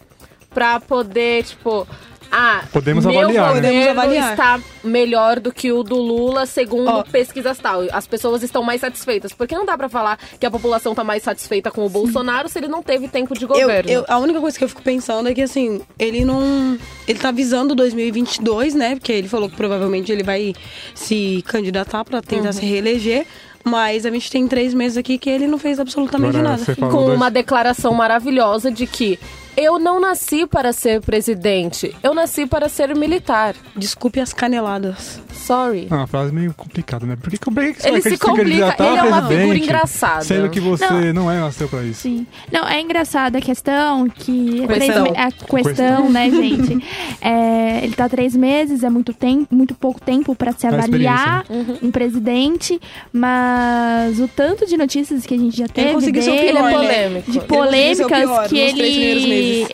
pra 0.51 0.81
poder, 0.81 1.45
tipo. 1.45 1.87
Ah, 2.31 2.63
Podemos 2.73 3.05
meu 3.07 3.19
avaliar, 3.19 3.55
né? 3.55 3.55
governo 3.55 3.71
Podemos 3.71 3.99
avaliar. 4.05 4.31
está 4.33 4.61
melhor 4.85 5.41
do 5.41 5.53
que 5.53 5.73
o 5.73 5.83
do 5.83 5.97
Lula, 5.97 6.45
segundo 6.47 6.89
Ó. 6.91 7.03
pesquisas 7.03 7.59
tal. 7.59 7.83
As 7.93 8.07
pessoas 8.07 8.43
estão 8.43 8.63
mais 8.63 8.81
satisfeitas. 8.81 9.33
Porque 9.33 9.55
não 9.55 9.65
dá 9.65 9.77
pra 9.79 9.89
falar 9.89 10.19
que 10.39 10.45
a 10.47 10.51
população 10.51 10.95
tá 10.95 11.03
mais 11.03 11.23
satisfeita 11.23 11.71
com 11.71 11.85
o 11.85 11.89
Bolsonaro 11.89 12.49
se 12.49 12.59
ele 12.59 12.69
não 12.69 12.83
teve 12.83 13.09
tempo 13.09 13.35
de 13.35 13.45
Eu, 13.45 13.49
governo. 13.49 13.91
eu- 13.91 14.05
a 14.09 14.19
única 14.19 14.41
coisa 14.41 14.59
que 14.59 14.65
eu 14.65 14.69
fico 14.69 14.83
pensando 14.83 15.29
é 15.29 15.35
que, 15.35 15.43
assim, 15.43 15.81
ele 15.99 16.25
não. 16.25 16.79
Ele 17.07 17.19
tá 17.19 17.31
visando 17.31 17.75
2022, 17.75 18.75
né? 18.75 18.95
Porque 18.97 19.13
ele 19.13 19.29
falou 19.29 19.49
que 19.49 19.57
provavelmente 19.57 20.13
ele 20.13 20.23
vai 20.23 20.53
se 20.95 21.43
candidatar 21.47 22.05
pra 22.05 22.21
tentar 22.21 22.47
Uhum. 22.49 22.53
se 22.53 22.65
reeleger. 22.67 23.27
Mas 23.65 24.07
a 24.07 24.11
gente 24.11 24.31
tem 24.31 24.47
três 24.47 24.73
meses 24.73 24.97
aqui 24.97 25.19
que 25.19 25.29
ele 25.29 25.47
não 25.47 25.59
fez 25.59 25.79
absolutamente 25.81 26.37
Agora, 26.39 26.57
nada. 26.59 26.77
com 26.77 26.89
dois- 26.89 27.17
uma 27.17 27.31
declaração 27.31 27.93
maravilhosa 27.93 28.71
de 28.71 28.87
que 28.87 29.19
eu 29.61 29.79
não 29.79 30.01
nasci 30.01 30.47
para 30.47 30.73
ser 30.73 31.01
presidente, 31.01 31.95
eu 32.03 32.15
nasci 32.15 32.47
para 32.47 32.69
ser 32.69 32.95
militar. 32.97 33.55
Desculpe 33.77 34.21
as 34.21 34.33
caneladas. 34.33 35.21
Sorry. 35.33 35.87
É 35.91 35.95
uma 35.95 36.07
frase 36.07 36.33
meio 36.33 36.53
complicada, 36.55 37.07
né? 37.07 37.17
Por 37.17 37.31
que, 37.31 37.39
por 37.39 37.55
que 37.55 37.81
você 37.81 37.89
Ele 37.89 38.01
se 38.03 38.19
complica, 38.19 38.45
candidatar 38.45 38.87
ele 38.87 38.97
é 38.97 39.01
a 39.01 39.05
uma 39.05 39.17
figura 39.23 39.29
presidente, 39.39 39.65
engraçada. 39.65 40.25
Sendo 40.25 40.51
que 40.51 40.61
você 40.61 40.85
Não. 40.87 41.13
não, 41.25 41.31
é 41.33 41.41
nasceu 41.41 41.69
pra 41.69 41.83
isso. 41.83 42.03
Sim. 42.03 42.27
Não, 42.53 42.69
é 42.69 42.81
engraçada 42.81 43.39
a 43.39 43.41
questão 43.41 44.09
que. 44.09 44.67
Questão. 44.67 44.67
Três, 44.67 45.03
me- 45.03 45.17
a 45.17 45.33
questão, 45.33 46.11
né, 46.11 46.31
gente? 46.31 46.79
É, 47.21 47.81
ele 47.83 47.95
tá 47.95 48.09
três 48.09 48.35
meses, 48.37 48.83
é 48.85 48.91
muito 48.91 49.13
tempo, 49.13 49.55
muito 49.55 49.75
pouco 49.75 50.01
tempo 50.01 50.35
para 50.35 50.53
se 50.53 50.67
A 50.67 50.71
avaliar 50.71 51.45
Uhum. 51.51 51.79
um 51.85 51.91
presidente, 51.91 52.81
mas 53.13 54.21
o 54.21 54.29
tanto 54.29 54.67
de 54.67 54.77
notícias 54.77 55.27
que 55.27 55.35
a 55.35 55.39
gente 55.39 55.57
já 55.57 55.67
teve 55.69 55.93
conseguiu 55.93 56.23
ser 56.23 56.31
o 56.31 56.33
dele, 56.35 56.49
Ele 56.49 56.59
é 56.59 56.63
né? 56.63 56.73
polêmico. 56.73 57.31
de 57.31 57.39
Ele 57.39 57.47
polêmicas 57.47 58.09
pior 58.09 58.43
que 58.49 58.49
primeiros 58.49 58.83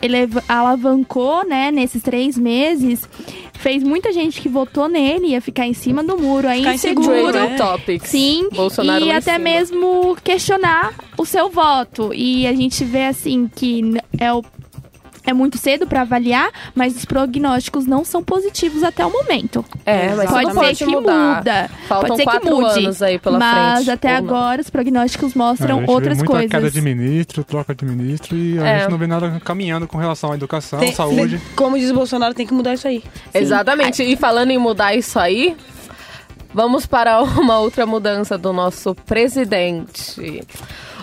ele, 0.01 0.17
alavancou, 0.47 1.45
né, 1.47 1.71
nesses 1.71 2.01
três 2.01 2.37
meses, 2.37 3.07
fez 3.53 3.83
muita 3.83 4.11
gente 4.11 4.41
que 4.41 4.49
votou 4.49 4.87
nele 4.87 5.27
ia 5.27 5.41
ficar 5.41 5.65
em 5.65 5.73
cima 5.73 6.03
do 6.03 6.17
muro, 6.17 6.47
aí 6.47 6.59
Ficar 6.59 6.75
inseguro. 6.75 7.31
né? 7.31 7.55
Topics. 7.57 8.09
Sim, 8.09 8.49
Bolsonaro 8.53 9.05
e 9.05 9.11
até 9.11 9.37
mesmo 9.37 10.15
questionar 10.23 10.93
o 11.17 11.25
seu 11.25 11.49
voto. 11.49 12.13
E 12.13 12.45
a 12.45 12.53
gente 12.53 12.83
vê 12.83 13.05
assim 13.05 13.49
que 13.53 13.81
é 14.19 14.31
o 14.31 14.43
é 15.25 15.33
muito 15.33 15.57
cedo 15.57 15.87
para 15.87 16.01
avaliar, 16.01 16.49
mas 16.73 16.95
os 16.95 17.05
prognósticos 17.05 17.85
não 17.85 18.03
são 18.05 18.23
positivos 18.23 18.83
até 18.83 19.05
o 19.05 19.11
momento. 19.11 19.63
É, 19.85 20.13
mas 20.15 20.29
pode 20.29 20.47
ser 20.51 20.55
pode 20.59 20.77
que 20.77 20.85
mudar. 20.85 21.37
muda. 21.37 21.69
Faltam 21.87 22.07
pode 22.09 22.19
ser 22.19 22.23
quatro 22.25 22.41
que 22.41 22.61
mude. 22.61 22.79
anos 22.85 23.01
aí 23.01 23.19
pela 23.19 23.39
mas 23.39 23.75
frente, 23.75 23.91
até 23.91 24.07
ou 24.15 24.21
não. 24.21 24.29
agora 24.35 24.61
os 24.61 24.69
prognósticos 24.69 25.31
É, 25.31 25.35
a 25.35 25.37
mostram 25.37 25.77
gente 25.79 25.85
vê 25.87 25.91
outras 25.93 26.17
muita 26.17 26.31
coisas. 26.33 26.51
queda 26.51 26.71
de 26.71 26.81
ministro, 26.81 27.43
troca 27.43 27.73
de 27.75 27.85
ministro 27.85 28.35
e 28.37 28.59
a 28.59 28.65
É. 28.67 28.79
gente 28.79 28.91
não 28.91 28.97
vê 28.97 29.07
nada 29.07 29.41
caminhando 29.43 29.87
com 29.87 29.97
relação 29.97 30.31
à 30.31 30.35
educação, 30.35 30.79
Tem- 30.79 30.93
saúde. 30.93 31.41
Como 31.55 31.77
diz 31.77 31.89
o 31.91 31.93
Bolsonaro, 31.93 32.33
tem 32.33 32.45
que 32.45 32.53
mudar 32.53 32.73
isso 32.73 32.87
aí. 32.87 33.03
Exatamente. 33.33 34.03
E 34.03 34.15
falando 34.15 34.51
em 34.51 34.57
mudar 34.57 34.95
isso 34.95 35.19
aí, 35.19 35.55
vamos 36.55 36.85
para 36.85 37.21
uma 37.37 37.59
outra 37.59 37.85
mudança 37.85 38.37
do 38.37 38.53
nosso 38.53 38.95
presidente. 38.95 40.41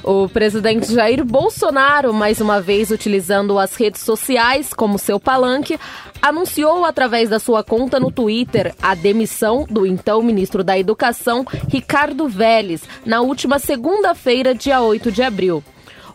O 0.03 0.27
presidente 0.29 0.93
Jair 0.93 1.25
Bolsonaro, 1.25 2.13
mais 2.13 2.41
uma 2.41 2.61
vez 2.61 2.91
utilizando 2.91 3.57
as 3.59 3.77
redes 3.77 4.01
sociais 4.01 4.73
como 4.73 4.99
seu 4.99 5.21
palanque, 5.21 5.79
anunciou 6.21 6.85
através 6.85 7.29
da 7.29 7.39
sua 7.39 7.63
conta 7.63 8.01
no 8.01 8.11
Twitter 8.11 8.75
a 8.83 8.95
demissão 8.95 9.65
do 9.69 9.87
então 9.87 10.23
ministro 10.23 10.65
da 10.65 10.77
Educação, 10.77 11.45
Ricardo 11.69 12.27
Vélez, 12.27 12.83
na 13.05 13.21
última 13.21 13.61
segunda-feira, 13.61 14.55
dia 14.55 14.81
8 14.81 15.13
de 15.13 15.23
abril. 15.23 15.63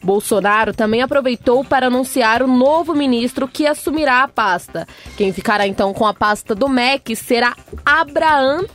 Bolsonaro 0.04 0.74
também 0.74 1.02
aproveitou 1.02 1.64
para 1.64 1.88
anunciar 1.88 2.42
o 2.42 2.48
novo 2.48 2.94
ministro 2.94 3.48
que 3.48 3.66
assumirá 3.66 4.24
a 4.24 4.28
pasta. 4.28 4.88
Quem 5.16 5.32
ficará 5.32 5.68
então 5.68 5.94
com 5.94 6.06
a 6.06 6.14
pasta 6.14 6.54
do 6.54 6.68
MEC 6.68 7.16
será 7.16 7.56
Abraham 7.86 8.66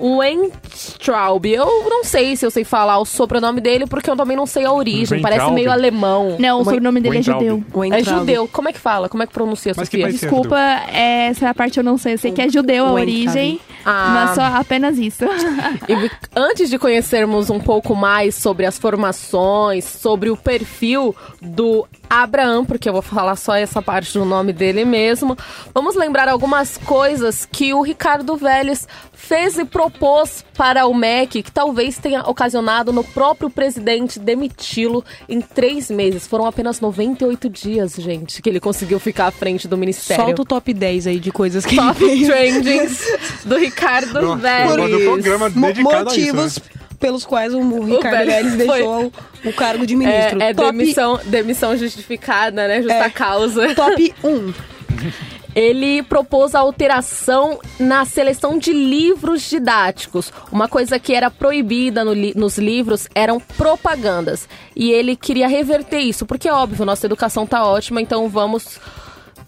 Weintraub. 0.00 1.44
Eu 1.46 1.66
não 1.88 2.04
sei 2.04 2.34
se 2.36 2.44
eu 2.46 2.50
sei 2.50 2.64
falar 2.64 2.98
o 2.98 3.04
sobrenome 3.04 3.60
dele, 3.60 3.86
porque 3.86 4.08
eu 4.10 4.16
também 4.16 4.36
não 4.36 4.46
sei 4.46 4.64
a 4.64 4.72
origem. 4.72 5.20
Parece 5.20 5.40
Weintraub? 5.40 5.54
meio 5.54 5.70
alemão. 5.70 6.36
Não, 6.38 6.60
o 6.60 6.64
sobrenome 6.64 7.00
dele 7.00 7.16
é 7.16 7.18
Weintraub. 7.18 7.40
judeu. 7.44 7.64
O 7.72 7.84
É 7.84 8.02
judeu. 8.02 8.48
Como 8.50 8.68
é 8.68 8.72
que 8.72 8.78
fala? 8.78 9.08
Como 9.08 9.22
é 9.22 9.26
que 9.26 9.32
pronuncia, 9.32 9.72
Mas 9.76 9.88
que 9.88 9.96
Sofia? 9.98 10.06
país- 10.06 10.20
Desculpa, 10.20 10.58
essa 10.92 11.52
parte 11.54 11.78
eu 11.78 11.84
não 11.84 11.98
sei. 11.98 12.14
Eu 12.14 12.18
sei 12.18 12.32
que 12.32 12.40
é 12.42 12.48
judeu 12.48 12.86
a 12.86 12.92
origem, 12.92 13.60
Ah. 13.84 14.10
mas 14.26 14.34
só 14.34 14.42
apenas 14.58 14.98
isso. 14.98 15.24
E 15.88 16.10
antes 16.34 16.70
de 16.70 16.78
conhecermos 16.78 17.50
um 17.50 17.60
pouco 17.60 17.94
mais 17.94 18.34
sobre 18.34 18.66
as 18.66 18.78
formações, 18.78 19.84
sobre 19.84 20.30
o 20.30 20.36
perfil 20.36 21.14
do 21.40 21.86
Abraham, 22.10 22.64
porque 22.64 22.88
eu 22.88 22.92
vou 22.92 23.02
falar 23.02 23.36
só 23.36 23.54
essa 23.54 23.80
parte 23.80 24.18
do 24.18 24.24
nome 24.24 24.52
dele 24.52 24.84
mesmo, 24.84 25.38
vamos 25.72 25.94
lembrar 25.94 26.28
algumas 26.28 26.76
coisas 26.76 27.46
que 27.50 27.72
o 27.72 27.82
Ricardo 27.82 28.36
Vélez 28.36 28.88
fez 29.12 29.56
e 29.58 29.64
propôs 29.64 30.44
para 30.56 30.86
o 30.86 30.94
MEC, 30.94 31.42
que 31.42 31.52
talvez 31.52 31.98
tenha 31.98 32.22
ocasionado 32.22 32.92
no 32.92 33.04
próprio 33.04 33.48
presidente 33.48 34.18
demiti-lo 34.18 35.04
em 35.28 35.40
três 35.40 35.88
meses. 35.88 36.26
Foram 36.26 36.46
apenas 36.46 36.80
98 36.80 37.48
dias, 37.48 37.94
gente, 37.94 38.42
que 38.42 38.48
ele 38.48 38.58
conseguiu 38.58 38.98
ficar 38.98 39.26
à 39.26 39.30
frente 39.30 39.68
do 39.68 39.78
ministério. 39.78 40.24
Solta 40.24 40.42
o 40.42 40.44
top 40.44 40.74
10 40.74 41.06
aí 41.06 41.20
de 41.20 41.30
coisas 41.30 41.64
que 41.64 41.76
Top 41.76 41.98
trendings 42.26 43.04
do 43.44 43.56
Ricardo 43.56 44.20
Nossa, 44.20 44.36
Vélez. 44.36 44.90
do 44.90 45.04
programa 45.04 45.48
dedicado 45.48 46.10
a 46.10 46.16
isso, 46.16 46.34
motivos 46.34 46.56
né? 46.58 46.79
Pelos 47.00 47.24
quais 47.24 47.52
o 47.54 47.60
Ricardo 47.84 48.26
Vélez 48.26 48.54
foi- 48.54 48.66
deixou 48.66 49.06
o, 49.44 49.48
o 49.48 49.52
cargo 49.52 49.86
de 49.86 49.96
ministro. 49.96 50.40
É, 50.40 50.50
é 50.50 50.54
top, 50.54 50.70
demissão, 50.70 51.18
demissão 51.24 51.76
justificada, 51.76 52.68
né? 52.68 52.82
Justa 52.82 52.94
É. 53.06 53.10
causa. 53.10 53.74
top 53.74 54.14
1. 54.22 54.52
Ele 55.52 56.00
propôs 56.04 56.54
a 56.54 56.60
alteração 56.60 57.58
na 57.78 58.04
seleção 58.04 58.56
de 58.56 58.72
livros 58.72 59.42
didáticos. 59.50 60.32
Uma 60.52 60.68
coisa 60.68 60.96
que 60.96 61.12
era 61.12 61.28
proibida 61.28 62.04
no 62.04 62.12
li- 62.12 62.32
nos 62.36 62.56
livros 62.56 63.08
eram 63.16 63.40
propagandas. 63.40 64.48
E 64.76 64.92
ele 64.92 65.16
queria 65.16 65.48
reverter 65.48 65.98
isso, 65.98 66.24
porque 66.24 66.48
é 66.48 66.52
óbvio, 66.52 66.86
nossa 66.86 67.04
educação 67.04 67.44
tá 67.48 67.64
ótima, 67.64 68.00
então 68.00 68.28
vamos 68.28 68.78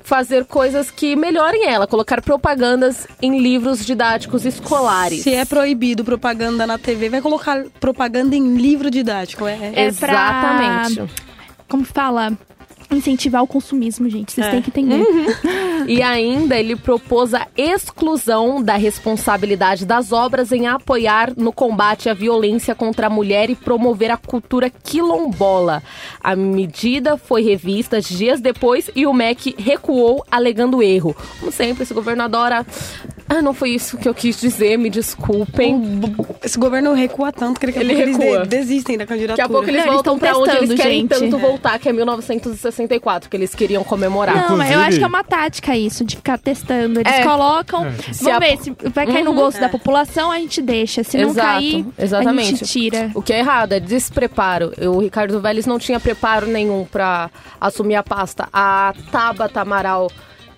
fazer 0.03 0.45
coisas 0.45 0.91
que 0.91 1.15
melhorem 1.17 1.67
ela, 1.69 1.87
colocar 1.87 2.21
propagandas 2.21 3.07
em 3.21 3.39
livros 3.39 3.85
didáticos 3.85 4.45
escolares. 4.45 5.23
Se 5.23 5.35
é 5.35 5.45
proibido 5.45 6.05
propaganda 6.05 6.67
na 6.67 6.79
TV, 6.79 7.09
vai 7.09 7.21
colocar 7.21 7.65
propaganda 7.81 8.35
em 8.37 8.57
livro 8.57 8.91
didático. 8.91 9.47
É, 9.47 9.53
é. 9.53 9.87
É 9.87 9.93
pra- 9.93 10.13
Exatamente. 10.13 11.13
Como 11.69 11.85
fala? 11.85 12.33
Incentivar 12.93 13.43
o 13.43 13.47
consumismo, 13.47 14.09
gente. 14.09 14.33
Vocês 14.33 14.47
É. 14.47 14.51
têm 14.51 14.63
que 14.63 14.69
entender. 14.71 15.05
E 15.89 16.01
ainda 16.01 16.57
ele 16.57 16.77
propôs 16.77 17.35
a 17.35 17.49
exclusão 17.57 18.63
da 18.63 18.77
responsabilidade 18.77 19.85
das 19.85 20.13
obras 20.13 20.53
em 20.53 20.69
apoiar 20.69 21.33
no 21.37 21.53
combate 21.53 22.09
à 22.09 22.15
violência 22.15 22.73
contra 22.73 23.09
a 23.09 23.11
mulher 23.11 23.51
e 23.51 23.57
promover 23.57 24.09
a 24.13 24.17
cultura 24.17 24.71
quilombola. 24.71 25.83
A 26.23 26.37
medida 26.37 27.17
foi 27.17 27.43
revista 27.43 28.01
dias 28.01 28.41
depois 28.41 28.89
e 28.95 29.07
o 29.09 29.13
MEC 29.13 29.57
recuou 29.59 30.25
alegando 30.31 30.81
erro. 30.81 31.17
Como 31.41 31.51
sempre, 31.51 31.83
esse 31.83 31.93
governo 31.93 32.23
adora. 32.23 32.65
Ah, 33.29 33.41
não 33.41 33.55
foi 33.55 33.71
isso 33.71 33.97
que 33.97 34.07
eu 34.09 34.15
quis 34.15 34.39
dizer, 34.39 34.77
me 34.77 34.91
desculpem. 34.91 35.81
Esse 36.45 36.59
governo 36.59 36.93
recua 36.93 37.33
tanto 37.33 37.59
que 37.59 37.67
daqui 37.67 37.79
a 37.79 37.83
Ele 37.83 37.93
eles 37.95 38.17
recua. 38.17 38.41
de- 38.43 38.49
desistem 38.49 38.99
da 38.99 39.05
Daqui 39.05 39.15
candidatura. 39.15 39.47
a 39.47 39.49
pouco 39.49 39.65
eles 39.69 39.81
eles 39.81 39.93
voltam 39.93 40.19
tão 40.19 40.19
pra 40.19 40.39
onde 40.39 40.57
eles 40.65 40.75
querem 40.81 41.01
gente. 41.01 41.09
tanto 41.09 41.39
voltar, 41.39 41.79
que 41.79 41.89
é 41.89 41.93
1964, 42.83 43.29
que 43.31 43.37
eles 43.37 43.55
queriam 43.55 43.83
comemorar. 43.85 44.35
Não, 44.49 44.57
mas 44.57 44.71
eu 44.71 44.75
Inclusive- 44.81 44.83
acho 44.89 44.99
que 44.99 45.05
é 45.05 45.07
uma 45.07 45.25
tática 45.25 45.77
isso, 45.77 46.05
de 46.05 46.17
ficar 46.17 46.39
testando. 46.39 47.01
Eles 47.01 47.13
É. 47.13 47.23
colocam, 47.25 47.87
É. 47.87 47.93
Se 48.13 48.25
vamos 48.25 48.37
a- 48.37 48.39
ver, 48.41 48.59
se 48.59 48.71
vai 48.95 49.07
cair 49.07 49.23
no 49.25 49.31
Uhum. 49.31 49.37
gosto 49.37 49.61
da 49.61 49.69
população, 49.69 50.31
a 50.31 50.39
gente 50.39 50.61
deixa. 50.63 51.03
Se 51.05 51.17
não 51.19 51.31
Exato, 51.31 51.47
cair, 51.49 51.87
a 51.99 52.03
exatamente. 52.03 52.51
gente 52.57 52.65
tira. 52.67 53.11
O 53.15 53.23
que 53.23 53.33
é 53.33 53.39
errado 53.39 53.73
é 53.73 53.81
despreparo. 53.81 54.73
O 54.81 54.99
Ricardo 55.01 55.41
Vélez 55.41 55.67
não 55.67 55.79
tinha 55.79 55.99
preparo 56.01 56.47
nenhum 56.47 56.85
pra 56.85 57.31
assumir 57.61 57.95
a 57.97 58.03
pasta. 58.03 58.49
A 58.53 58.93
Tabata 59.11 59.61
Amaral 59.61 60.11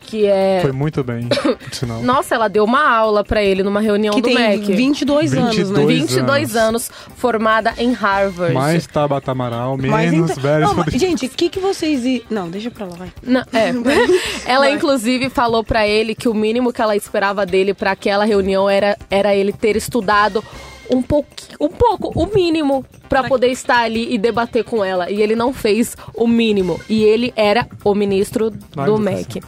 que 0.04 0.26
é. 0.26 0.60
Foi 0.62 0.72
muito 0.72 1.02
bem, 1.02 1.28
por 1.28 1.74
sinal. 1.74 2.02
Nossa, 2.04 2.34
ela 2.34 2.48
deu 2.48 2.64
uma 2.64 2.88
aula 2.88 3.24
pra 3.24 3.42
ele 3.42 3.62
numa 3.62 3.80
reunião 3.80 4.14
Que 4.14 4.20
do 4.20 4.28
tem 4.28 4.36
MEC. 4.36 4.72
22 4.72 5.34
anos, 5.34 5.56
né? 5.70 5.84
22 5.84 5.86
22 5.86 6.56
anos, 6.56 6.90
formada 7.16 7.74
em 7.78 7.92
Harvard. 7.92 8.54
Mais 8.54 8.86
Tabata 8.86 9.32
Amaral, 9.32 9.76
menos 9.76 10.30
então-. 10.30 10.60
Não, 10.60 10.74
mas, 10.74 10.94
gente, 10.94 11.26
o 11.26 11.30
que, 11.30 11.48
que 11.48 11.58
vocês. 11.58 12.22
Não, 12.30 12.48
deixa 12.48 12.70
pra 12.70 12.86
lá, 12.86 12.94
vai. 12.96 13.12
Não, 13.22 13.40
é. 13.52 13.72
ela, 14.46 14.70
inclusive, 14.70 15.30
falou 15.30 15.64
pra 15.64 15.86
ele 15.86 16.14
que 16.14 16.28
o 16.28 16.34
mínimo 16.34 16.72
que 16.72 16.82
ela 16.82 16.94
esperava 16.94 17.46
dele 17.46 17.72
pra 17.72 17.92
aquela 17.92 18.24
reunião 18.24 18.68
era, 18.68 18.96
era 19.10 19.34
ele 19.34 19.52
ter 19.52 19.76
estudado 19.76 20.44
um 20.90 21.02
pouco, 21.02 21.30
um 21.60 21.68
pouco, 21.68 22.12
o 22.14 22.26
mínimo, 22.34 22.84
pra 23.08 23.24
poder 23.24 23.48
estar 23.48 23.80
ali 23.80 24.12
e 24.12 24.18
debater 24.18 24.64
com 24.64 24.84
ela. 24.84 25.10
E 25.10 25.22
ele 25.22 25.34
não 25.34 25.52
fez 25.52 25.96
o 26.14 26.26
mínimo. 26.26 26.80
E 26.88 27.02
ele 27.04 27.32
era 27.36 27.66
o 27.82 27.94
ministro 27.94 28.52
Ai, 28.76 28.86
do 28.86 28.98
meu 28.98 29.12
MEC. 29.12 29.42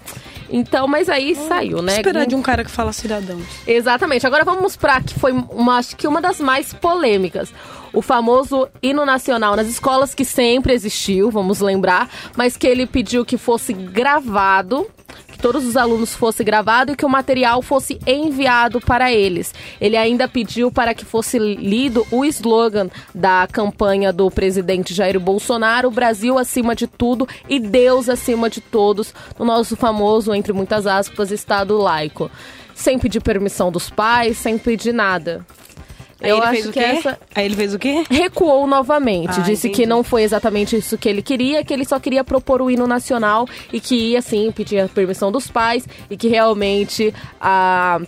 Então, 0.50 0.86
mas 0.86 1.08
aí 1.08 1.34
saiu, 1.34 1.82
né? 1.82 1.96
Esperar 1.96 2.26
de 2.26 2.34
um 2.34 2.42
cara 2.42 2.64
que 2.64 2.70
fala 2.70 2.92
cidadãos. 2.92 3.42
Exatamente. 3.66 4.26
Agora 4.26 4.44
vamos 4.44 4.76
pra 4.76 5.00
que 5.00 5.18
foi 5.18 5.32
uma, 5.32 5.78
acho 5.78 5.96
que 5.96 6.06
uma 6.06 6.20
das 6.20 6.40
mais 6.40 6.72
polêmicas. 6.72 7.52
O 7.92 8.02
famoso 8.02 8.68
hino 8.82 9.06
nacional 9.06 9.56
nas 9.56 9.68
escolas 9.68 10.14
que 10.14 10.24
sempre 10.24 10.74
existiu, 10.74 11.30
vamos 11.30 11.60
lembrar, 11.60 12.10
mas 12.36 12.56
que 12.56 12.66
ele 12.66 12.86
pediu 12.86 13.24
que 13.24 13.38
fosse 13.38 13.72
gravado, 13.72 14.86
que 15.36 15.42
todos 15.42 15.66
os 15.66 15.76
alunos 15.76 16.14
fosse 16.14 16.42
gravado 16.42 16.92
e 16.92 16.96
que 16.96 17.04
o 17.04 17.08
material 17.08 17.60
fosse 17.60 18.00
enviado 18.06 18.80
para 18.80 19.12
eles. 19.12 19.54
Ele 19.78 19.96
ainda 19.96 20.26
pediu 20.26 20.72
para 20.72 20.94
que 20.94 21.04
fosse 21.04 21.38
lido 21.38 22.06
o 22.10 22.24
slogan 22.24 22.88
da 23.14 23.46
campanha 23.52 24.12
do 24.12 24.30
presidente 24.30 24.94
Jair 24.94 25.20
Bolsonaro, 25.20 25.90
Brasil 25.90 26.38
acima 26.38 26.74
de 26.74 26.86
tudo 26.86 27.28
e 27.48 27.60
Deus 27.60 28.08
acima 28.08 28.48
de 28.48 28.60
todos, 28.62 29.14
no 29.38 29.44
nosso 29.44 29.76
famoso, 29.76 30.34
entre 30.34 30.52
muitas 30.52 30.86
aspas, 30.86 31.30
Estado 31.30 31.76
laico 31.76 32.30
sem 32.74 32.98
pedir 32.98 33.22
permissão 33.22 33.72
dos 33.72 33.88
pais, 33.88 34.36
sem 34.36 34.58
pedir 34.58 34.92
nada. 34.92 35.46
Aí 36.20 36.30
Eu 36.30 36.36
ele 36.38 36.44
acho 36.46 36.52
fez 36.54 36.66
o 36.66 36.72
que 36.72 36.78
quê? 36.80 36.84
essa 36.86 37.18
Aí 37.34 37.44
ele 37.44 37.56
fez 37.56 37.74
o 37.74 37.78
quê? 37.78 38.04
recuou 38.10 38.66
novamente, 38.66 39.38
Ah, 39.38 39.42
disse 39.42 39.68
entendi. 39.68 39.82
que 39.82 39.86
não 39.86 40.02
foi 40.02 40.22
exatamente 40.22 40.74
isso 40.76 40.96
que 40.96 41.08
ele 41.08 41.20
queria, 41.20 41.62
que 41.64 41.72
ele 41.74 41.84
só 41.84 41.98
queria 42.00 42.24
propor 42.24 42.62
o 42.62 42.70
hino 42.70 42.86
nacional 42.86 43.46
e 43.72 43.80
que 43.80 43.94
ia 44.12 44.22
sim 44.22 44.50
pedir 44.50 44.80
a 44.80 44.88
permissão 44.88 45.30
dos 45.30 45.48
pais 45.50 45.86
e 46.10 46.16
que 46.16 46.28
realmente 46.28 47.12
a, 47.40 48.00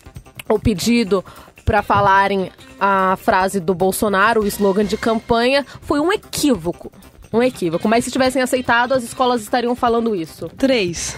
o 0.49 0.59
pedido 0.59 1.23
para 1.67 1.83
falarem 1.83 2.51
a 2.81 3.19
frase 3.21 3.61
do 3.61 3.75
Bolsonaro, 3.75 4.43
o 4.43 4.47
slogan 4.47 4.87
de 4.87 4.97
campanha, 4.97 5.67
foi 5.83 6.01
um 6.01 6.11
equívoco. 6.11 6.91
Um 7.31 7.43
equívoco. 7.43 7.87
Mas 7.87 8.07
se 8.07 8.11
tivessem 8.11 8.41
aceitado, 8.41 8.95
as 8.95 9.03
escolas 9.05 9.43
estariam 9.43 9.77
falando 9.77 10.17
isso. 10.17 10.49
Três. 10.57 11.15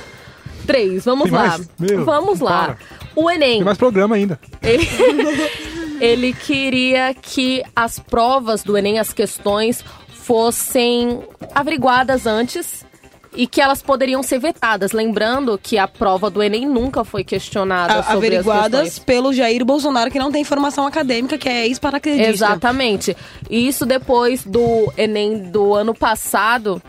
Três, 0.67 1.05
vamos 1.05 1.25
Tem 1.25 1.33
lá. 1.33 1.49
mais? 1.51 1.71
Meu, 1.79 2.05
vamos 2.05 2.41
lá. 2.41 2.65
para. 2.77 2.79
O 3.15 3.31
Enem. 3.31 3.57
Tem 3.59 3.65
mais 3.65 3.79
programa 3.79 4.17
ainda. 4.17 4.41
Ele, 4.61 4.85
ele 6.01 6.33
queria 6.33 7.15
que 7.15 7.63
as 7.77 7.99
provas 7.99 8.63
do 8.63 8.77
Enem, 8.77 8.99
as 8.99 9.13
questões, 9.13 9.85
fossem 10.09 11.21
averiguadas 11.55 12.27
antes 12.27 12.85
e 13.37 13.47
que 13.47 13.61
elas 13.61 13.81
poderiam 13.81 14.23
ser 14.23 14.39
vetadas. 14.39 14.93
Lembrando 14.93 15.59
que 15.63 15.79
a 15.79 15.87
prova 15.87 16.29
do 16.31 16.43
Enem 16.43 16.67
nunca 16.67 17.05
foi 17.05 17.23
questionada 17.23 18.01
A- 18.01 18.03
sobre 18.03 18.27
averiguadas 18.29 18.99
pelo 18.99 19.33
Jair 19.33 19.65
Bolsonaro, 19.65 20.11
que 20.11 20.19
não 20.19 20.33
tem 20.33 20.43
formação 20.45 20.87
acadêmica, 20.87 21.39
que 21.39 21.49
é 21.49 21.67
ex-paraquedista. 21.67 22.29
Exatamente. 22.31 23.17
E 23.49 23.67
isso 23.69 23.87
depois 23.87 24.45
do 24.45 24.93
Enem 24.97 25.51
do 25.51 25.75
ano 25.75 25.95
passado 25.95 26.83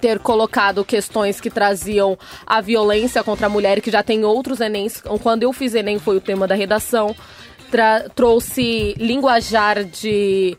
ter 0.00 0.18
colocado 0.18 0.84
questões 0.84 1.40
que 1.40 1.48
traziam 1.50 2.18
a 2.46 2.60
violência 2.60 3.22
contra 3.22 3.46
a 3.46 3.50
mulher, 3.50 3.80
que 3.80 3.90
já 3.90 4.02
tem 4.02 4.24
outros 4.24 4.60
Enems. 4.60 5.02
Quando 5.22 5.44
eu 5.44 5.52
fiz 5.52 5.74
Enem 5.74 5.98
foi 5.98 6.16
o 6.16 6.20
tema 6.20 6.46
da 6.46 6.54
redação. 6.54 7.14
Trouxe 8.14 8.94
linguajar 8.98 9.84
de 9.84 10.56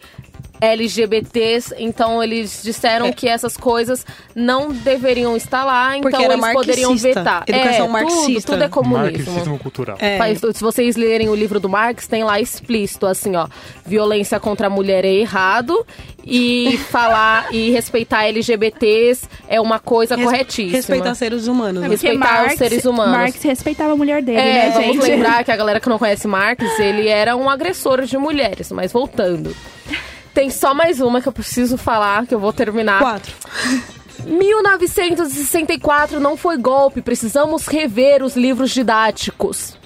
LGBTs, 0.62 1.74
então 1.78 2.24
eles 2.24 2.62
disseram 2.64 3.08
É. 3.08 3.12
que 3.12 3.28
essas 3.28 3.58
coisas 3.58 4.06
não 4.36 4.72
deveriam 4.72 5.36
estar 5.36 5.64
lá, 5.64 5.98
então 5.98 6.22
eles 6.22 6.52
poderiam 6.54 6.96
vetar. 6.96 7.44
educação 7.48 7.86
é, 7.86 7.90
marxista. 7.90 8.42
Tudo, 8.42 8.54
tudo 8.54 8.64
é 8.64 8.70
comunismo. 8.70 9.32
Marxismo 9.34 9.60
cultural. 9.60 9.98
É. 10.00 10.18
Faz- 10.18 10.40
se 10.40 10.62
vocês 10.62 10.96
lerem 10.96 11.30
o 11.30 11.36
livro 11.36 11.60
do 11.60 11.68
Marx, 11.70 12.08
tem 12.08 12.24
lá 12.24 12.40
explícito, 12.40 13.06
assim, 13.06 13.36
ó. 13.36 13.48
Violência 13.86 14.40
contra 14.40 14.68
a 14.68 14.70
mulher 14.70 15.06
é 15.06 15.14
errado 15.14 15.86
e 16.26 16.78
falar 16.90 17.48
e 17.54 17.70
respeitar 17.72 18.26
LGBTs 18.26 19.28
é 19.48 19.60
uma 19.62 19.80
coisa 19.80 20.16
Res- 20.16 20.26
corretíssima. 20.26 20.78
Respeitar 20.78 21.16
seres 21.16 21.48
humanos. 21.48 21.82
né? 21.82 21.88
Res- 21.90 22.02
respeitar 22.02 22.48
os 22.48 22.54
seres 22.58 22.86
humanos. 22.86 23.12
Marx 23.16 23.42
respeitava 23.44 23.94
a 23.94 23.96
mulher 23.96 24.22
dele, 24.22 24.40
É, 24.40 24.54
né, 24.54 24.70
vamos 24.72 24.96
gente? 24.96 25.02
lembrar 25.10 25.44
que 25.44 25.52
a 25.52 25.56
galera 25.56 25.80
que 25.80 25.90
não 25.90 25.98
conhece 26.00 26.28
Marx, 26.28 26.64
ele 26.80 27.08
era 27.08 27.36
um 27.36 27.50
agressor 27.50 28.04
de 28.04 28.18
mulheres, 28.18 28.72
mas 28.72 28.92
voltando. 28.92 29.56
Tem 30.36 30.50
só 30.52 30.74
mais 30.76 31.00
uma 31.02 31.20
que 31.22 31.28
eu 31.28 31.32
preciso 31.32 31.78
falar, 31.78 32.28
que 32.28 32.36
eu 32.36 32.40
vou 32.40 32.54
terminar. 32.54 33.00
Quatro. 33.00 33.34
1964 34.26 36.20
não 36.20 36.36
foi 36.38 36.58
golpe, 36.58 37.02
precisamos 37.02 37.66
rever 37.68 38.22
os 38.24 38.36
livros 38.36 38.72
didáticos. 38.72 39.78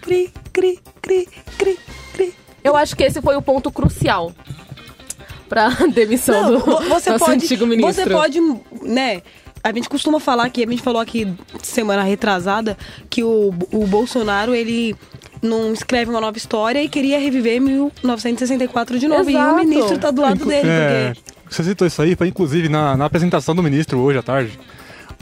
Cri, 0.00 0.32
cri, 0.52 0.78
cri, 1.00 1.28
cri, 1.58 1.78
cri. 2.12 2.34
Eu 2.62 2.76
acho 2.76 2.94
que 2.96 3.02
esse 3.04 3.20
foi 3.22 3.36
o 3.36 3.42
ponto 3.42 3.70
crucial 3.70 4.32
pra 5.48 5.68
demissão 5.94 6.42
Não, 6.42 6.50
do 6.52 6.58
vo- 6.60 6.80
você 6.88 7.10
nosso 7.10 7.24
pode, 7.24 7.44
antigo 7.44 7.66
ministro. 7.66 8.04
você 8.04 8.10
pode, 8.10 8.40
né? 8.82 9.22
A 9.66 9.72
gente 9.72 9.88
costuma 9.88 10.20
falar 10.20 10.48
que 10.48 10.62
a 10.62 10.70
gente 10.70 10.80
falou 10.80 11.00
aqui 11.00 11.26
semana 11.60 12.04
retrasada 12.04 12.78
que 13.10 13.24
o, 13.24 13.52
o 13.72 13.84
Bolsonaro 13.86 14.54
ele 14.54 14.94
não 15.42 15.72
escreve 15.72 16.08
uma 16.08 16.20
nova 16.20 16.38
história 16.38 16.80
e 16.82 16.88
queria 16.88 17.18
reviver 17.18 17.60
1964 17.60 18.96
de 18.98 19.08
novo. 19.08 19.28
E 19.28 19.34
Exato. 19.34 19.54
o 19.54 19.58
ministro 19.58 19.98
tá 19.98 20.10
do 20.12 20.22
lado 20.22 20.36
Inclu- 20.36 20.48
dele, 20.48 20.68
é, 20.68 21.12
porque 21.14 21.32
Você 21.50 21.64
citou 21.64 21.86
isso 21.86 22.00
aí, 22.00 22.14
foi 22.14 22.28
inclusive 22.28 22.68
na, 22.68 22.96
na 22.96 23.06
apresentação 23.06 23.56
do 23.56 23.62
ministro 23.62 23.98
hoje 23.98 24.18
à 24.18 24.22
tarde. 24.22 24.58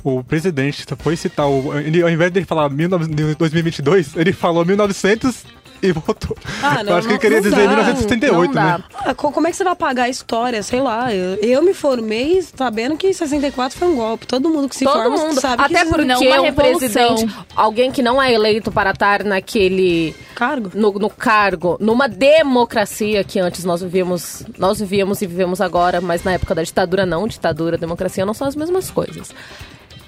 O 0.02 0.22
presidente 0.22 0.84
foi 0.98 1.16
citar, 1.16 1.48
o, 1.48 1.78
ele, 1.78 2.02
ao 2.02 2.10
invés 2.10 2.30
dele 2.30 2.44
falar 2.44 2.68
19, 2.68 3.06
2022, 3.36 4.14
ele 4.14 4.34
falou 4.34 4.62
1900 4.62 5.42
e 5.88 5.92
voltou. 5.92 6.36
Ah, 6.62 6.82
não, 6.82 6.92
Eu 6.92 6.98
acho 6.98 7.02
que 7.02 7.06
não- 7.06 7.10
ele 7.12 7.18
queria 7.18 7.40
dizer 7.40 7.56
dá, 7.56 7.68
1978, 7.68 8.46
não 8.46 8.52
dá. 8.54 8.78
né? 8.78 8.84
Ah, 9.04 9.14
co- 9.14 9.30
como 9.32 9.46
é 9.46 9.50
que 9.50 9.56
você 9.56 9.64
vai 9.64 9.72
apagar 9.72 10.06
a 10.06 10.08
história? 10.08 10.62
Sei 10.62 10.80
lá. 10.80 11.14
Eu, 11.14 11.34
eu 11.36 11.62
me 11.62 11.74
formei 11.74 12.42
sabendo 12.56 12.96
que 12.96 13.12
64 13.12 13.78
foi 13.78 13.88
um 13.88 13.96
golpe. 13.96 14.26
Todo 14.26 14.48
mundo 14.48 14.68
que 14.68 14.76
se 14.76 14.84
Todo 14.84 14.94
forma 14.94 15.16
mundo. 15.16 15.40
sabe 15.40 15.62
Até 15.62 15.84
que 15.84 15.90
porque 15.90 16.04
não 16.04 16.20
uma 16.20 16.40
um 16.40 16.42
revolução. 16.44 16.78
presidente, 16.78 17.36
alguém 17.54 17.90
que 17.92 18.02
não 18.02 18.20
é 18.20 18.32
eleito 18.32 18.70
para 18.72 18.90
estar 18.90 19.22
naquele 19.24 20.14
cargo. 20.34 20.70
no, 20.74 20.92
no 20.92 21.10
cargo, 21.10 21.76
numa 21.80 22.08
democracia 22.08 23.22
que 23.24 23.38
antes 23.38 23.64
nós 23.64 23.82
vivíamos, 23.82 24.42
nós 24.58 24.78
vivíamos 24.78 25.20
e 25.22 25.26
vivemos 25.26 25.60
agora, 25.60 26.00
mas 26.00 26.22
na 26.24 26.32
época 26.32 26.54
da 26.54 26.62
ditadura 26.62 27.04
não, 27.06 27.26
ditadura, 27.26 27.76
democracia 27.76 28.24
não 28.24 28.34
são 28.34 28.46
as 28.46 28.56
mesmas 28.56 28.90
coisas. 28.90 29.32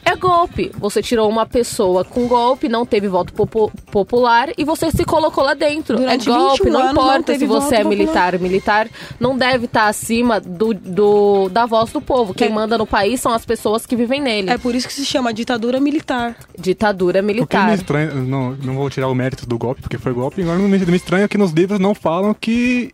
É 0.09 0.15
golpe. 0.15 0.71
Você 0.79 1.03
tirou 1.03 1.29
uma 1.29 1.45
pessoa 1.45 2.05
com 2.05 2.29
golpe, 2.29 2.69
não 2.69 2.87
teve 2.87 3.09
voto 3.09 3.33
popu- 3.33 3.73
popular 3.91 4.51
e 4.57 4.65
você 4.65 4.89
se 4.93 5.05
colocou 5.05 5.43
lá 5.43 5.53
dentro. 5.53 5.97
Durante 5.97 6.29
é 6.31 6.33
golpe, 6.33 6.63
21 6.65 6.73
não 6.73 6.85
não 6.85 6.91
importa 6.93 7.23
teve 7.25 7.39
se 7.41 7.47
você 7.47 7.75
é 7.75 7.79
popular. 7.79 7.89
militar. 7.89 8.39
Militar 8.39 8.89
não 9.19 9.37
deve 9.37 9.65
estar 9.65 9.89
acima 9.89 10.41
do, 10.41 10.73
do- 10.73 11.49
da 11.49 11.67
voz 11.67 11.91
do 11.91 12.01
povo. 12.01 12.33
Quem 12.33 12.47
É. 12.47 12.51
manda 12.51 12.79
no 12.79 12.87
país 12.87 13.21
são 13.21 13.33
as 13.33 13.45
pessoas 13.45 13.85
que 13.85 13.97
vivem 13.97 14.21
nele. 14.21 14.49
É 14.49 14.57
por 14.57 14.77
isso 14.77 14.87
que 14.87 14.95
se 14.95 15.05
chama 15.05 15.35
ditadura 15.35 15.81
militar. 15.81 16.37
Ditadura 16.57 17.19
O 17.19 17.23
que 17.23 17.27
me 17.27 17.35
militar. 17.35 17.75
estranha, 17.75 18.15
não, 18.15 18.53
não 18.63 18.75
vou 18.77 18.89
tirar 18.89 19.09
o 19.09 19.15
mérito 19.15 19.45
do 19.45 19.59
golpe, 19.59 19.83
porque 19.83 19.99
foi 19.99 20.13
golpe, 20.13 20.41
agora 20.41 20.57
me, 20.59 20.69
me 20.79 20.97
estranha 20.97 21.27
que 21.27 21.37
nos 21.37 21.51
livros 21.51 21.81
não 21.81 21.97
falam 21.97 22.33
que 22.33 22.93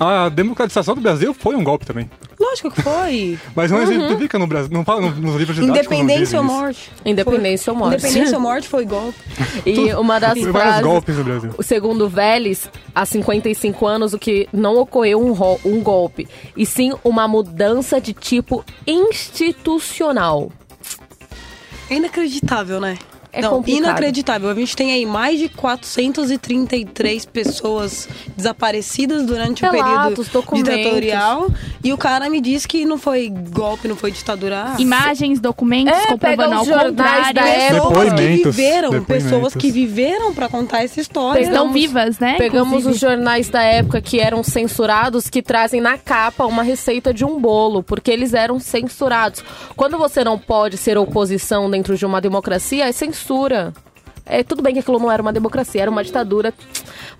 a 0.00 0.28
democratização 0.28 0.96
do 0.96 1.00
Brasil 1.00 1.32
foi 1.32 1.54
um 1.54 1.62
golpe 1.62 1.86
também. 1.86 2.10
Lógico 2.48 2.70
que 2.70 2.82
foi. 2.82 3.38
Mas 3.54 3.70
não 3.70 3.78
Uhum. 3.78 3.82
exemplifica 3.84 4.38
no 4.38 4.46
Brasil, 4.46 4.70
não 4.72 4.84
fala 4.84 5.00
no- 5.02 5.10
nos 5.14 5.36
livros 5.36 5.58
não 5.58 5.68
Independência 5.68 6.38
ou 6.38 6.44
morte. 6.44 6.90
Independência 7.04 7.72
ou 7.72 7.78
Foi. 7.78 7.88
morte. 7.88 7.98
Independência 8.06 8.36
ou 8.36 8.42
morte 8.42 8.68
foi 8.68 8.84
golpe. 8.84 9.18
E 9.66 9.92
uma 9.94 10.18
das 10.18 10.34
Tem 10.34 10.44
vários 10.44 10.62
frases, 10.62 10.82
golpes 10.86 11.16
no 11.16 11.24
Brasil. 11.24 11.54
segundo 11.60 12.08
Vélez, 12.08 12.70
há 12.94 13.04
55 13.04 13.86
anos, 13.86 14.14
o 14.14 14.18
que 14.18 14.48
não 14.52 14.76
ocorreu 14.78 15.20
um, 15.20 15.34
um 15.68 15.80
golpe, 15.82 16.26
e 16.56 16.64
sim 16.64 16.92
uma 17.04 17.28
mudança 17.28 18.00
de 18.00 18.12
tipo 18.12 18.64
institucional. 18.86 20.50
É 21.90 21.94
inacreditável, 21.96 22.80
né? 22.80 22.98
É 23.32 23.42
Não, 23.42 23.50
complicado. 23.50 23.82
inacreditável. 23.84 24.48
A 24.50 24.54
gente 24.54 24.74
tem 24.74 24.92
aí 24.92 25.04
mais 25.06 25.38
de 25.38 25.48
433 25.50 27.24
pessoas 27.26 28.08
desaparecidas 28.36 29.24
durante 29.26 29.64
o 29.64 29.70
período 29.70 30.24
documentos. 30.32 30.74
ditatorial. 30.76 31.50
E 31.82 31.92
o 31.92 31.98
cara 31.98 32.28
me 32.30 32.40
diz 32.40 32.64
que 32.66 32.84
não 32.84 32.98
foi 32.98 33.28
golpe, 33.28 33.86
não 33.88 33.96
foi 33.96 34.10
ditadura. 34.10 34.64
Ah, 34.68 34.76
Imagens, 34.80 35.40
documentos 35.40 35.92
É, 35.92 36.06
comprovando 36.06 36.50
pega 36.50 36.56
ao 36.56 36.86
contrário. 36.86 37.34
da 37.34 37.46
época. 37.48 37.88
Pessoas 37.88 38.12
que 38.14 38.26
viveram, 38.44 38.90
depoimentos. 38.90 39.06
pessoas 39.30 39.54
que 39.54 39.70
viveram 39.70 40.34
pra 40.34 40.48
contar 40.48 40.84
essa 40.84 41.00
história. 41.00 41.42
Pegamos- 41.42 41.58
Estão 41.58 41.72
vivas, 41.72 42.18
né? 42.18 42.34
Pegamos 42.38 42.68
inclusive. 42.80 42.92
os 42.94 42.98
jornais 43.00 43.48
da 43.48 43.62
época 43.62 44.00
que 44.00 44.18
eram 44.20 44.42
censurados, 44.42 45.28
que 45.28 45.42
trazem 45.42 45.80
na 45.80 45.98
capa 45.98 46.44
uma 46.46 46.62
receita 46.62 47.12
de 47.12 47.24
um 47.24 47.38
bolo, 47.40 47.82
porque 47.82 48.10
eles 48.10 48.34
eram 48.34 48.58
censurados. 48.58 49.42
Quando 49.76 49.98
você 49.98 50.24
não 50.24 50.38
pode 50.38 50.76
ser 50.76 50.96
oposição 50.98 51.70
dentro 51.70 51.96
de 51.96 52.06
uma 52.06 52.20
democracia, 52.20 52.88
é 52.88 52.92
censura. 52.92 53.17
Censura. 53.18 53.72
É, 54.24 54.42
tudo 54.42 54.62
bem 54.62 54.74
que 54.74 54.80
aquilo 54.80 54.98
não 54.98 55.10
era 55.10 55.22
uma 55.22 55.32
democracia, 55.32 55.82
era 55.82 55.90
uma 55.90 56.04
ditadura. 56.04 56.54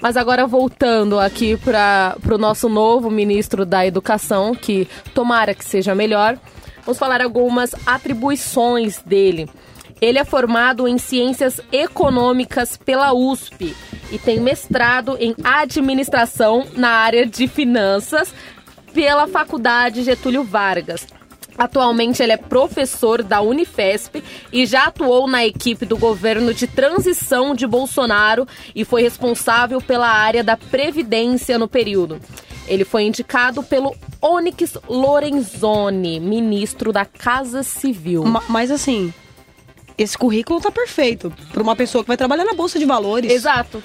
Mas 0.00 0.16
agora 0.16 0.46
voltando 0.46 1.18
aqui 1.18 1.56
para 1.56 2.16
o 2.30 2.38
nosso 2.38 2.68
novo 2.68 3.10
ministro 3.10 3.66
da 3.66 3.84
Educação, 3.84 4.54
que 4.54 4.86
tomara 5.14 5.54
que 5.54 5.64
seja 5.64 5.94
melhor, 5.94 6.38
vamos 6.84 6.98
falar 6.98 7.20
algumas 7.20 7.74
atribuições 7.86 9.00
dele. 9.04 9.48
Ele 10.00 10.18
é 10.18 10.24
formado 10.24 10.86
em 10.86 10.96
Ciências 10.96 11.60
Econômicas 11.72 12.76
pela 12.76 13.12
USP 13.12 13.74
e 14.12 14.18
tem 14.18 14.38
mestrado 14.38 15.16
em 15.18 15.34
Administração 15.42 16.66
na 16.76 16.90
área 16.90 17.26
de 17.26 17.48
Finanças 17.48 18.32
pela 18.94 19.26
Faculdade 19.26 20.04
Getúlio 20.04 20.44
Vargas. 20.44 21.04
Atualmente 21.58 22.22
ele 22.22 22.30
é 22.32 22.36
professor 22.36 23.22
da 23.22 23.40
Unifesp 23.40 24.22
e 24.52 24.64
já 24.64 24.84
atuou 24.84 25.26
na 25.26 25.44
equipe 25.44 25.84
do 25.84 25.98
governo 25.98 26.54
de 26.54 26.66
transição 26.68 27.52
de 27.54 27.66
Bolsonaro 27.66 28.46
e 28.74 28.84
foi 28.84 29.02
responsável 29.02 29.80
pela 29.80 30.08
área 30.08 30.44
da 30.44 30.56
previdência 30.56 31.58
no 31.58 31.66
período. 31.66 32.20
Ele 32.68 32.84
foi 32.84 33.02
indicado 33.04 33.62
pelo 33.62 33.94
Onyx 34.22 34.76
Lorenzoni, 34.88 36.20
ministro 36.20 36.92
da 36.92 37.04
Casa 37.04 37.62
Civil. 37.62 38.24
Ma- 38.24 38.42
Mas 38.48 38.70
assim, 38.70 39.12
esse 39.98 40.16
currículo 40.16 40.60
tá 40.60 40.70
perfeito 40.70 41.32
para 41.52 41.62
uma 41.62 41.74
pessoa 41.76 42.04
que 42.04 42.08
vai 42.08 42.16
trabalhar 42.16 42.44
na 42.44 42.54
Bolsa 42.54 42.78
de 42.78 42.84
Valores. 42.84 43.30
Exato. 43.32 43.82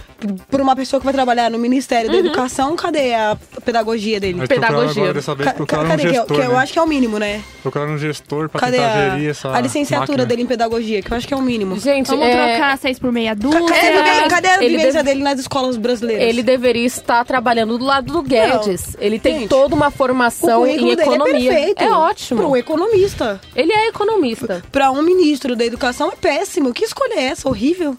Para 0.50 0.62
uma 0.64 0.76
pessoa 0.76 1.00
que 1.00 1.06
vai 1.06 1.14
trabalhar 1.14 1.50
no 1.50 1.58
Ministério 1.58 2.10
da 2.12 2.18
Educação, 2.18 2.76
cadê 2.76 3.14
a 3.14 3.36
pedagogia 3.66 4.20
dele? 4.20 4.36
Mas 4.38 4.48
Pedagogia. 4.48 5.02
agora 5.02 5.14
dessa 5.14 5.34
vez 5.36 5.50
um 5.60 5.66
cadê? 5.66 5.98
Que, 6.04 6.08
eu- 6.08 6.14
gestor, 6.14 6.38
que 6.38 6.44
eu 6.46 6.52
né? 6.52 6.56
acho 6.58 6.74
que 6.74 6.80
é 6.80 6.82
o 6.82 6.88
mínimo, 6.88 7.18
né? 7.20 7.42
Procuraram 7.62 7.94
um 7.94 7.98
gestor 7.98 8.48
pra 8.50 8.60
Cadê 8.62 8.78
a, 8.80 9.10
gerir 9.12 9.30
essa 9.30 9.50
a 9.50 9.60
licenciatura 9.60 10.10
máquina. 10.12 10.26
dele 10.26 10.42
em 10.44 10.46
pedagogia? 10.46 11.02
Que 11.02 11.12
eu 11.12 11.18
acho 11.18 11.28
que 11.28 11.34
é 11.34 11.38
o 11.38 11.42
mínimo. 11.42 11.80
Gente, 11.80 12.08
Vamos 12.08 12.26
é, 12.28 12.32
trocar 12.54 12.78
seis 12.78 13.00
por 13.00 13.12
meia 13.12 13.36
dúzia. 13.36 13.60
Cadê, 13.62 14.30
cadê 14.30 14.48
a 14.50 14.58
vivência 14.60 14.92
deve- 14.94 15.04
dele 15.04 15.24
nas 15.24 15.40
escolas 15.40 15.78
brasileiras? 15.78 16.24
ele 16.28 16.44
deveria 16.44 16.86
estar 16.86 17.26
trabalhando 17.26 17.78
do 17.78 17.86
lado 17.86 18.12
do 18.14 18.22
Guedes. 18.22 18.96
ele 19.00 19.18
tem 19.20 19.40
gente, 19.40 19.50
toda 19.50 19.74
uma 19.76 19.88
o 19.88 19.92
formação 19.92 20.66
em 20.68 20.76
dele 20.78 20.92
economia. 21.02 21.52
é 21.52 21.56
perfeito. 21.56 21.82
é 21.84 21.92
ótimo. 21.92 22.40
Para 22.40 22.50
um 22.50 22.56
economista. 22.56 23.42
Ele 23.56 23.72
é 23.74 23.88
economista. 23.88 24.64
Para 24.72 24.92
um 24.92 25.02
ministro 25.02 25.56
da 25.56 25.66
educação 25.66 26.03
é 26.12 26.16
péssimo. 26.16 26.74
Que 26.74 26.86
escolha 26.86 27.14
é 27.16 27.24
essa? 27.26 27.48
Horrível. 27.48 27.98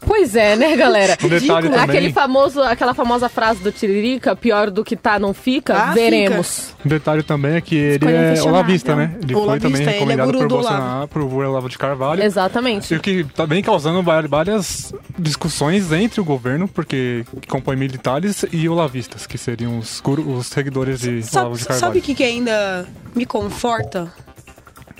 Pois 0.00 0.36
é, 0.36 0.56
né, 0.56 0.76
galera? 0.76 1.16
Um 1.26 1.28
detalhe 1.28 1.68
também. 1.68 1.84
Aquele 1.84 2.12
famoso, 2.12 2.62
aquela 2.62 2.94
famosa 2.94 3.28
frase 3.28 3.60
do 3.60 3.72
Tiririca, 3.72 4.36
pior 4.36 4.70
do 4.70 4.84
que 4.84 4.94
tá, 4.94 5.18
não 5.18 5.34
fica, 5.34 5.74
Ah, 5.74 5.92
veremos. 5.92 6.74
Um 6.84 6.88
detalhe 6.88 7.22
também 7.22 7.56
é 7.56 7.60
que 7.60 7.74
ele 7.74 7.94
Escolha 7.94 8.16
é 8.16 8.42
olavista, 8.42 8.94
né? 8.94 9.16
Ele 9.20 9.34
foi 9.34 9.58
também 9.58 9.82
ele 9.82 9.90
é 9.90 9.92
recomendado 9.94 10.26
guru 10.26 10.38
por 10.40 10.48
Bolsonaro, 10.48 11.08
por 11.08 11.22
Olavo 11.22 11.68
de 11.68 11.78
Carvalho. 11.78 12.22
Exatamente. 12.22 12.94
E 12.94 12.96
o 12.96 13.00
que 13.00 13.24
tá 13.24 13.46
bem 13.46 13.62
causando 13.62 14.02
várias 14.02 14.92
discussões 15.18 15.90
entre 15.90 16.20
o 16.20 16.24
governo, 16.24 16.68
porque 16.68 17.24
compõe 17.48 17.74
militares 17.74 18.44
e 18.52 18.68
olavistas, 18.68 19.26
que 19.26 19.36
seriam 19.36 19.78
os, 19.78 20.00
os 20.04 20.46
seguidores 20.46 21.00
de 21.00 21.08
Olavo 21.08 21.24
Sabe, 21.24 21.56
de 21.56 21.64
Carvalho. 21.64 21.80
sabe 21.80 21.98
o 21.98 22.02
que, 22.02 22.14
que 22.14 22.22
ainda 22.24 22.86
me 23.14 23.26
conforta? 23.26 24.12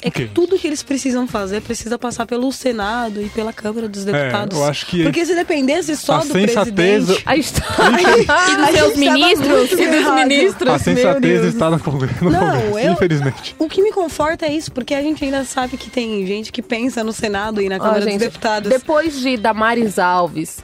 É 0.02 0.10
que 0.10 0.26
tudo 0.26 0.58
que 0.58 0.66
eles 0.66 0.82
precisam 0.82 1.26
fazer 1.26 1.62
precisa 1.62 1.98
passar 1.98 2.26
pelo 2.26 2.52
Senado 2.52 3.22
e 3.22 3.28
pela 3.30 3.52
Câmara 3.52 3.88
dos 3.88 4.04
Deputados. 4.04 4.56
É, 4.58 4.60
eu 4.60 4.66
acho 4.66 4.86
que 4.86 5.02
Porque 5.02 5.24
se 5.24 5.34
dependesse 5.34 5.96
só 5.96 6.16
a 6.16 6.18
do 6.18 6.32
sensatez- 6.32 6.74
presidente... 6.74 7.22
A 7.26 7.36
história. 7.36 7.96
E 8.02 8.56
dos 8.56 8.78
seus 8.78 8.96
ministros? 8.96 9.72
E 9.72 9.86
dos 9.88 10.14
ministros. 10.14 10.70
a 10.70 10.78
sensatez 10.78 11.44
está 11.44 11.70
no 11.70 11.78
governo, 11.78 12.30
Não, 12.30 12.78
eu- 12.78 12.92
infelizmente. 12.92 13.56
O 13.58 13.68
que 13.68 13.82
me 13.82 13.90
conforta 13.90 14.44
é 14.46 14.52
isso, 14.52 14.70
porque 14.70 14.94
a 14.94 15.00
gente 15.00 15.24
ainda 15.24 15.44
sabe 15.44 15.76
que 15.78 15.88
tem 15.88 16.26
gente 16.26 16.52
que 16.52 16.60
pensa 16.62 17.02
no 17.02 17.12
Senado 17.12 17.62
e 17.62 17.68
na 17.68 17.78
Câmara 17.78 18.02
gente, 18.02 18.18
dos 18.18 18.26
Deputados. 18.28 18.68
Depois 18.70 19.18
de 19.18 19.36
Damares 19.36 19.98
Alves 19.98 20.58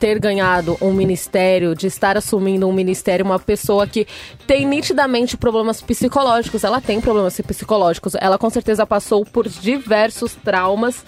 ter 0.00 0.18
ganhado 0.18 0.76
um 0.80 0.92
ministério, 0.92 1.74
de 1.76 1.86
estar 1.86 2.16
assumindo 2.16 2.66
um 2.68 2.72
ministério, 2.72 3.24
uma 3.24 3.38
pessoa 3.38 3.86
que 3.86 4.06
tem 4.46 4.66
nitidamente 4.66 5.36
problemas 5.36 5.80
psicológicos, 5.80 6.64
ela 6.64 6.80
tem 6.80 7.00
problemas 7.00 7.40
psicológicos, 7.40 8.14
ela 8.20 8.36
com 8.38 8.50
certeza 8.50 8.71
passou 8.86 9.24
por 9.24 9.48
diversos 9.48 10.34
traumas. 10.34 11.04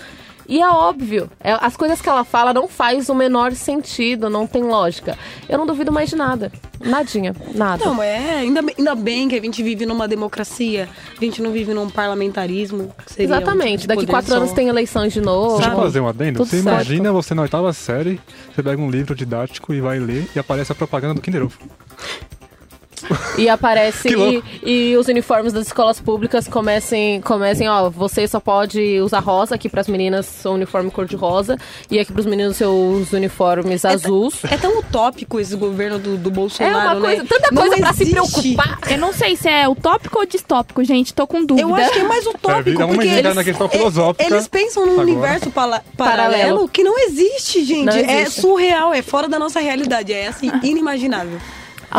E 0.47 0.61
é 0.61 0.69
óbvio, 0.69 1.31
é- 1.41 1.57
as 1.59 1.75
coisas 1.75 2.03
que 2.03 2.09
ela 2.09 2.23
fala 2.23 2.53
não 2.53 2.69
faz 2.69 3.09
o 3.09 3.15
menor 3.15 3.53
sentido, 3.53 4.29
não 4.29 4.47
tem 4.47 4.63
lógica. 4.63 5.17
Eu 5.49 5.57
não 5.57 5.65
duvido 5.65 5.91
mais 5.91 6.11
de 6.11 6.17
nada. 6.17 6.53
Nadinha, 6.79 7.35
nada. 7.55 7.83
Não, 7.83 8.03
é, 8.03 8.41
ainda, 8.41 8.61
bem- 8.61 8.75
ainda 8.77 8.95
bem 8.95 9.27
que 9.27 9.37
a 9.37 9.41
gente 9.41 9.63
vive 9.63 9.87
numa 9.87 10.07
democracia, 10.07 10.87
a 11.19 11.25
gente 11.25 11.41
não 11.41 11.51
vive 11.51 11.73
num 11.73 11.89
parlamentarismo. 11.89 12.93
seria 13.07 13.35
um 13.35 13.39
Exatamente, 13.39 13.81
tipo 13.83 13.95
daqui 13.95 14.07
quatro 14.07 14.33
só. 14.33 14.37
anos 14.37 14.53
tem 14.53 14.69
eleições 14.69 15.15
de 15.15 15.21
novo. 15.23 15.57
Deixa 15.57 15.71
eu 15.73 15.77
fazer 15.79 16.01
um 16.01 16.09
adendo. 16.09 16.41
Tudo 16.41 16.49
você 16.51 16.61
certo. 16.63 16.75
imagina 16.75 17.11
você 17.11 17.35
na 17.35 17.41
oitava 17.41 17.73
série, 17.73 18.21
você 18.55 18.63
pega 18.63 18.83
um 18.83 18.91
livro 18.91 19.15
didático 19.15 19.73
e 19.73 19.81
vai 19.81 19.99
ler 19.99 20.29
e 20.37 20.39
aparece 20.39 20.73
a 20.73 20.75
propaganda 20.75 21.15
do 21.15 21.23
Kinder 21.23 21.43
Ovo. 21.45 21.57
E 23.37 23.49
aparece 23.49 24.09
e, 24.09 24.43
e 24.93 24.97
os 24.97 25.09
uniformes 25.09 25.53
das 25.53 25.67
escolas 25.67 26.01
públicas 26.01 26.47
comecem, 26.47 27.21
comecem, 27.21 27.69
ó, 27.69 27.91
você 27.91 28.29
só 28.29 28.39
pode 28.39 29.01
usar 29.01 29.19
rosa 29.19 29.57
aqui 29.57 29.69
pras 29.69 29.89
meninas, 29.89 30.25
seu 30.27 30.53
uniforme 30.53 30.91
cor 30.91 31.07
de 31.07 31.17
rosa, 31.17 31.59
e 31.91 31.99
aqui 31.99 32.13
pros 32.13 32.27
meninos 32.27 32.57
seus 32.57 33.13
uniformes 33.13 33.85
azuis. 33.85 34.45
É 34.45 34.57
tão 34.57 34.79
utópico 34.79 35.41
esse 35.41 35.57
governo 35.57 35.99
do, 35.99 36.17
do 36.17 36.29
É 36.29 36.33
Bolsonaro, 36.33 36.99
uma 36.99 37.07
coisa, 37.07 37.23
né? 37.23 37.29
tanta 37.29 37.49
Não 37.53 37.63
coisa 37.63 37.77
pra 37.83 37.93
se 37.93 38.07
preocupar. 38.11 38.79
Eu 38.89 38.99
não 38.99 39.13
sei 39.13 39.35
se 39.37 39.49
é 39.49 39.69
utópico 39.69 40.19
ou 40.21 40.27
distópico, 40.27 40.85
gente. 40.85 41.13
Tô 41.13 41.27
com 41.27 41.45
dúvida. 41.45 41.67
Eu 41.67 41.75
acho 41.75 41.93
que 41.93 41.99
é 41.99 42.05
mais 42.05 42.27
utópico, 42.27 42.79
vamos 42.79 42.95
porque 42.97 43.09
eles, 43.11 43.35
na 43.35 43.43
questão 43.45 43.69
filosófica 43.69 44.25
eles 44.25 44.47
pensam 44.49 44.87
num 44.87 44.93
agora. 44.93 45.09
universo 45.11 45.51
pala- 45.51 45.83
Paralelo. 45.97 46.33
paralelo 46.33 46.69
que 46.69 46.85
não 46.85 46.97
existe, 46.99 47.65
gente. 47.65 47.85
Não 47.87 47.93
É 47.95 48.23
existe. 48.23 48.41
surreal, 48.41 48.93
é 48.95 49.03
fora 49.03 49.29
da 49.29 49.39
nossa 49.39 49.59
realidade, 49.61 50.13
é 50.13 50.29
assim, 50.29 50.51
inimaginável. 50.63 51.39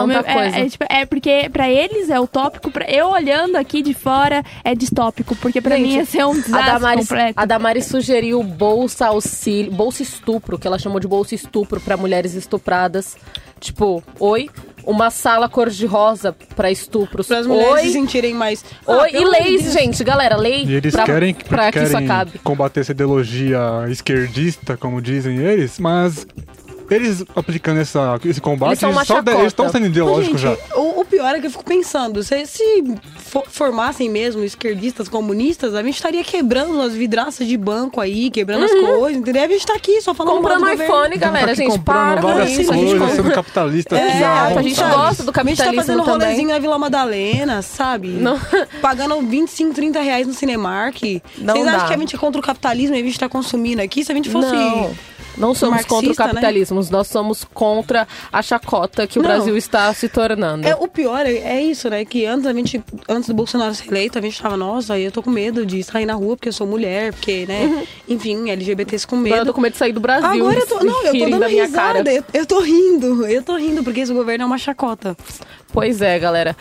O 0.04 0.08
meu- 0.08 0.24
coisa. 0.24 0.58
é, 0.58 0.62
é, 0.62 0.70
tipo, 0.70 0.86
é 0.90 1.06
porque 1.06 1.50
pra 1.52 1.70
eles 1.70 2.10
é 2.10 2.20
utópico, 2.20 2.70
pra 2.72 2.86
eu 2.90 3.08
olhando 3.10 3.56
aqui 3.56 3.82
de 3.82 3.94
fora 3.94 4.44
é 4.64 4.76
distópico, 4.76 5.36
porque 5.38 5.62
pra 5.62 5.76
Gente, 5.78 5.88
mim 5.88 5.96
ia 5.96 6.06
ser 6.06 6.26
um 6.26 6.32
A 6.32 6.34
desastre 6.36 6.72
Damares, 6.72 7.08
completo. 7.10 7.34
a 7.40 7.46
Damares 7.46 7.86
sugeriu 7.86 8.44
bolsa 8.44 9.08
auxílio, 9.08 9.72
bolsa 9.72 10.04
estupro, 10.04 10.58
que 10.60 10.68
ela 10.68 10.78
chamou 10.80 11.00
de 11.00 11.08
bolsa 11.08 11.36
estupro 11.36 11.80
pra 11.80 11.96
mulheres 11.98 12.34
estupradas. 12.34 13.16
Tipo, 13.58 14.04
oi, 14.20 14.50
uma 14.86 15.10
sala 15.10 15.48
cor-de-rosa 15.48 16.36
pra 16.56 16.70
estupros. 16.70 17.26
Para 17.28 17.40
as 17.40 17.48
mulheres 17.48 17.80
se 17.82 17.88
oi, 17.88 17.94
sentirem 17.94 18.34
mais. 18.34 18.64
oi, 18.86 18.96
Ah, 19.00 19.10
e 19.12 19.18
amor 19.18 19.34
de 19.34 19.40
leis, 19.44 19.62
Deus. 19.64 19.74
gente, 19.74 20.04
galera, 20.04 20.36
lei 20.36 20.66
E 20.66 20.74
eles 20.76 20.94
pra, 20.94 21.06
querem, 21.06 21.34
pra 21.34 21.72
que 21.72 21.80
isso 21.80 21.92
querem 21.92 22.06
acabe. 22.06 22.38
combater 22.44 22.82
essa 22.82 22.92
ideologia 22.92 23.60
esquerdista, 23.90 24.76
como 24.78 25.02
dizem 25.02 25.38
eles, 25.38 25.80
mas 25.80 26.28
eles 26.90 27.24
aplicando 27.36 27.80
essa, 27.80 28.20
esse 28.26 28.40
combate, 28.42 28.84
Eles 28.84 29.08
só 29.08 29.20
eles 29.20 29.48
estão 29.48 29.70
sendo 29.70 29.88
ideológicos 29.88 30.40
já. 30.42 30.50
Gente, 30.52 30.62
o, 30.76 31.02
o 31.02 31.06
pior 31.06 31.36
é 31.36 31.40
que 31.40 31.48
eu 31.48 31.52
fico 31.52 31.64
pensando, 31.64 32.24
se, 32.24 32.46
se 32.46 32.84
fo- 33.18 33.44
formassem 33.48 34.10
mesmo 34.10 34.44
esquerdistas 34.44 35.08
comunistas, 35.10 35.74
a 35.76 35.82
gente 35.84 35.96
estaria 35.96 36.24
quebrando 36.24 36.80
as 36.82 36.94
vidraças 36.94 37.48
de 37.48 37.58
banco 37.58 38.00
aí, 38.02 38.30
quebrando 38.30 38.66
as 38.66 38.72
coisas, 38.72 39.18
entendeu? 39.18 39.44
A 39.44 39.48
gente 39.48 39.66
tá 39.66 39.76
aqui 39.76 40.02
só 40.02 40.14
falando 40.14 40.36
Comprando 40.36 40.72
iPhone, 40.74 41.18
galera, 41.18 41.48
Tá 41.48 41.54
gente, 41.54 41.72
comprando 41.72 42.22
para 42.22 42.22
várias 42.22 42.52
isso. 42.58 42.72
A 42.72 42.76
gente, 42.76 42.98
coisas, 42.98 43.16
sendo 43.16 43.32
capitalista 43.32 43.98
É, 43.98 44.24
aqui. 44.24 44.58
a 44.58 44.62
gente 44.62 44.76
sabe? 44.76 44.96
gosta 44.96 45.24
do 45.24 45.32
A 45.36 45.44
gente 45.44 45.58
tá 45.58 45.64
capitalismo 45.66 45.76
fazendo 45.76 46.04
também. 46.06 46.28
rolezinho 46.28 46.50
na 46.50 46.60
Vila 46.60 46.78
Madalena, 46.78 47.62
sabe? 47.62 48.10
Não. 48.10 48.40
Pagando 48.82 49.20
25, 49.22 49.74
30 49.74 50.00
reais 50.02 50.28
no 50.28 50.34
Cinemark. 50.34 51.02
Não 51.38 51.54
Vocês 51.56 51.66
dá. 51.66 51.76
acham 51.76 51.88
que 51.88 51.94
a 51.94 51.98
gente 51.98 52.16
é 52.16 52.20
contra 52.20 52.40
o 52.40 52.44
capitalismo 52.44 52.96
e 52.96 53.00
a 53.00 53.04
gente 53.04 53.20
tá 53.20 53.30
consumindo 53.30 53.82
aqui? 53.82 54.04
Se 54.04 54.12
a 54.12 54.16
gente 54.16 54.30
fosse... 54.30 54.52
Não. 54.54 54.92
Não 55.38 55.54
somos 55.54 55.76
marxista, 55.76 55.90
contra 55.96 56.06
o 56.08 56.10
né? 56.28 56.34
capitalismo, 56.34 56.82
nós 56.92 57.08
somos 57.08 57.44
contra 57.54 58.08
a 58.32 58.42
chacota 58.42 59.06
que 59.08 59.20
o 59.20 59.22
Não. 59.22 59.30
Brasil 59.30 59.56
está 59.58 59.94
se 59.94 60.08
tornando. 60.08 60.68
É, 60.68 60.76
o 60.76 60.88
pior 60.88 61.26
é, 61.26 61.34
é 61.34 61.62
isso, 61.62 61.90
né? 61.90 62.06
Que 62.06 62.26
antes, 62.26 62.46
a 62.46 62.54
gente, 62.54 62.84
antes 63.10 63.28
do 63.28 63.36
Bolsonaro 63.36 63.74
ser 63.76 63.88
eleito, 63.90 64.18
a 64.18 64.22
gente 64.22 64.42
tava, 64.42 64.56
nossa, 64.58 64.98
eu 64.98 65.12
tô 65.12 65.22
com 65.22 65.30
medo 65.30 65.66
de 65.66 65.84
sair 65.84 66.06
na 66.06 66.14
rua 66.14 66.36
porque 66.36 66.50
eu 66.50 66.54
sou 66.54 66.66
mulher, 66.66 67.14
porque, 67.14 67.46
né? 67.46 67.86
Enfim, 68.08 68.50
LGBTs 68.50 69.06
com 69.08 69.16
Agora 69.18 69.30
eu 69.30 69.36
medo. 69.38 69.46
tô 69.48 69.54
com 69.54 69.62
medo 69.62 69.74
de 69.74 69.78
sair 69.80 69.92
do 69.94 70.00
Brasil. 70.00 70.30
Agora 70.30 70.60
eu 70.60 70.68
tô. 70.68 70.84
Não, 70.84 71.04
eu 71.06 71.14
tô 71.20 71.30
dando 71.30 71.48
risada. 71.48 71.72
cara. 72.04 72.14
Eu, 72.14 72.24
eu 72.34 72.46
tô 72.46 72.60
rindo. 72.62 73.26
Eu 73.26 73.44
tô 73.44 73.56
rindo, 73.56 73.84
porque 73.84 74.02
esse 74.02 74.14
governo 74.14 74.44
é 74.44 74.46
uma 74.48 74.58
chacota. 74.58 75.16
Pois 75.72 76.02
é, 76.02 76.18
galera. 76.20 76.56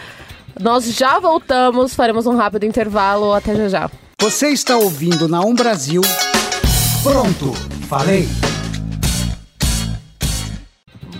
Nós 0.61 0.85
já 0.95 1.19
voltamos, 1.19 1.95
faremos 1.95 2.27
um 2.27 2.37
rápido 2.37 2.65
intervalo. 2.65 3.33
Até 3.33 3.55
já 3.57 3.69
já. 3.69 3.91
Você 4.21 4.49
está 4.49 4.77
ouvindo 4.77 5.29
na 5.29 5.41
Um 5.41 5.55
Brasil. 5.55 6.01
Pronto, 7.03 7.53
falei. 7.89 8.27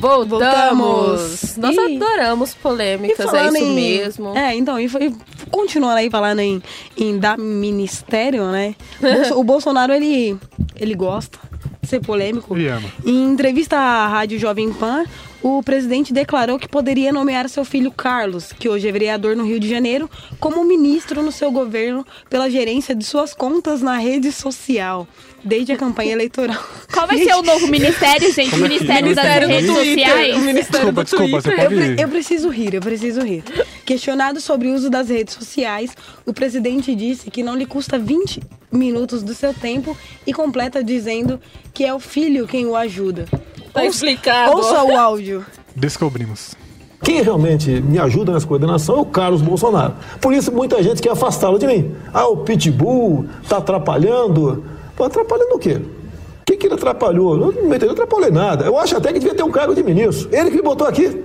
Voltamos! 0.05 0.77
Voltamos. 0.79 1.57
Nós 1.57 1.77
E- 1.77 1.97
adoramos 1.97 2.55
polêmicas, 2.55 3.33
é 3.33 3.47
isso 3.49 3.57
em- 3.59 3.75
mesmo. 3.75 4.37
É, 4.37 4.55
então, 4.55 4.79
e 4.79 4.89
foi, 4.89 5.15
continuando 5.51 5.97
aí 5.97 6.11
falando 6.11 6.41
em, 6.41 6.63
em 6.97 7.19
dar 7.19 7.39
ministério, 7.39 8.47
né? 8.51 8.75
O 9.35 9.43
Bolsonaro, 9.43 9.93
ele, 9.93 10.37
ele 10.77 10.95
gosta 10.95 11.39
de 11.83 11.89
ser 11.89 12.01
polêmico. 12.01 12.55
Ele 12.57 12.69
ama. 12.69 12.89
Em 13.05 13.25
entrevista 13.25 13.77
à 13.77 14.07
Rádio 14.09 14.39
Jovem 14.39 14.73
Pan, 14.73 15.05
o 15.43 15.63
presidente 15.63 16.13
declarou 16.13 16.59
que 16.59 16.67
poderia 16.69 17.13
nomear 17.13 17.49
seu 17.49 17.65
filho 17.65 17.91
Carlos, 17.91 18.53
que 18.53 18.69
hoje 18.69 18.89
é 18.89 18.93
vereador 18.93 19.37
no 19.37 19.45
Rio 19.45 19.61
de 19.61 19.69
Janeiro, 19.69 20.09
como 20.41 20.65
ministro 20.65 21.23
no 21.23 21.31
seu 21.33 21.51
governo 21.51 22.07
pela 22.31 22.49
gerência 22.49 22.95
de 22.95 23.05
suas 23.05 23.35
contas 23.35 23.83
na 23.83 23.99
rede 23.99 24.33
social, 24.33 25.07
desde 25.45 25.73
a 25.73 25.77
campanha 25.77 26.13
eleitoral. 26.13 26.63
Qual 26.93 27.07
vai 27.07 27.19
ser 27.19 27.35
o 27.35 27.43
novo 27.43 27.67
ministério, 27.69 28.33
gente? 28.33 28.51
Como 28.51 28.65
é 28.65 28.69
Ministério 28.69 29.15
das 29.15 29.25
Ministério 29.25 29.49
do 29.49 29.53
redes 29.55 29.71
Twitter, 29.75 30.09
sociais? 30.09 30.37
o 30.37 30.41
Ministério 30.41 30.93
Desculpa, 30.93 30.93
do 30.93 31.05
desculpa, 31.05 31.41
você 31.43 31.57
pode 31.57 31.75
eu, 31.75 31.95
eu 31.97 32.09
preciso 32.09 32.49
rir, 32.49 32.75
eu 32.75 32.81
preciso 32.81 33.21
rir. 33.23 33.45
Questionado 33.85 34.41
sobre 34.41 34.69
o 34.69 34.75
uso 34.75 34.89
das 34.91 35.09
redes 35.09 35.35
sociais, 35.35 35.91
o 36.25 36.33
presidente 36.33 36.95
disse 36.95 37.31
que 37.31 37.43
não 37.43 37.55
lhe 37.57 37.67
custa 37.67 37.99
20 37.99 38.43
minutos 38.73 39.23
do 39.23 39.35
seu 39.35 39.53
tempo 39.55 39.97
e 40.27 40.33
completa 40.33 40.83
dizendo 40.83 41.39
que 41.73 41.85
é 41.85 41.93
o 41.95 42.01
filho 42.01 42.47
quem 42.47 42.67
o 42.67 42.75
ajuda. 42.75 43.27
Tá 43.73 43.83
Ouça- 43.83 43.89
explicado. 43.89 44.57
Ouça 44.57 44.83
o 44.83 44.97
áudio. 44.97 45.45
Descobrimos. 45.77 46.55
Quem 47.03 47.21
realmente 47.21 47.69
me 47.83 47.99
ajuda 47.99 48.33
nessa 48.33 48.47
coordenação 48.47 48.97
é 48.97 49.01
o 49.01 49.05
Carlos 49.05 49.43
Bolsonaro. 49.43 49.95
Por 50.23 50.33
isso, 50.33 50.51
muita 50.51 50.83
gente 50.83 51.03
quer 51.03 51.11
afastá-lo 51.11 51.59
de 51.59 51.67
mim. 51.67 51.95
Ah, 52.15 52.27
o 52.29 52.39
Pitbull 52.39 53.27
tá 53.47 53.59
atrapalhando. 53.59 54.65
Pô, 54.97 55.05
atrapalhando 55.05 55.55
o 55.55 55.59
quê? 55.59 55.75
O 55.75 56.45
que, 56.47 56.57
que 56.57 56.67
ele 56.67 56.75
atrapalhou? 56.75 57.35
Eu 57.35 57.53
não 57.53 57.53
não 57.53 57.91
atrapalhei 57.91 58.31
nada. 58.31 58.65
Eu 58.67 58.79
acho 58.79 58.97
até 58.97 59.13
que 59.13 59.19
devia 59.19 59.35
ter 59.35 59.43
um 59.43 59.51
cargo 59.51 59.75
de 59.75 59.83
ministro. 59.83 60.29
Ele 60.33 60.51
que 60.51 60.57
me 60.57 60.63
botou 60.63 60.87
aqui. 60.87 61.25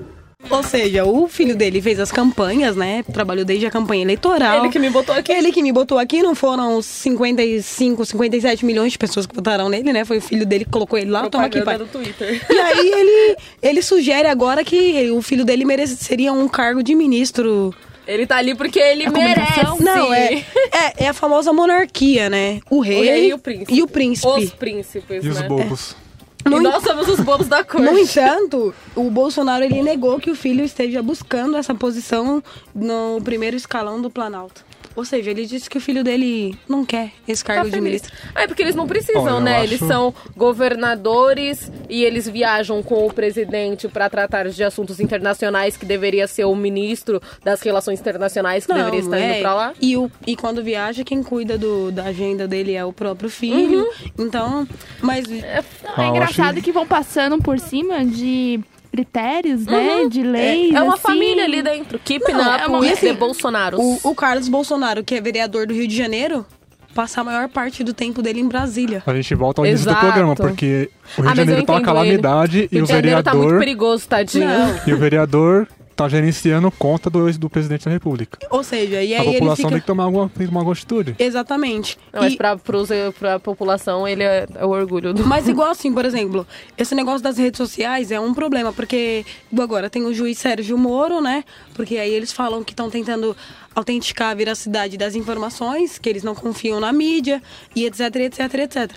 Ou 0.50 0.64
seja, 0.64 1.04
o 1.04 1.28
filho 1.28 1.56
dele 1.56 1.82
fez 1.82 2.00
as 2.00 2.12
campanhas, 2.12 2.76
né? 2.76 3.04
Trabalhou 3.04 3.44
desde 3.44 3.66
a 3.66 3.72
campanha 3.72 4.04
eleitoral. 4.04 4.60
Ele 4.60 4.70
que 4.70 4.80
me 4.80 4.90
botou 4.90 5.14
aqui. 5.14 5.32
Ele 5.32 5.52
que 5.52 5.62
me 5.62 5.72
botou 5.72 6.00
aqui, 6.00 6.24
não 6.24 6.34
foram 6.34 6.78
os 6.78 6.86
55, 6.86 8.06
57 8.06 8.66
milhões 8.66 8.94
de 8.94 8.98
pessoas 8.98 9.28
que 9.28 9.36
votaram 9.36 9.68
nele, 9.68 9.92
né? 9.92 10.06
Foi 10.06 10.18
o 10.18 10.22
filho 10.22 10.46
dele 10.46 10.64
que 10.64 10.72
colocou 10.72 10.98
ele 10.98 11.12
lá, 11.12 11.30
toma 11.30 11.46
aqui, 11.46 11.62
pai. 11.62 11.78
No 11.78 11.86
Twitter. 11.88 12.42
E 12.50 12.58
aí 12.58 12.92
ele, 12.92 13.38
ele 13.62 13.82
sugere 13.82 14.30
agora 14.30 14.64
que 14.64 15.12
o 15.12 15.22
filho 15.22 15.44
dele 15.44 15.66
mereceria 15.66 16.32
um 16.32 16.48
cargo 16.48 16.82
de 16.82 16.96
ministro. 16.96 17.74
Ele 18.10 18.26
tá 18.26 18.38
ali 18.38 18.56
porque 18.56 18.80
ele 18.80 19.08
merece. 19.08 19.84
Não, 19.84 20.12
é, 20.12 20.44
é, 20.72 21.04
é 21.04 21.08
a 21.08 21.14
famosa 21.14 21.54
monarquia, 21.54 22.28
né? 22.28 22.60
O 22.68 22.80
rei, 22.80 23.00
O 23.00 23.04
rei 23.04 23.30
e 23.30 23.34
o 23.34 23.38
príncipe. 23.38 23.74
E 23.76 23.84
o 23.84 23.88
príncipe. 23.88 24.28
Os 24.28 24.50
príncipes, 24.50 25.24
E 25.24 25.30
os 25.30 25.40
né? 25.40 25.48
bobos? 25.48 25.96
E 26.44 26.50
No 26.50 26.60
nós 26.60 26.84
somos 26.84 27.08
os 27.08 27.20
bobos 27.20 27.48
da 27.48 27.64
corte. 27.64 27.86
No 27.86 28.00
entanto, 28.00 28.74
o 28.96 29.12
Bolsonaro 29.12 29.64
ele 29.64 29.84
negou 29.84 30.20
que 30.20 30.32
o 30.32 30.36
filho 30.36 30.64
esteja 30.64 31.04
buscando 31.04 31.56
essa 31.56 31.76
posição 31.76 32.42
no 32.74 33.22
primeiro 33.24 33.56
escalão 33.56 34.02
do 34.02 34.10
Planalto. 34.10 34.66
Ou 35.00 35.06
seja, 35.06 35.32
ele 35.32 35.46
disse 35.46 35.70
que 35.70 35.78
o 35.78 35.82
filho 35.82 36.04
dele 36.04 36.58
não 36.68 36.86
quer 36.86 37.12
esse 37.28 37.42
Tá 37.44 37.54
cargo 37.56 37.70
de 37.70 37.78
feliz. 37.78 37.84
ministro. 38.02 38.14
Ah, 38.36 38.44
é 38.44 38.48
porque 38.48 38.62
eles 38.62 38.76
não 38.76 38.86
precisam, 38.86 39.28
eu 39.28 39.40
né? 39.40 39.56
acho- 39.56 39.64
Eles 39.64 39.80
são 39.80 40.14
governadores 40.36 41.72
e 41.90 42.04
eles 42.04 42.28
viajam 42.28 42.82
com 42.84 43.06
o 43.08 43.14
presidente 43.14 43.88
pra 43.88 44.10
tratar 44.10 44.50
de 44.50 44.64
assuntos 44.64 45.00
internacionais 45.00 45.76
que 45.78 45.86
deveria 45.86 46.28
ser 46.28 46.46
o 46.46 46.56
ministro 46.56 47.22
das 47.44 47.62
relações 47.62 48.00
internacionais 48.00 48.66
que 48.66 48.74
deveria 48.74 49.00
estar 49.00 49.20
indo 49.20 49.40
pra 49.42 49.54
lá. 49.54 49.74
E, 49.82 49.96
o, 49.98 50.12
e 50.28 50.36
quando 50.36 50.64
viaja, 50.64 51.04
quem 51.04 51.24
cuida 51.24 51.58
do, 51.58 51.92
da 51.92 52.04
agenda 52.06 52.48
dele 52.48 52.74
é 52.74 52.84
o 52.86 52.94
próprio 52.94 53.30
filho. 53.30 53.80
Uhum. 53.80 54.26
Então, 54.26 54.68
mas 55.02 55.26
Não, 55.28 55.38
é 55.38 55.64
eu 55.98 56.04
engraçado 56.10 56.56
acho- 56.56 56.64
que 56.64 56.72
vão 56.72 56.86
passando 56.86 57.38
por 57.40 57.60
cima 57.60 58.06
de 58.06 58.60
critérios, 58.92 59.66
né? 59.66 60.06
De 60.10 60.22
leis. 60.24 60.74
É 60.74 60.82
uma 60.82 60.94
assim. 60.96 61.02
família 61.04 61.44
ali 61.46 61.62
dentro. 61.62 62.00
Keep 62.00 62.32
Não, 62.32 62.42
up 62.42 62.64
é 62.64 62.68
uma- 62.68 62.80
with 62.80 62.92
assim, 62.94 63.08
the 63.08 63.14
Bolsonaros. 63.14 63.80
o, 63.80 64.10
o 64.10 64.16
Carlos 64.16 64.48
Bolsonaro, 64.50 65.04
que 65.04 65.16
é 65.16 65.22
vereador 65.22 65.68
do 65.68 65.74
Rio 65.74 65.88
de 65.88 65.96
Janeiro, 65.96 66.46
passa 66.94 67.22
a 67.22 67.24
maior 67.24 67.48
parte 67.50 67.84
do 67.84 67.94
tempo 67.94 68.22
dele 68.22 68.40
em 68.42 68.48
Brasília. 68.48 69.04
A 69.06 69.14
gente 69.14 69.34
volta 69.36 69.62
ao 69.62 69.66
início 69.66 69.86
do 69.86 69.92
Exato. 69.92 70.06
programa, 70.06 70.36
porque 70.36 70.90
o 71.18 71.22
Rio 71.22 71.30
Ah, 71.30 71.34
de 71.34 71.38
Janeiro 71.40 71.64
tá 71.66 71.74
uma 71.74 71.82
calamidade 71.82 72.58
ele. 72.60 72.70
e 72.72 72.76
Rio 72.76 72.84
o 72.84 72.88
de 72.88 72.94
Janeiro 72.94 73.24
tá 73.24 73.32
muito 73.32 73.42
vereador. 73.44 73.60
perigoso, 73.60 74.08
tadinho. 74.08 74.48
Não. 74.48 74.80
e 74.88 74.94
o 74.94 74.98
vereador 74.98 75.68
tá 76.00 76.08
gerenciando 76.08 76.72
conta 76.72 77.10
do, 77.10 77.30
do 77.38 77.50
presidente 77.50 77.84
da 77.84 77.92
república. 77.92 78.40
Ou 78.50 78.64
seja, 78.64 79.04
e 79.04 79.14
A 79.14 79.20
aí 79.22 79.28
ele 79.28 79.34
população 79.40 79.56
fica... 79.58 79.70
tem 79.72 79.80
que 79.82 79.86
tomar 79.88 80.04
alguma, 80.06 80.30
tem 80.30 80.38
que 80.40 80.46
tomar 80.48 80.60
alguma 80.62 80.74
atitude. 80.74 81.14
Exatamente. 81.20 81.98
Não, 82.14 82.22
mas 82.22 82.34
E- 82.34 82.38
pra, 82.38 82.56
pros, 82.58 82.88
pra 83.20 83.38
população, 83.38 84.08
ele 84.08 84.24
é, 84.24 84.48
é 84.56 84.66
o 84.66 84.70
orgulho 84.70 85.14
do. 85.14 85.26
Mas 85.26 85.48
igual 85.50 85.70
assim, 85.72 85.94
por 85.94 86.06
exemplo, 86.06 86.48
esse 86.78 86.96
negócio 86.96 87.22
das 87.22 87.38
redes 87.38 87.58
sociais 87.58 88.12
é 88.12 88.20
um 88.20 88.34
problema, 88.34 88.72
porque 88.72 89.26
agora 89.60 89.90
tem 89.90 90.04
o 90.06 90.14
juiz 90.14 90.38
Sérgio 90.38 90.78
Moro, 90.78 91.20
né? 91.20 91.44
Porque 91.74 91.98
aí 91.98 92.14
eles 92.14 92.32
falam 92.32 92.64
que 92.64 92.72
estão 92.72 92.90
tentando 92.90 93.36
autenticar 93.76 94.30
a 94.30 94.34
veracidade 94.34 94.98
das 94.98 95.16
informações, 95.16 96.00
que 96.00 96.08
eles 96.08 96.24
não 96.24 96.34
confiam 96.34 96.80
na 96.80 96.94
mídia, 96.94 97.44
e 97.76 97.86
etc, 97.86 98.16
etc, 98.16 98.54
etc. 98.54 98.92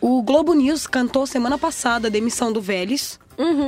O 0.00 0.20
Globo 0.22 0.54
News 0.54 0.88
cantou 0.88 1.24
semana 1.24 1.56
passada 1.56 2.08
a 2.08 2.10
demissão 2.10 2.52
do 2.52 2.60
Vélez. 2.60 3.20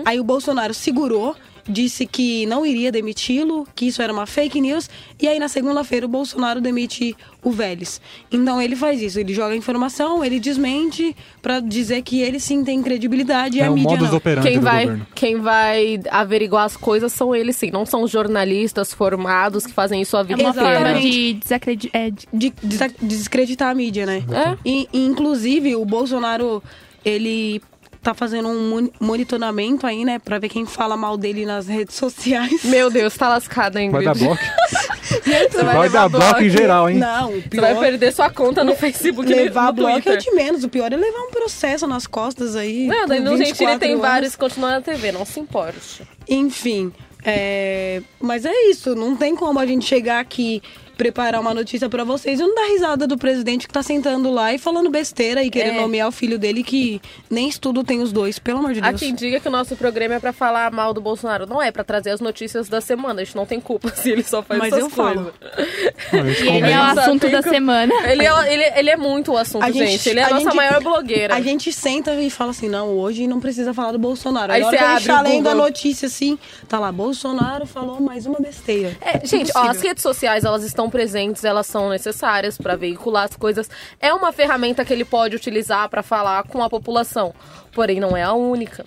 Aí 0.05 0.18
o 0.20 0.25
Bolsonaro 0.25 0.75
segurou, 0.75 1.35
disse 1.67 2.07
que 2.07 2.45
não 2.47 2.65
iria 2.67 2.93
demiti-lo, 2.93 3.67
que 3.75 3.87
isso 3.87 4.03
era 4.03 4.12
uma 4.12 4.27
fake 4.27 4.61
news. 4.61 4.89
E 5.21 5.27
aí 5.27 5.39
na 5.39 5.49
segunda-feira 5.49 6.05
o 6.07 6.09
Bolsonaro 6.09 6.61
demite 6.61 7.17
o 7.43 7.51
Vélez. 7.51 8.01
Então 8.31 8.61
ele 8.61 8.77
faz 8.77 9.01
isso, 9.01 9.19
ele 9.19 9.33
joga 9.35 9.55
informação, 9.57 10.25
ele 10.25 10.39
desmente 10.41 11.17
pra 11.41 11.61
dizer 11.61 12.03
que 12.03 12.21
ele 12.21 12.39
sim 12.41 12.62
tem 12.65 12.83
credibilidade 12.83 13.59
e 13.59 13.61
É 13.61 13.67
a 13.67 13.71
o 13.71 13.75
mídia 13.75 13.91
modus 13.91 14.11
não. 14.11 14.17
operandi 14.19 14.49
Quem 14.49 14.59
do 14.59 14.65
vai, 14.65 14.83
governo. 14.85 15.07
quem 15.15 15.37
vai 15.41 16.01
averiguar 16.11 16.65
as 16.65 16.77
coisas 16.77 17.12
são 17.12 17.35
eles, 17.35 17.57
sim. 17.57 17.71
Não 17.71 17.85
são 17.87 18.03
os 18.03 18.11
jornalistas 18.11 18.93
formados 18.93 19.67
que 19.67 19.73
fazem 19.73 20.01
isso 20.03 20.17
a 20.17 20.21
É 20.21 20.25
vida 20.25 20.43
uma 20.43 20.51
inteira. 20.51 20.79
forma 20.81 21.01
de 21.01 21.33
desacreditar. 21.35 22.01
É, 22.03 22.11
de- 22.11 22.27
de 22.33 22.51
des- 22.62 22.95
desacreditar 23.01 23.71
a 23.71 23.75
mídia, 23.75 24.07
né? 24.07 24.23
É. 24.31 24.57
E, 24.65 24.89
e, 24.93 25.05
inclusive, 25.07 25.77
o 25.77 25.85
Bolsonaro, 25.85 26.62
ele 27.05 27.61
tá 28.05 28.15
fazendo 28.15 28.49
um 28.49 28.69
mon- 28.69 28.91
monitoramento 29.01 29.87
aí, 29.87 30.05
né? 30.05 30.19
Pra 30.19 30.39
ver 30.39 30.49
quem 30.49 30.65
fala 30.67 30.97
mal 30.97 31.17
dele 31.17 31.45
nas 31.47 31.67
redes 31.67 31.97
sociais. 31.97 32.63
Meu 32.65 32.91
Deus, 32.91 33.17
tá 33.17 33.29
lascada, 33.29 33.83
Ingrid. 33.83 34.05
Vai 34.05 34.15
dar 34.15 34.21
bloco? 34.21 34.43
Você 35.25 35.65
Vai, 35.65 35.79
levar 35.83 35.89
dar 35.89 36.09
bloco 36.09 36.43
em 36.43 36.51
geral, 36.51 36.91
hein? 36.91 36.99
Não, 36.99 37.31
o 37.31 37.41
Você 37.43 37.49
pior... 37.49 37.61
vai 37.63 37.77
perder 37.91 38.13
sua 38.13 38.31
conta 38.31 38.63
no 38.63 38.75
Facebook 38.77 39.31
e 39.31 39.35
Levar 39.35 39.67
no 39.69 39.73
bloco 39.75 39.99
é 39.99 40.01
Twitter. 40.03 40.19
de 40.19 40.31
menos. 40.33 40.65
O 40.65 40.69
pior 40.69 40.93
é 40.93 40.97
levar 40.97 41.21
um 41.21 41.31
processo 41.31 41.87
nas 41.87 42.07
costas 42.07 42.55
aí. 42.57 42.87
Não, 42.87 43.07
daí 43.07 43.21
no 43.21 43.37
24 43.37 43.57
Gentili 43.57 43.79
tem 43.79 43.91
anos. 43.93 44.03
vários 44.03 44.33
que 44.33 44.39
continuam 44.39 44.73
na 44.73 44.81
TV, 44.81 45.13
não 45.13 45.25
se 45.25 45.41
importe. 45.41 46.03
Enfim, 46.29 46.93
é... 47.25 48.03
mas 48.21 48.45
é 48.45 48.53
isso. 48.71 48.95
Não 48.95 49.17
tem 49.17 49.35
como 49.35 49.59
a 49.59 49.67
gente 49.67 49.85
chegar 49.87 50.21
aqui 50.21 50.63
preparar 50.97 51.40
uma 51.40 51.53
notícia 51.55 51.88
pra 51.88 52.05
vocês 52.05 52.38
e 52.40 52.42
não 52.42 52.55
dar 52.55 52.66
risada 52.68 53.07
do 53.07 53.16
presidente 53.18 53.66
que 53.66 53.72
tá 53.74 53.82
sentando 53.82 54.30
lá 54.30 54.53
e 54.53 54.59
falando 54.59 54.88
besteira 54.90 55.42
e 55.42 55.51
querendo 55.51 55.78
É. 55.78 55.80
nomear 55.80 56.09
o 56.09 56.12
filho 56.12 56.38
dele 56.38 56.62
que 56.62 57.01
nem 57.28 57.49
estudo 57.49 57.82
tem 57.84 58.01
os 58.01 58.12
dois, 58.12 58.38
pelo 58.38 58.59
amor 58.59 58.72
de 58.74 58.80
Há 58.80 58.90
Deus. 58.90 59.01
quem 59.01 59.14
diga 59.14 59.40
que 59.40 59.49
o 59.49 59.51
nosso 59.51 59.76
programa 59.76 60.14
é 60.14 60.20
pra 60.20 60.32
falar 60.32 60.70
mal 60.72 60.92
do 60.95 61.01
Bolsonaro. 61.01 61.47
Não 61.47 61.61
é 61.62 61.70
pra 61.72 61.82
trazer 61.84 62.11
as 62.11 62.20
notícias 62.20 62.68
da 62.68 62.80
semana. 62.80 63.22
A 63.22 63.24
gente 63.24 63.36
não 63.36 63.47
tem 63.47 63.61
culpa 63.61 63.88
se 63.95 64.11
ele 64.11 64.22
só 64.22 64.42
faz 64.42 64.59
Mas 64.61 64.72
essas 64.72 64.84
eu 64.84 64.90
falo. 64.90 65.32
coisas. 65.32 66.36
Gente 66.36 66.45
E 66.45 66.49
ele 66.57 66.70
é 66.70 66.78
o 66.78 66.82
assunto 66.82 67.28
da 67.28 67.42
semana. 67.42 67.92
Ele 68.05 68.24
é, 68.24 68.53
ele, 68.53 68.78
ele 68.78 68.90
é 68.90 68.97
muito 68.97 69.32
o 69.32 69.36
assunto, 69.36 69.62
A 69.64 69.70
gente, 69.70 69.90
gente- 69.92 70.09
Ele 70.11 70.20
é 70.20 70.24
a, 70.24 70.26
a 70.26 70.30
nossa 70.30 70.45
gente- 70.45 70.55
maior 70.57 70.80
blogueira. 70.82 71.34
A 71.34 71.40
gente 71.40 71.72
senta 71.72 72.14
e 72.14 72.30
fala 72.30 72.51
assim, 72.51 72.68
não, 72.68 72.90
hoje 72.90 73.26
não 73.26 73.40
precisa 73.40 73.72
falar 73.74 73.92
do 73.92 73.99
Bolsonaro. 73.99 74.53
Aí 74.53 74.62
você 74.62 74.76
que 74.76 74.82
a 74.84 74.90
abre 74.92 75.05
tá 75.07 75.20
lendo 75.22 75.49
a 75.49 75.55
notícia 75.55 76.07
assim, 76.07 76.38
tá 76.68 76.78
lá, 76.78 76.92
Bolsonaro 76.92 77.66
falou 77.66 78.01
mais 78.01 78.26
uma 78.26 78.38
besteira. 78.38 78.97
É, 79.01 79.24
gente, 79.26 79.51
ó, 79.55 79.68
as 79.70 79.80
redes 79.80 80.03
sociais, 80.03 80.45
elas 80.45 80.62
estão 80.64 80.84
presentes, 80.91 81.45
elas 81.45 81.66
são 81.66 81.89
necessárias 81.91 82.57
pra 82.59 82.76
veicular 82.76 83.24
as 83.24 83.37
coisas. 83.37 83.68
É 84.01 84.12
uma 84.12 84.32
ferramenta 84.32 84.85
que 84.85 84.93
ele 84.93 85.05
pode 85.05 85.37
utilizar 85.37 85.89
pra 85.89 86.03
falar 86.03 86.43
com 86.45 86.62
a 86.62 86.70
população. 86.70 87.35
Porém, 87.72 88.01
não 88.01 88.16
é 88.16 88.22
a 88.22 88.32
única. 88.32 88.85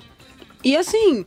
E 0.64 0.76
assim, 0.76 1.26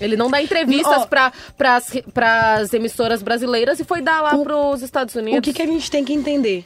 Ele 0.00 0.16
não 0.16 0.28
dá 0.28 0.42
entrevistas 0.42 1.04
pra 1.06 1.32
para 1.56 2.54
as 2.56 2.74
emissoras 2.74 3.22
brasileiras 3.22 3.78
e 3.78 3.84
foi 3.84 4.02
dar 4.02 4.20
lá 4.20 4.34
O- 4.34 4.42
pros 4.42 4.82
Estados 4.82 5.14
Unidos. 5.14 5.38
o 5.38 5.42
que, 5.42 5.52
que 5.52 5.62
a 5.62 5.66
gente 5.66 5.88
tem 5.90 6.04
que 6.04 6.12
entender? 6.12 6.64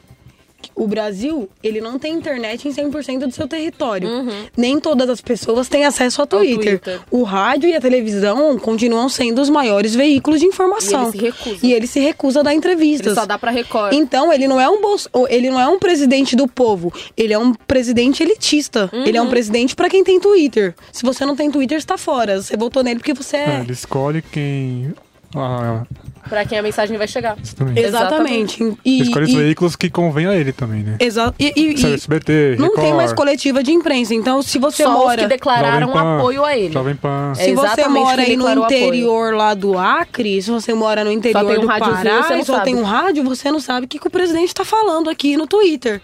O 0.75 0.87
Brasil, 0.87 1.49
ele 1.63 1.81
não 1.81 1.99
tem 1.99 2.15
internet 2.15 2.69
em 2.69 2.73
100% 2.73 3.27
do 3.27 3.33
seu 3.33 3.49
território. 3.49 4.09
Nem 4.57 4.79
todas 4.79 5.09
as 5.11 5.21
pessoas 5.21 5.69
têm 5.69 5.85
acesso 5.85 6.23
a 6.23 6.27
Twitter. 6.27 6.79
Twitter. 6.81 7.01
O 7.11 7.23
rádio 7.23 7.69
e 7.69 7.75
a 7.75 7.81
televisão 7.81 8.59
continuam 8.59 9.09
sendo 9.09 9.41
os 9.41 9.51
maiores 9.51 9.95
veículos 9.95 10.41
de 10.41 10.47
informação. 10.47 11.05
E 11.05 11.07
ele 11.07 11.13
se 11.13 11.19
recusa. 11.19 11.67
E 11.67 11.73
ele 11.73 11.87
se 11.87 12.01
recusa 12.01 12.41
a 12.41 12.43
dar 12.45 12.55
entrevistas. 12.55 13.07
Ele 13.09 13.15
só 13.15 13.27
dá 13.27 13.39
pra 13.39 13.51
Record. 13.51 13.93
Então, 13.93 14.33
ele 14.33 14.47
não 14.47 14.61
é 14.61 14.69
um 14.69 14.81
bolso, 14.81 15.09
ele 15.29 15.51
não 15.51 15.61
é 15.61 15.69
um 15.69 15.79
presidente 15.79 16.37
do 16.37 16.47
povo, 16.47 16.93
ele 17.17 17.33
é 17.33 17.39
um 17.39 17.53
presidente 17.55 18.23
elitista. 18.23 18.89
Ele 18.93 19.17
é 19.17 19.23
um 19.23 19.29
presidente 19.29 19.75
pra 19.75 19.89
quem 19.89 20.05
tem 20.05 20.21
Twitter. 20.21 20.75
Se 20.93 21.03
você 21.05 21.25
não 21.25 21.35
tem 21.35 21.51
Twitter, 21.51 21.79
está 21.79 21.97
fora. 21.99 22.41
Você 22.41 22.57
votou 22.57 22.83
nele 22.83 23.01
porque 23.01 23.15
você 23.15 23.37
É, 23.37 23.41
é. 23.57 23.61
ele 23.61 23.73
escolhe 23.73 24.23
quem. 24.23 24.93
Ah, 25.35 25.83
Pra 26.29 26.45
quem 26.45 26.59
a 26.59 26.63
mensagem 26.63 26.97
vai 26.99 27.07
chegar. 27.09 27.37
exatamente. 27.39 27.81
Exatamente. 27.81 28.77
E, 28.85 29.01
escolhe 29.03 29.25
os 29.27 29.31
e- 29.33 29.37
veículos 29.37 29.77
que 29.77 29.89
convém 29.89 30.27
a 30.27 30.35
ele 30.37 30.53
também, 30.53 30.83
né? 30.83 30.97
exa- 31.01 31.35
e- 31.39 31.53
e- 31.57 31.75
e- 31.75 31.95
SBT, 31.95 32.57
não 32.59 32.75
tem 32.75 32.93
mais 32.95 33.13
coletiva 33.15 33.63
de 33.63 33.71
imprensa. 33.73 34.15
Então, 34.15 34.43
se 34.43 34.59
você 34.59 34.83
Só 34.83 34.91
os 34.93 34.99
mora. 34.99 35.23
que 35.23 35.29
declararam 35.29 35.91
Pan, 35.93 36.17
apoio 36.19 36.45
a 36.45 36.57
ele. 36.57 36.73
Jovem 36.73 36.95
Pan. 36.97 37.33
É 37.39 37.45
Se 37.45 37.55
você 37.55 37.89
mora 37.89 38.23
aí 38.23 38.37
no 38.37 38.45
declarou 38.45 38.65
apoio. 38.65 38.79
interior 38.87 39.35
lá 39.35 39.55
do 39.55 39.79
Acre, 39.79 40.43
se 40.43 40.51
você 40.51 40.75
mora 40.75 41.03
no 41.05 41.11
interior 41.13 41.59
um 41.59 41.61
do 41.63 41.67
Pará 41.67 42.23
você 42.23 42.35
não 42.35 42.41
e 42.41 42.45
só 42.45 42.53
sabe. 42.55 42.65
tem 42.67 42.75
um 42.77 42.83
rádio, 42.83 43.25
você 43.25 43.51
não 43.51 43.61
sabe 43.61 43.87
o 43.87 43.89
que, 43.89 43.99
que 43.99 44.07
o 44.07 44.11
presidente 44.11 44.49
está 44.49 44.65
falando 44.65 45.09
aqui 45.09 45.37
no 45.37 45.47
Twitter. 45.47 46.01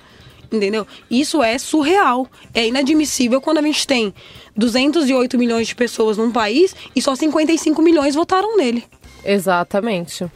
Entendeu? 0.53 0.87
Isso 1.11 1.43
é 1.43 1.59
surreal. 1.59 2.27
É 2.55 2.67
inadmissível 2.69 3.41
quando 3.41 3.59
a 3.59 3.63
gente 3.63 3.87
tem 3.87 4.15
208 4.57 5.37
milhões 5.37 5.67
de 5.67 5.75
pessoas 5.75 6.17
num 6.17 6.31
país 6.31 6.75
e 6.95 7.03
só 7.03 7.15
55 7.15 7.83
milhões 7.83 8.15
votaram 8.15 8.57
nele. 8.57 8.85
Exatamente. 9.25 10.27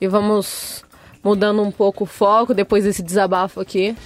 E 0.00 0.06
vamos 0.06 0.84
mudando 1.22 1.62
um 1.62 1.70
pouco 1.70 2.04
o 2.04 2.06
foco 2.06 2.52
depois 2.52 2.84
desse 2.84 3.02
desabafo 3.02 3.60
aqui. 3.60 3.96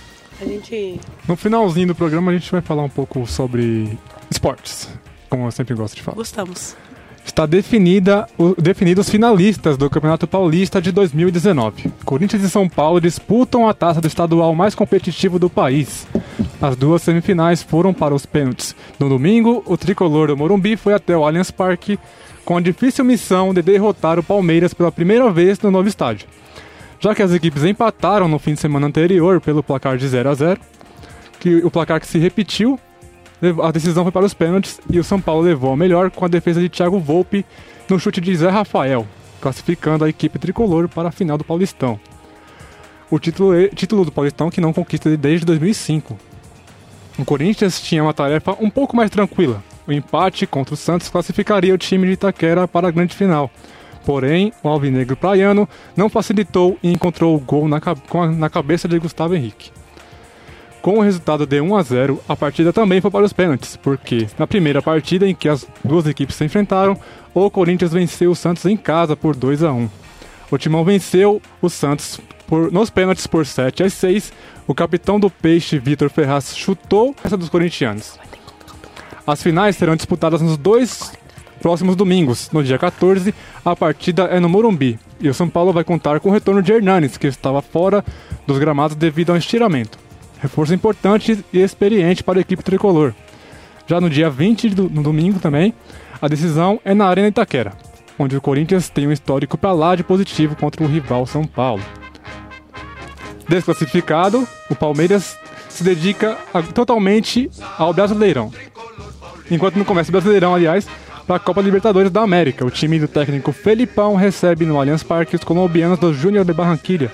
A 0.41 0.45
gente. 0.45 1.01
No 1.27 1.37
finalzinho 1.37 1.89
do 1.89 1.95
programa 1.95 2.31
a 2.31 2.35
gente 2.35 2.51
vai 2.51 2.61
falar 2.61 2.85
um 2.85 2.89
pouco 2.89 3.27
sobre 3.27 3.99
esportes, 4.31 4.89
como 5.29 5.47
eu 5.47 5.51
sempre 5.51 5.75
gosto 5.75 5.97
de 5.97 6.03
falar. 6.03 6.17
Gostamos. 6.17 6.77
Está 7.25 7.45
definida, 7.45 8.27
o, 8.39 8.55
definidos 8.61 9.07
os 9.07 9.11
finalistas 9.11 9.77
do 9.77 9.91
Campeonato 9.91 10.27
Paulista 10.27 10.81
de 10.81 10.91
2019. 10.91 11.93
Corinthians 12.05 12.43
e 12.43 12.49
São 12.49 12.69
Paulo 12.69 13.01
disputam 13.01 13.69
a 13.69 13.75
taça 13.75 14.01
do 14.01 14.07
estadual 14.07 14.55
mais 14.55 14.75
competitivo 14.75 15.39
do 15.39 15.51
país. 15.51 16.07
As 16.61 16.75
duas 16.75 17.03
semifinais 17.03 17.63
foram 17.63 17.93
para 17.93 18.15
os 18.15 18.25
pênaltis. 18.25 18.75
No 18.99 19.09
domingo, 19.11 19.63
o 19.67 19.77
tricolor 19.77 20.29
do 20.29 20.37
Morumbi 20.37 20.75
foi 20.75 20.95
até 20.95 21.17
o 21.17 21.25
Allianz 21.25 21.51
Parque 21.51 21.99
com 22.49 22.57
a 22.57 22.63
difícil 22.63 23.05
missão 23.05 23.53
de 23.53 23.61
derrotar 23.61 24.19
o 24.19 24.23
Palmeiras 24.23 24.73
pela 24.73 24.91
primeira 24.91 25.31
vez 25.31 25.61
no 25.61 25.71
novo 25.71 25.87
estádio. 25.87 26.27
Já 26.99 27.15
que 27.15 27.21
as 27.23 27.31
equipes 27.31 27.63
empataram 27.63 28.27
no 28.27 28.39
fim 28.39 28.55
de 28.55 28.61
semana 28.61 28.87
anterior 28.87 29.39
pelo 29.39 29.63
placar 29.63 29.99
de 29.99 30.09
0 30.09 30.31
a 30.31 30.35
0, 30.35 30.61
que 31.39 31.57
o 31.57 31.71
placar 31.71 32.01
que 32.01 32.07
se 32.07 32.19
repetiu 32.19 32.81
a 33.63 33.71
decisão 33.71 34.03
foi 34.03 34.11
para 34.11 34.25
os 34.25 34.33
pênaltis 34.33 34.81
e 34.89 34.99
o 34.99 35.05
São 35.05 35.21
Paulo 35.21 35.43
levou 35.43 35.75
a 35.75 35.77
melhor 35.77 36.11
com 36.11 36.25
a 36.25 36.29
defesa 36.29 36.59
de 36.59 36.71
Thiago 36.71 36.99
Volpe 36.99 37.45
no 37.87 38.01
chute 38.01 38.19
de 38.19 38.35
Zé 38.35 38.49
Rafael, 38.49 39.07
classificando 39.43 40.07
a 40.07 40.09
equipe 40.09 40.39
tricolor 40.39 40.89
para 40.89 41.11
a 41.11 41.13
final 41.13 41.37
do 41.37 41.45
Paulistão. 41.45 42.01
O 43.11 43.19
título, 43.19 43.69
título 43.75 44.07
do 44.07 44.11
Paulistão 44.11 44.49
que 44.49 44.59
não 44.59 44.73
conquista 44.73 45.15
desde 45.19 45.45
2005. 45.45 46.19
O 47.19 47.27
Corinthians 47.27 47.79
tinha 47.79 48.03
uma 48.03 48.15
tarefa 48.15 48.57
um 48.59 48.71
pouco 48.71 48.97
mais 48.97 49.11
tranquila. 49.11 49.63
O 49.89 49.93
empate 49.93 50.47
contra 50.47 50.75
o 50.75 50.77
Santos 50.77 51.09
classificaria 51.09 51.73
o 51.73 51.79
time 51.79 52.07
de 52.07 52.13
Itaquera 52.13 52.69
para 52.69 52.89
a 52.89 52.91
grande 52.91 53.17
final. 53.17 53.51
Porém, 54.05 54.53
o 54.63 54.69
alvinegro 54.69 55.17
praiano 55.17 55.67
não 55.97 56.11
facilitou 56.11 56.79
e 56.83 56.93
encontrou 56.93 57.35
o 57.35 57.41
gol 57.41 57.67
na, 57.67 58.51
cabeça 58.51 58.87
de 58.87 58.99
Gustavo 58.99 59.35
Henrique. 59.35 59.73
Com 60.83 60.99
o 60.99 61.01
resultado 61.01 61.47
de 61.47 61.59
1 61.59 61.75
a 61.75 61.83
0, 61.83 62.21
a 62.29 62.37
partida 62.37 62.71
também 62.71 63.01
foi 63.01 63.11
para 63.11 63.25
os 63.25 63.33
pênaltis, 63.33 63.77
porque 63.77 64.27
na 64.39 64.47
primeira 64.47 64.83
partida 64.83 65.27
em 65.27 65.35
que 65.35 65.49
as 65.49 65.67
duas 65.83 66.07
equipes 66.07 66.37
se 66.37 66.45
enfrentaram, 66.45 66.95
o 67.33 67.51
Corinthians 67.51 67.93
venceu 67.93 68.31
o 68.31 68.37
Santos 68.37 68.67
em 68.67 68.77
casa 68.77 69.17
por 69.17 69.35
2 69.35 69.63
a 69.63 69.73
1. 69.73 69.89
O 70.51 70.59
Timão 70.59 70.85
venceu 70.85 71.41
o 71.63 71.71
Santos 71.71 72.21
por, 72.47 72.71
nos 72.71 72.91
pênaltis 72.91 73.27
por 73.27 73.47
7 73.47 73.85
a 73.85 73.91
6. 73.91 74.33
O 74.67 74.75
capitão 74.75 75.19
do 75.19 75.31
Peixe, 75.31 75.79
Vitor 75.79 76.11
Ferraz, 76.11 76.55
chutou 76.55 77.15
essa 77.25 77.39
dos 77.39 77.49
corintianos. 77.49 78.19
As 79.29 79.43
finais 79.43 79.77
serão 79.77 79.95
disputadas 79.95 80.41
nos 80.41 80.57
dois 80.57 81.13
próximos 81.61 81.95
domingos. 81.95 82.49
No 82.51 82.65
dia 82.65 82.79
14, 82.79 83.35
a 83.63 83.77
partida 83.77 84.23
é 84.23 84.41
no 84.41 84.49
Morumbi. 84.49 84.99
E 85.21 85.29
o 85.29 85.35
São 85.35 85.51
Paulo 85.51 85.71
vai 85.71 85.85
contar 85.85 86.19
com 86.19 86.31
o 86.31 86.33
retorno 86.33 86.63
de 86.63 86.73
Hernanes, 86.73 87.19
que 87.19 87.27
estava 87.27 87.61
fora 87.61 88.03
dos 88.47 88.57
gramados 88.57 88.97
devido 88.97 89.29
ao 89.29 89.37
estiramento. 89.37 89.99
Reforço 90.41 90.73
importante 90.73 91.45
e 91.53 91.59
experiente 91.59 92.25
para 92.25 92.39
a 92.39 92.41
equipe 92.41 92.63
tricolor. 92.63 93.13
Já 93.87 94.01
no 94.01 94.09
dia 94.09 94.31
20, 94.31 94.71
do, 94.71 94.89
no 94.89 95.03
domingo 95.03 95.39
também, 95.39 95.75
a 96.23 96.27
decisão 96.27 96.81
é 96.83 96.95
na 96.95 97.07
Arena 97.07 97.29
Itaquera, 97.29 97.75
onde 98.19 98.35
o 98.35 98.41
Corinthians 98.41 98.89
tem 98.89 99.07
um 99.07 99.13
histórico 99.13 99.59
para 99.59 99.73
lá 99.73 99.95
de 99.95 100.03
positivo 100.03 100.57
contra 100.57 100.83
o 100.83 100.89
rival 100.89 101.27
São 101.27 101.45
Paulo. 101.45 101.83
Desclassificado, 103.47 104.49
o 104.71 104.75
Palmeiras 104.75 105.37
se 105.69 105.85
dedica 105.85 106.39
a, 106.55 106.63
totalmente 106.63 107.51
ao 107.77 107.93
Brasileirão. 107.93 108.51
Enquanto 109.51 109.77
não 109.77 109.85
começa 109.85 110.11
o 110.11 110.13
Brasileirão, 110.13 110.55
aliás, 110.55 110.87
para 111.27 111.37
a 111.37 111.41
Copa 111.41 111.61
Libertadores 111.61 112.11
da 112.11 112.23
América, 112.23 112.65
o 112.65 112.71
time 112.71 112.99
do 112.99 113.09
técnico 113.09 113.53
Felipão 113.53 114.15
recebe 114.15 114.65
no 114.65 114.79
Allianz 114.79 115.03
Parque 115.03 115.37
os 115.37 115.45
colombianos 115.45 115.99
do 115.99 116.13
Júnior 116.13 116.45
de 116.45 116.53
Barranquilla, 116.53 117.11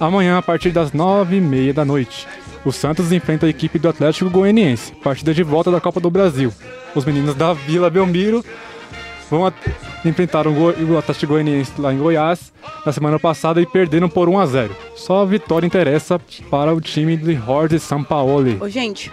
amanhã 0.00 0.38
a 0.38 0.42
partir 0.42 0.70
das 0.70 0.92
nove 0.92 1.36
e 1.36 1.40
meia 1.40 1.72
da 1.72 1.84
noite. 1.84 2.26
O 2.64 2.72
Santos 2.72 3.12
enfrenta 3.12 3.46
a 3.46 3.48
equipe 3.48 3.78
do 3.78 3.88
Atlético 3.88 4.30
Goianiense, 4.30 4.92
partida 5.02 5.32
de 5.32 5.42
volta 5.42 5.70
da 5.70 5.80
Copa 5.80 6.00
do 6.00 6.10
Brasil. 6.10 6.52
Os 6.94 7.04
meninos 7.04 7.34
da 7.34 7.52
Vila 7.52 7.88
Belmiro 7.88 8.44
vão 9.30 9.52
enfrentar 10.04 10.46
o 10.46 10.98
Atlético 10.98 11.32
Goianiense 11.32 11.72
lá 11.78 11.92
em 11.92 11.98
Goiás 11.98 12.52
na 12.84 12.92
semana 12.92 13.18
passada 13.18 13.60
e 13.60 13.66
perderam 13.66 14.08
por 14.08 14.28
1 14.28 14.38
a 14.38 14.46
0. 14.46 14.76
Só 14.96 15.22
a 15.22 15.26
vitória 15.26 15.66
interessa 15.66 16.20
para 16.50 16.74
o 16.74 16.80
time 16.80 17.16
de 17.16 17.34
Jorge 17.34 17.78
Sampaoli. 17.78 18.56
Ô, 18.60 18.68
gente, 18.68 19.12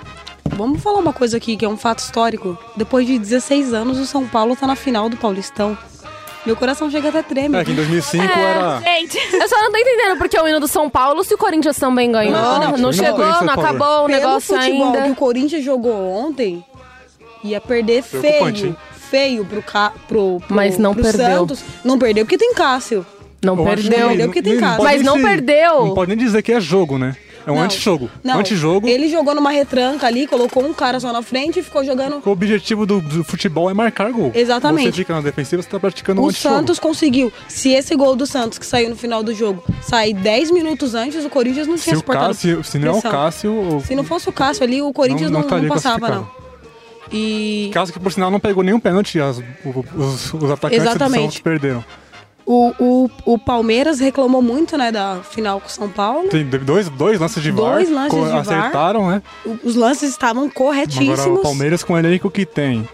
vamos 0.55 0.81
falar 0.81 0.99
uma 0.99 1.13
coisa 1.13 1.37
aqui 1.37 1.55
que 1.57 1.65
é 1.65 1.69
um 1.69 1.77
fato 1.77 1.99
histórico. 1.99 2.57
Depois 2.75 3.05
de 3.05 3.17
16 3.19 3.73
anos, 3.73 3.99
o 3.99 4.05
São 4.05 4.25
Paulo 4.27 4.53
está 4.53 4.65
na 4.67 4.75
final 4.75 5.09
do 5.09 5.17
Paulistão. 5.17 5.77
Meu 6.45 6.55
coração 6.55 6.89
chega 6.91 7.09
até 7.09 7.23
treme. 7.23 7.57
É 7.57 7.65
que 7.65 7.71
em 7.71 7.75
2005 7.75 8.23
É. 8.23 8.27
era. 8.41 8.79
Gente, 8.81 9.17
Eu 9.35 9.49
só 9.49 9.59
não 9.61 9.71
tô 9.71 9.77
entendendo 9.77 10.17
porque 10.17 10.37
é 10.37 10.41
o 10.43 10.47
hino 10.47 10.59
do 10.59 10.67
São 10.67 10.89
Paulo 10.89 11.23
se 11.23 11.33
o 11.33 11.37
Corinthians 11.37 11.75
também 11.77 12.11
ganhou. 12.11 12.33
Não, 12.33 12.59
não, 12.59 12.71
não, 12.71 12.77
não, 12.77 12.93
chegou, 12.93 13.17
não, 13.25 13.41
não 13.45 13.53
acabou 13.53 14.03
o 14.03 14.05
Pelo 14.05 14.19
negócio 14.19 14.55
futebol 14.55 14.91
que 14.91 14.97
ainda. 14.97 15.11
o 15.11 15.15
Corinthians 15.15 15.63
jogou 15.63 15.93
ontem, 16.11 16.63
ia 17.43 17.59
perder 17.59 18.03
feio. 18.03 18.47
hein? 18.67 18.75
Feio 19.09 19.45
pro, 19.45 19.61
ca... 19.63 19.91
pro, 20.07 20.39
pro, 20.45 20.55
Mas 20.55 20.77
não 20.77 20.93
pro 20.93 21.03
perdeu. 21.03 21.39
Santos. 21.39 21.63
Não 21.83 21.97
perdeu 21.97 22.25
porque 22.25 22.37
tem 22.37 22.53
Cássio. 22.53 23.05
Não 23.43 23.55
Eu 23.57 23.67
acho 23.67 23.83
que 23.83 23.89
perdeu. 23.89 24.07
perdeu 24.07 24.27
porque 24.27 24.41
tem 24.41 24.59
pode 24.59 24.83
Mas 24.83 25.03
não 25.03 25.15
se- 25.17 25.21
perdeu. 25.23 25.85
Não 25.85 25.93
pode 25.93 26.09
nem 26.15 26.17
dizer 26.25 26.41
que 26.41 26.51
é 26.51 26.59
jogo, 26.59 26.97
né? 26.97 27.15
É 27.45 27.51
um 27.51 27.61
antijogo. 27.61 28.09
Não, 28.23 28.39
Antijogo. 28.39 28.87
Ele 28.87 29.07
jogou 29.09 29.35
numa 29.35 29.51
retranca 29.51 30.07
ali, 30.07 30.25
colocou 30.25 30.63
um 30.65 30.73
cara 30.73 30.99
só 30.99 31.13
na 31.13 31.21
frente 31.21 31.59
e 31.59 31.63
ficou 31.63 31.83
jogando. 31.85 32.21
O 32.25 32.29
objetivo 32.31 32.85
do, 32.85 32.99
do 33.01 33.23
futebol 33.23 33.69
é 33.69 33.73
marcar 33.73 34.11
gol. 34.11 34.31
Exatamente. 34.33 34.85
Você 34.87 34.91
fica 34.93 35.13
na 35.13 35.21
defensiva, 35.21 35.61
você 35.61 35.69
tá 35.69 35.79
praticando 35.79 36.21
um 36.21 36.25
O 36.25 36.29
antijogo. 36.29 36.55
Santos 36.55 36.79
conseguiu. 36.79 37.31
Se 37.47 37.69
esse 37.71 37.95
gol 37.95 38.15
do 38.15 38.25
Santos 38.25 38.57
que 38.57 38.65
saiu 38.65 38.89
no 38.89 38.95
final 38.95 39.21
do 39.21 39.33
jogo 39.33 39.63
sair 39.81 40.13
10 40.13 40.51
minutos 40.51 40.95
antes, 40.95 41.23
o 41.23 41.29
Corinthians 41.29 41.67
não 41.67 41.77
se, 41.77 41.83
tinha 41.83 41.95
o 41.95 41.99
suportado. 41.99 42.27
Cássio, 42.29 42.63
se 42.63 42.79
não 42.79 42.87
é 42.95 42.97
o. 42.97 43.01
Cássio, 43.01 43.51
o 43.77 43.81
Se 43.85 43.95
não 43.95 44.03
fosse 44.03 44.27
o 44.27 44.31
Cássio 44.31 44.63
ali, 44.63 44.81
o 44.81 44.91
Corinthians 44.91 45.29
Não- 45.29 45.41
não, 45.41 45.57
não 45.61 45.67
passava, 45.67 46.09
não. 46.09 46.45
E 47.11 47.69
Cássio 47.73 47.93
que 47.93 47.99
por 47.99 48.11
sinal 48.11 48.31
não 48.31 48.39
pegou 48.39 48.63
nenhum 48.63 48.79
pênalti, 48.79 49.19
as- 49.19 49.37
o- 49.37 49.85
os, 49.95 50.33
os 50.33 50.51
atacantes 50.51 50.79
do 50.83 50.89
Exatamente. 50.89 51.21
Santos 51.23 51.39
perderam. 51.39 51.85
O, 52.45 52.71
o, 52.79 53.09
o 53.25 53.39
Palmeiras 53.39 53.99
reclamou 53.99 54.41
muito, 54.41 54.77
né, 54.77 54.91
da 54.91 55.21
final 55.23 55.59
com 55.59 55.67
o 55.67 55.71
São 55.71 55.89
Paulo. 55.89 56.29
Tem 56.29 56.45
dois, 56.47 56.87
dois 56.89 57.19
lances 57.19 57.41
de 57.41 57.51
Dois 57.51 57.89
VAR, 57.89 57.95
lances 58.03 58.19
co- 58.19 58.25
de 58.25 58.31
VAR. 58.31 58.39
acertaram, 58.41 59.09
né? 59.09 59.21
Os 59.63 59.75
lances 59.75 60.09
estavam 60.11 60.43
Agora 60.43 60.53
corretíssimos. 60.55 61.19
o 61.25 61.37
Palmeiras 61.41 61.83
com 61.83 61.93
o 61.93 61.97
elenco 61.97 62.29
que 62.29 62.45
tem, 62.45 62.87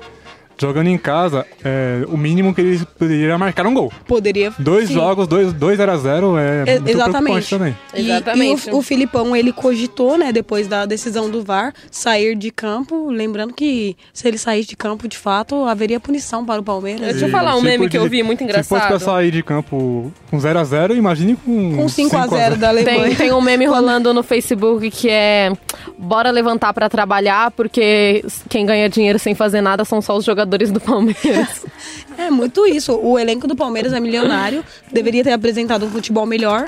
jogando 0.62 0.88
em 0.88 0.98
casa, 0.98 1.46
é, 1.64 2.04
o 2.08 2.16
mínimo 2.16 2.54
que 2.54 2.62
eles 2.62 2.84
poderiam 2.84 3.38
marcar 3.40 3.66
um 3.66 3.74
gol. 3.74 3.92
Poderia. 4.08 4.54
Dois 4.60 4.88
sim. 4.88 4.94
jogos, 4.94 5.28
dois, 5.28 5.52
dois 5.54 5.78
0 5.78 5.92
a 5.92 5.98
0 5.98 6.38
é 6.38 6.64
E- 6.68 6.80
muito 6.80 6.90
exatamente. 6.90 7.50
também. 7.50 7.76
E, 7.96 8.02
Exatamente. 8.12 8.70
e 8.70 8.74
o, 8.74 8.78
o 8.78 8.82
Filipão, 8.82 9.36
ele 9.36 9.52
cogitou, 9.52 10.18
né, 10.18 10.32
depois 10.32 10.68
da 10.68 10.86
decisão 10.86 11.30
do 11.30 11.44
VAR, 11.44 11.74
sair 11.90 12.36
de 12.36 12.52
campo. 12.52 13.10
Lembrando 13.10 13.54
que 13.54 13.96
se 14.14 14.28
ele 14.28 14.38
sair 14.38 14.64
de 14.64 14.76
campo, 14.76 15.08
de 15.08 15.18
fato, 15.18 15.64
haveria 15.66 16.00
punição 16.00 16.46
para 16.46 16.62
o 16.62 16.64
Palmeiras. 16.64 17.02
Deixa 17.08 17.26
eu 17.26 17.30
falar 17.32 17.56
um 17.56 17.62
meme 17.62 17.90
que 17.90 17.98
eu 17.98 18.04
podia- 18.04 18.20
vi 18.20 18.24
muito 18.24 18.40
Se 18.46 18.46
fosse 18.54 18.68
pra 18.70 18.78
engraçado. 18.86 19.00
sair 19.00 19.32
de 19.32 19.42
campo 19.42 20.12
com 20.30 20.40
0 20.40 20.60
a 20.60 20.64
0 20.64 20.96
imagine 20.96 21.36
com 21.36 21.76
Com 21.76 21.90
5 21.90 22.16
a 22.16 22.28
0 22.28 22.56
da 22.58 22.70
Alemanha. 22.70 23.06
Tem, 23.08 23.16
tem 23.16 23.32
um 23.34 23.42
meme 23.42 23.66
rolando 23.66 24.14
no 24.14 24.22
Facebook 24.22 24.92
que 24.92 25.10
é 25.10 25.52
bora 25.98 26.30
levantar 26.32 26.74
pra 26.74 26.90
trabalhar, 26.90 27.52
porque 27.52 28.24
quem 28.50 28.66
ganha 28.66 28.88
dinheiro 28.90 29.18
sem 29.18 29.34
fazer 29.34 29.62
nada 29.62 29.84
são 29.86 30.02
só 30.02 30.16
os 30.18 30.26
jogadores 30.26 30.51
do 30.72 30.80
Palmeiras. 30.80 31.66
É 32.18 32.30
muito 32.30 32.68
isso. 32.68 32.94
O 33.02 33.18
elenco 33.18 33.48
do 33.48 33.56
Palmeiras 33.56 33.94
é 33.94 34.00
milionário, 34.00 34.64
deveria 34.92 35.24
ter 35.24 35.32
apresentado 35.32 35.86
um 35.86 35.90
futebol 35.90 36.26
melhor. 36.26 36.68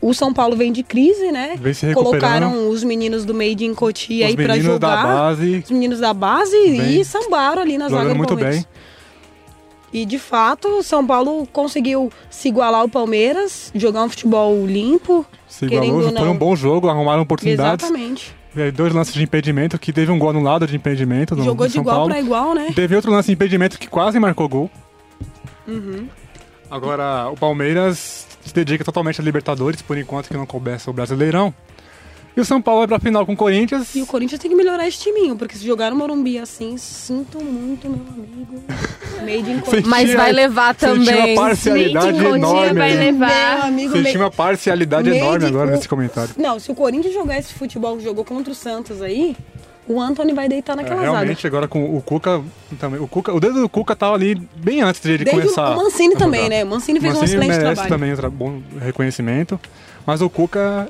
O 0.00 0.14
São 0.14 0.32
Paulo 0.32 0.56
vem 0.56 0.72
de 0.72 0.82
crise, 0.82 1.30
né? 1.32 1.56
Vem 1.60 1.74
se. 1.74 1.92
Colocaram 1.92 2.70
os 2.70 2.84
meninos 2.84 3.24
do 3.24 3.34
Made 3.34 3.64
in 3.64 3.74
Cotia 3.74 4.28
aí 4.28 4.36
pra 4.36 4.54
meninos 4.54 4.78
da 4.78 4.88
jogar. 4.88 5.06
base 5.06 5.62
Os 5.64 5.70
meninos 5.70 5.98
da 5.98 6.14
base 6.14 6.56
Bem. 6.56 7.00
e 7.00 7.04
sambaram 7.04 7.60
ali 7.60 7.76
na 7.76 7.88
zaga 7.88 8.02
jogando 8.02 8.12
do 8.14 8.16
muito 8.18 8.28
Palmeiras. 8.28 8.56
bem. 8.56 8.66
E 9.92 10.04
de 10.04 10.18
fato, 10.18 10.68
o 10.68 10.82
São 10.82 11.04
Paulo 11.06 11.46
conseguiu 11.52 12.12
se 12.30 12.48
igualar 12.48 12.82
ao 12.82 12.88
Palmeiras, 12.88 13.72
jogar 13.74 14.04
um 14.04 14.08
futebol 14.08 14.64
limpo. 14.66 15.26
Se 15.48 15.64
igualou, 15.64 15.96
ou 15.96 16.02
foi 16.02 16.12
não. 16.12 16.32
um 16.32 16.36
bom 16.36 16.54
jogo, 16.54 16.88
arrumaram 16.88 17.22
oportunidades. 17.22 17.84
Exatamente. 17.84 18.37
É, 18.58 18.70
Dois 18.70 18.92
lances 18.92 19.14
de 19.14 19.22
impedimento, 19.22 19.78
que 19.78 19.92
teve 19.92 20.10
um 20.10 20.18
gol 20.18 20.30
anulado 20.30 20.66
de 20.66 20.74
impedimento 20.76 21.36
no, 21.36 21.44
Jogou 21.44 21.66
de 21.66 21.74
São 21.74 21.82
igual 21.82 21.96
Paulo. 21.96 22.10
pra 22.10 22.20
igual, 22.20 22.54
né? 22.54 22.72
Teve 22.74 22.96
outro 22.96 23.10
lance 23.10 23.26
de 23.26 23.34
impedimento 23.34 23.78
que 23.78 23.86
quase 23.88 24.18
marcou 24.18 24.48
gol. 24.48 24.70
Uhum. 25.66 26.08
Agora, 26.70 27.28
o 27.30 27.36
Palmeiras 27.36 28.26
se 28.44 28.54
dedica 28.54 28.84
totalmente 28.84 29.20
a 29.20 29.24
Libertadores, 29.24 29.80
por 29.82 29.96
enquanto 29.96 30.28
que 30.28 30.36
não 30.36 30.46
começa 30.46 30.90
o 30.90 30.92
Brasileirão. 30.92 31.54
E 32.38 32.40
o 32.40 32.44
São 32.44 32.62
Paulo 32.62 32.78
vai 32.82 32.86
pra 32.88 33.00
final 33.00 33.26
com 33.26 33.32
o 33.32 33.36
Corinthians. 33.36 33.96
E 33.96 34.00
o 34.00 34.06
Corinthians 34.06 34.40
tem 34.40 34.48
que 34.48 34.56
melhorar 34.56 34.86
esse 34.86 34.96
timinho, 35.00 35.34
porque 35.34 35.56
se 35.56 35.66
jogar 35.66 35.90
no 35.90 35.96
Morumbi 35.96 36.38
assim, 36.38 36.76
sinto 36.78 37.42
muito, 37.42 37.88
meu 37.88 37.98
amigo. 37.98 38.62
Made 39.22 39.50
in 39.50 39.58
Corinthians. 39.58 39.86
Mas 39.88 40.14
vai 40.14 40.30
levar 40.32 40.76
Senti 40.78 41.04
também. 41.04 41.34
uma 41.34 41.42
parcialidade 41.48 42.24
um 42.24 42.36
enorme. 42.36 42.78
vai 42.78 42.94
levar. 42.96 43.56
Meu 43.56 43.64
amigo, 43.64 44.18
uma 44.18 44.30
parcialidade 44.30 45.08
made 45.10 45.20
enorme 45.20 45.46
agora 45.46 45.68
o- 45.68 45.72
nesse 45.72 45.88
comentário. 45.88 46.30
Não, 46.38 46.60
se 46.60 46.70
o 46.70 46.76
Corinthians 46.76 47.12
jogar 47.12 47.38
esse 47.38 47.52
futebol 47.54 47.96
que 47.96 48.04
jogou 48.04 48.24
contra 48.24 48.52
o 48.52 48.54
Santos 48.54 49.02
aí, 49.02 49.36
o 49.88 50.00
Anthony 50.00 50.32
vai 50.32 50.48
deitar 50.48 50.74
É, 50.74 50.76
naquela 50.76 51.00
zaga. 51.00 51.10
realmente, 51.14 51.44
agora 51.44 51.66
com 51.66 51.96
o 51.96 52.00
Cuca 52.00 52.40
também. 52.78 53.00
O, 53.00 53.08
Cuca, 53.08 53.32
o 53.34 53.40
dedo 53.40 53.60
do 53.62 53.68
Cuca 53.68 53.96
tava 53.96 54.14
ali 54.14 54.36
bem 54.54 54.80
antes 54.80 55.00
de 55.00 55.10
ele 55.10 55.24
Desde 55.24 55.40
começar. 55.42 55.70
o 55.74 55.76
Mancini 55.82 56.14
a 56.14 56.18
também, 56.18 56.42
jogar. 56.44 56.54
né? 56.56 56.62
O 56.64 56.68
Mancini 56.68 57.00
fez 57.00 57.16
um 57.16 57.20
Mancini 57.20 57.40
excelente 57.40 57.58
merece 57.58 57.82
trabalho. 57.82 57.88
também 57.88 58.14
um 58.14 58.30
bom 58.30 58.62
reconhecimento. 58.80 59.58
Mas 60.06 60.20
o 60.22 60.30
Cuca 60.30 60.88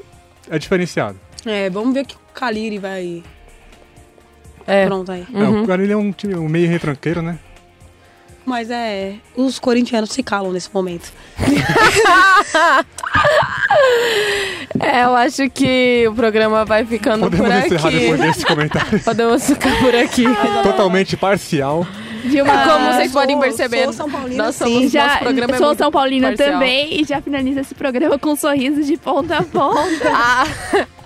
é 0.50 0.58
diferenciado. 0.58 1.16
É, 1.46 1.70
vamos 1.70 1.94
ver 1.94 2.04
que 2.06 2.14
o 2.14 2.18
Caliri 2.34 2.78
vai. 2.78 3.22
É. 4.66 4.86
Pronto 4.86 5.10
aí. 5.12 5.26
É, 5.34 5.42
o 5.44 5.66
cara 5.66 5.82
ele 5.82 5.92
é 5.92 5.96
um, 5.96 6.12
time- 6.12 6.34
um 6.36 6.48
meio 6.48 6.68
retranqueiro, 6.68 7.22
né? 7.22 7.38
Mas 8.44 8.70
é. 8.70 9.14
Os 9.36 9.58
corintianos 9.58 10.10
se 10.10 10.22
calam 10.22 10.52
nesse 10.52 10.70
momento. 10.72 11.12
É, 14.80 15.04
eu 15.04 15.14
acho 15.16 15.48
que 15.50 16.06
o 16.08 16.14
programa 16.14 16.64
vai 16.64 16.84
ficando 16.84 17.24
Podemos 17.28 17.46
por 17.48 17.66
encerrar 17.66 17.88
aqui. 17.88 17.98
depois 17.98 18.20
desse 18.20 18.46
comentário. 18.46 19.00
Podemos 19.04 19.44
ficar 19.46 19.78
por 19.80 19.94
aqui. 19.94 20.24
Totalmente 20.62 21.16
parcial. 21.16 21.86
De 22.24 22.40
uma... 22.42 22.64
Como 22.64 22.92
vocês 22.94 23.10
sou- 23.12 23.20
podem 23.20 23.38
perceber, 23.40 23.84
sou 23.84 23.92
São 23.92 24.10
Paulina, 24.10 24.44
nós 24.44 24.54
sim. 24.54 24.64
somos, 24.64 24.90
já 24.92 25.06
nosso 25.06 25.18
programa 25.18 25.54
é 25.54 25.58
sou 25.58 25.66
muito 25.68 25.78
São 25.78 25.90
Paulina 25.90 26.28
parcial. 26.28 26.52
também 26.52 27.00
e 27.00 27.04
já 27.04 27.20
finaliza 27.20 27.60
esse 27.60 27.74
programa 27.74 28.18
com 28.18 28.30
um 28.30 28.36
sorriso 28.36 28.82
de 28.82 28.96
ponta 28.96 29.38
a 29.38 29.42
ponta. 29.42 29.78
Ah, 30.12 30.46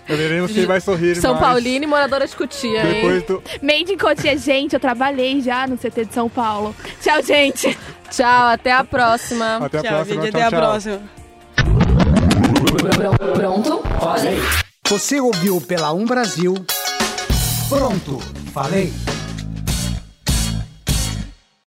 Veremos 0.07 0.51
quem 0.53 0.67
vai 0.67 0.81
sorrir 0.81 1.15
São 1.17 1.35
mais 1.35 1.45
Paulina 1.47 1.85
e 1.85 1.89
moradora 1.89 2.27
de 2.27 2.35
Cutia, 2.35 2.83
hein? 2.85 2.95
Depois 2.95 3.23
do... 3.23 3.43
Made 3.63 3.93
in 3.93 3.97
Cotia, 3.97 4.37
gente, 4.37 4.75
eu 4.75 4.81
trabalhei 4.81 5.41
já 5.41 5.67
no 5.67 5.77
CT 5.79 6.07
de 6.07 6.15
São 6.15 6.29
Paulo. 6.29 6.75
Tchau, 7.01 7.23
gente. 7.23 7.77
Tchau, 8.11 8.49
até 8.49 8.73
a 8.73 8.85
próxima. 8.85 9.57
Até 9.57 9.79
a 9.79 9.83
Tchau, 9.83 9.91
próxima. 9.93 10.23
gente. 10.23 10.33
tchau, 10.33 10.41
Até 10.41 10.43
a 10.43 10.51
tchau. 10.51 10.61
próxima. 10.61 11.01
Pronto? 13.35 13.83
Você 14.89 15.21
ouviu 15.21 15.61
pela 15.61 15.93
Um 15.93 16.05
Brasil. 16.05 16.55
Pronto, 17.69 18.19
falei. 18.53 18.93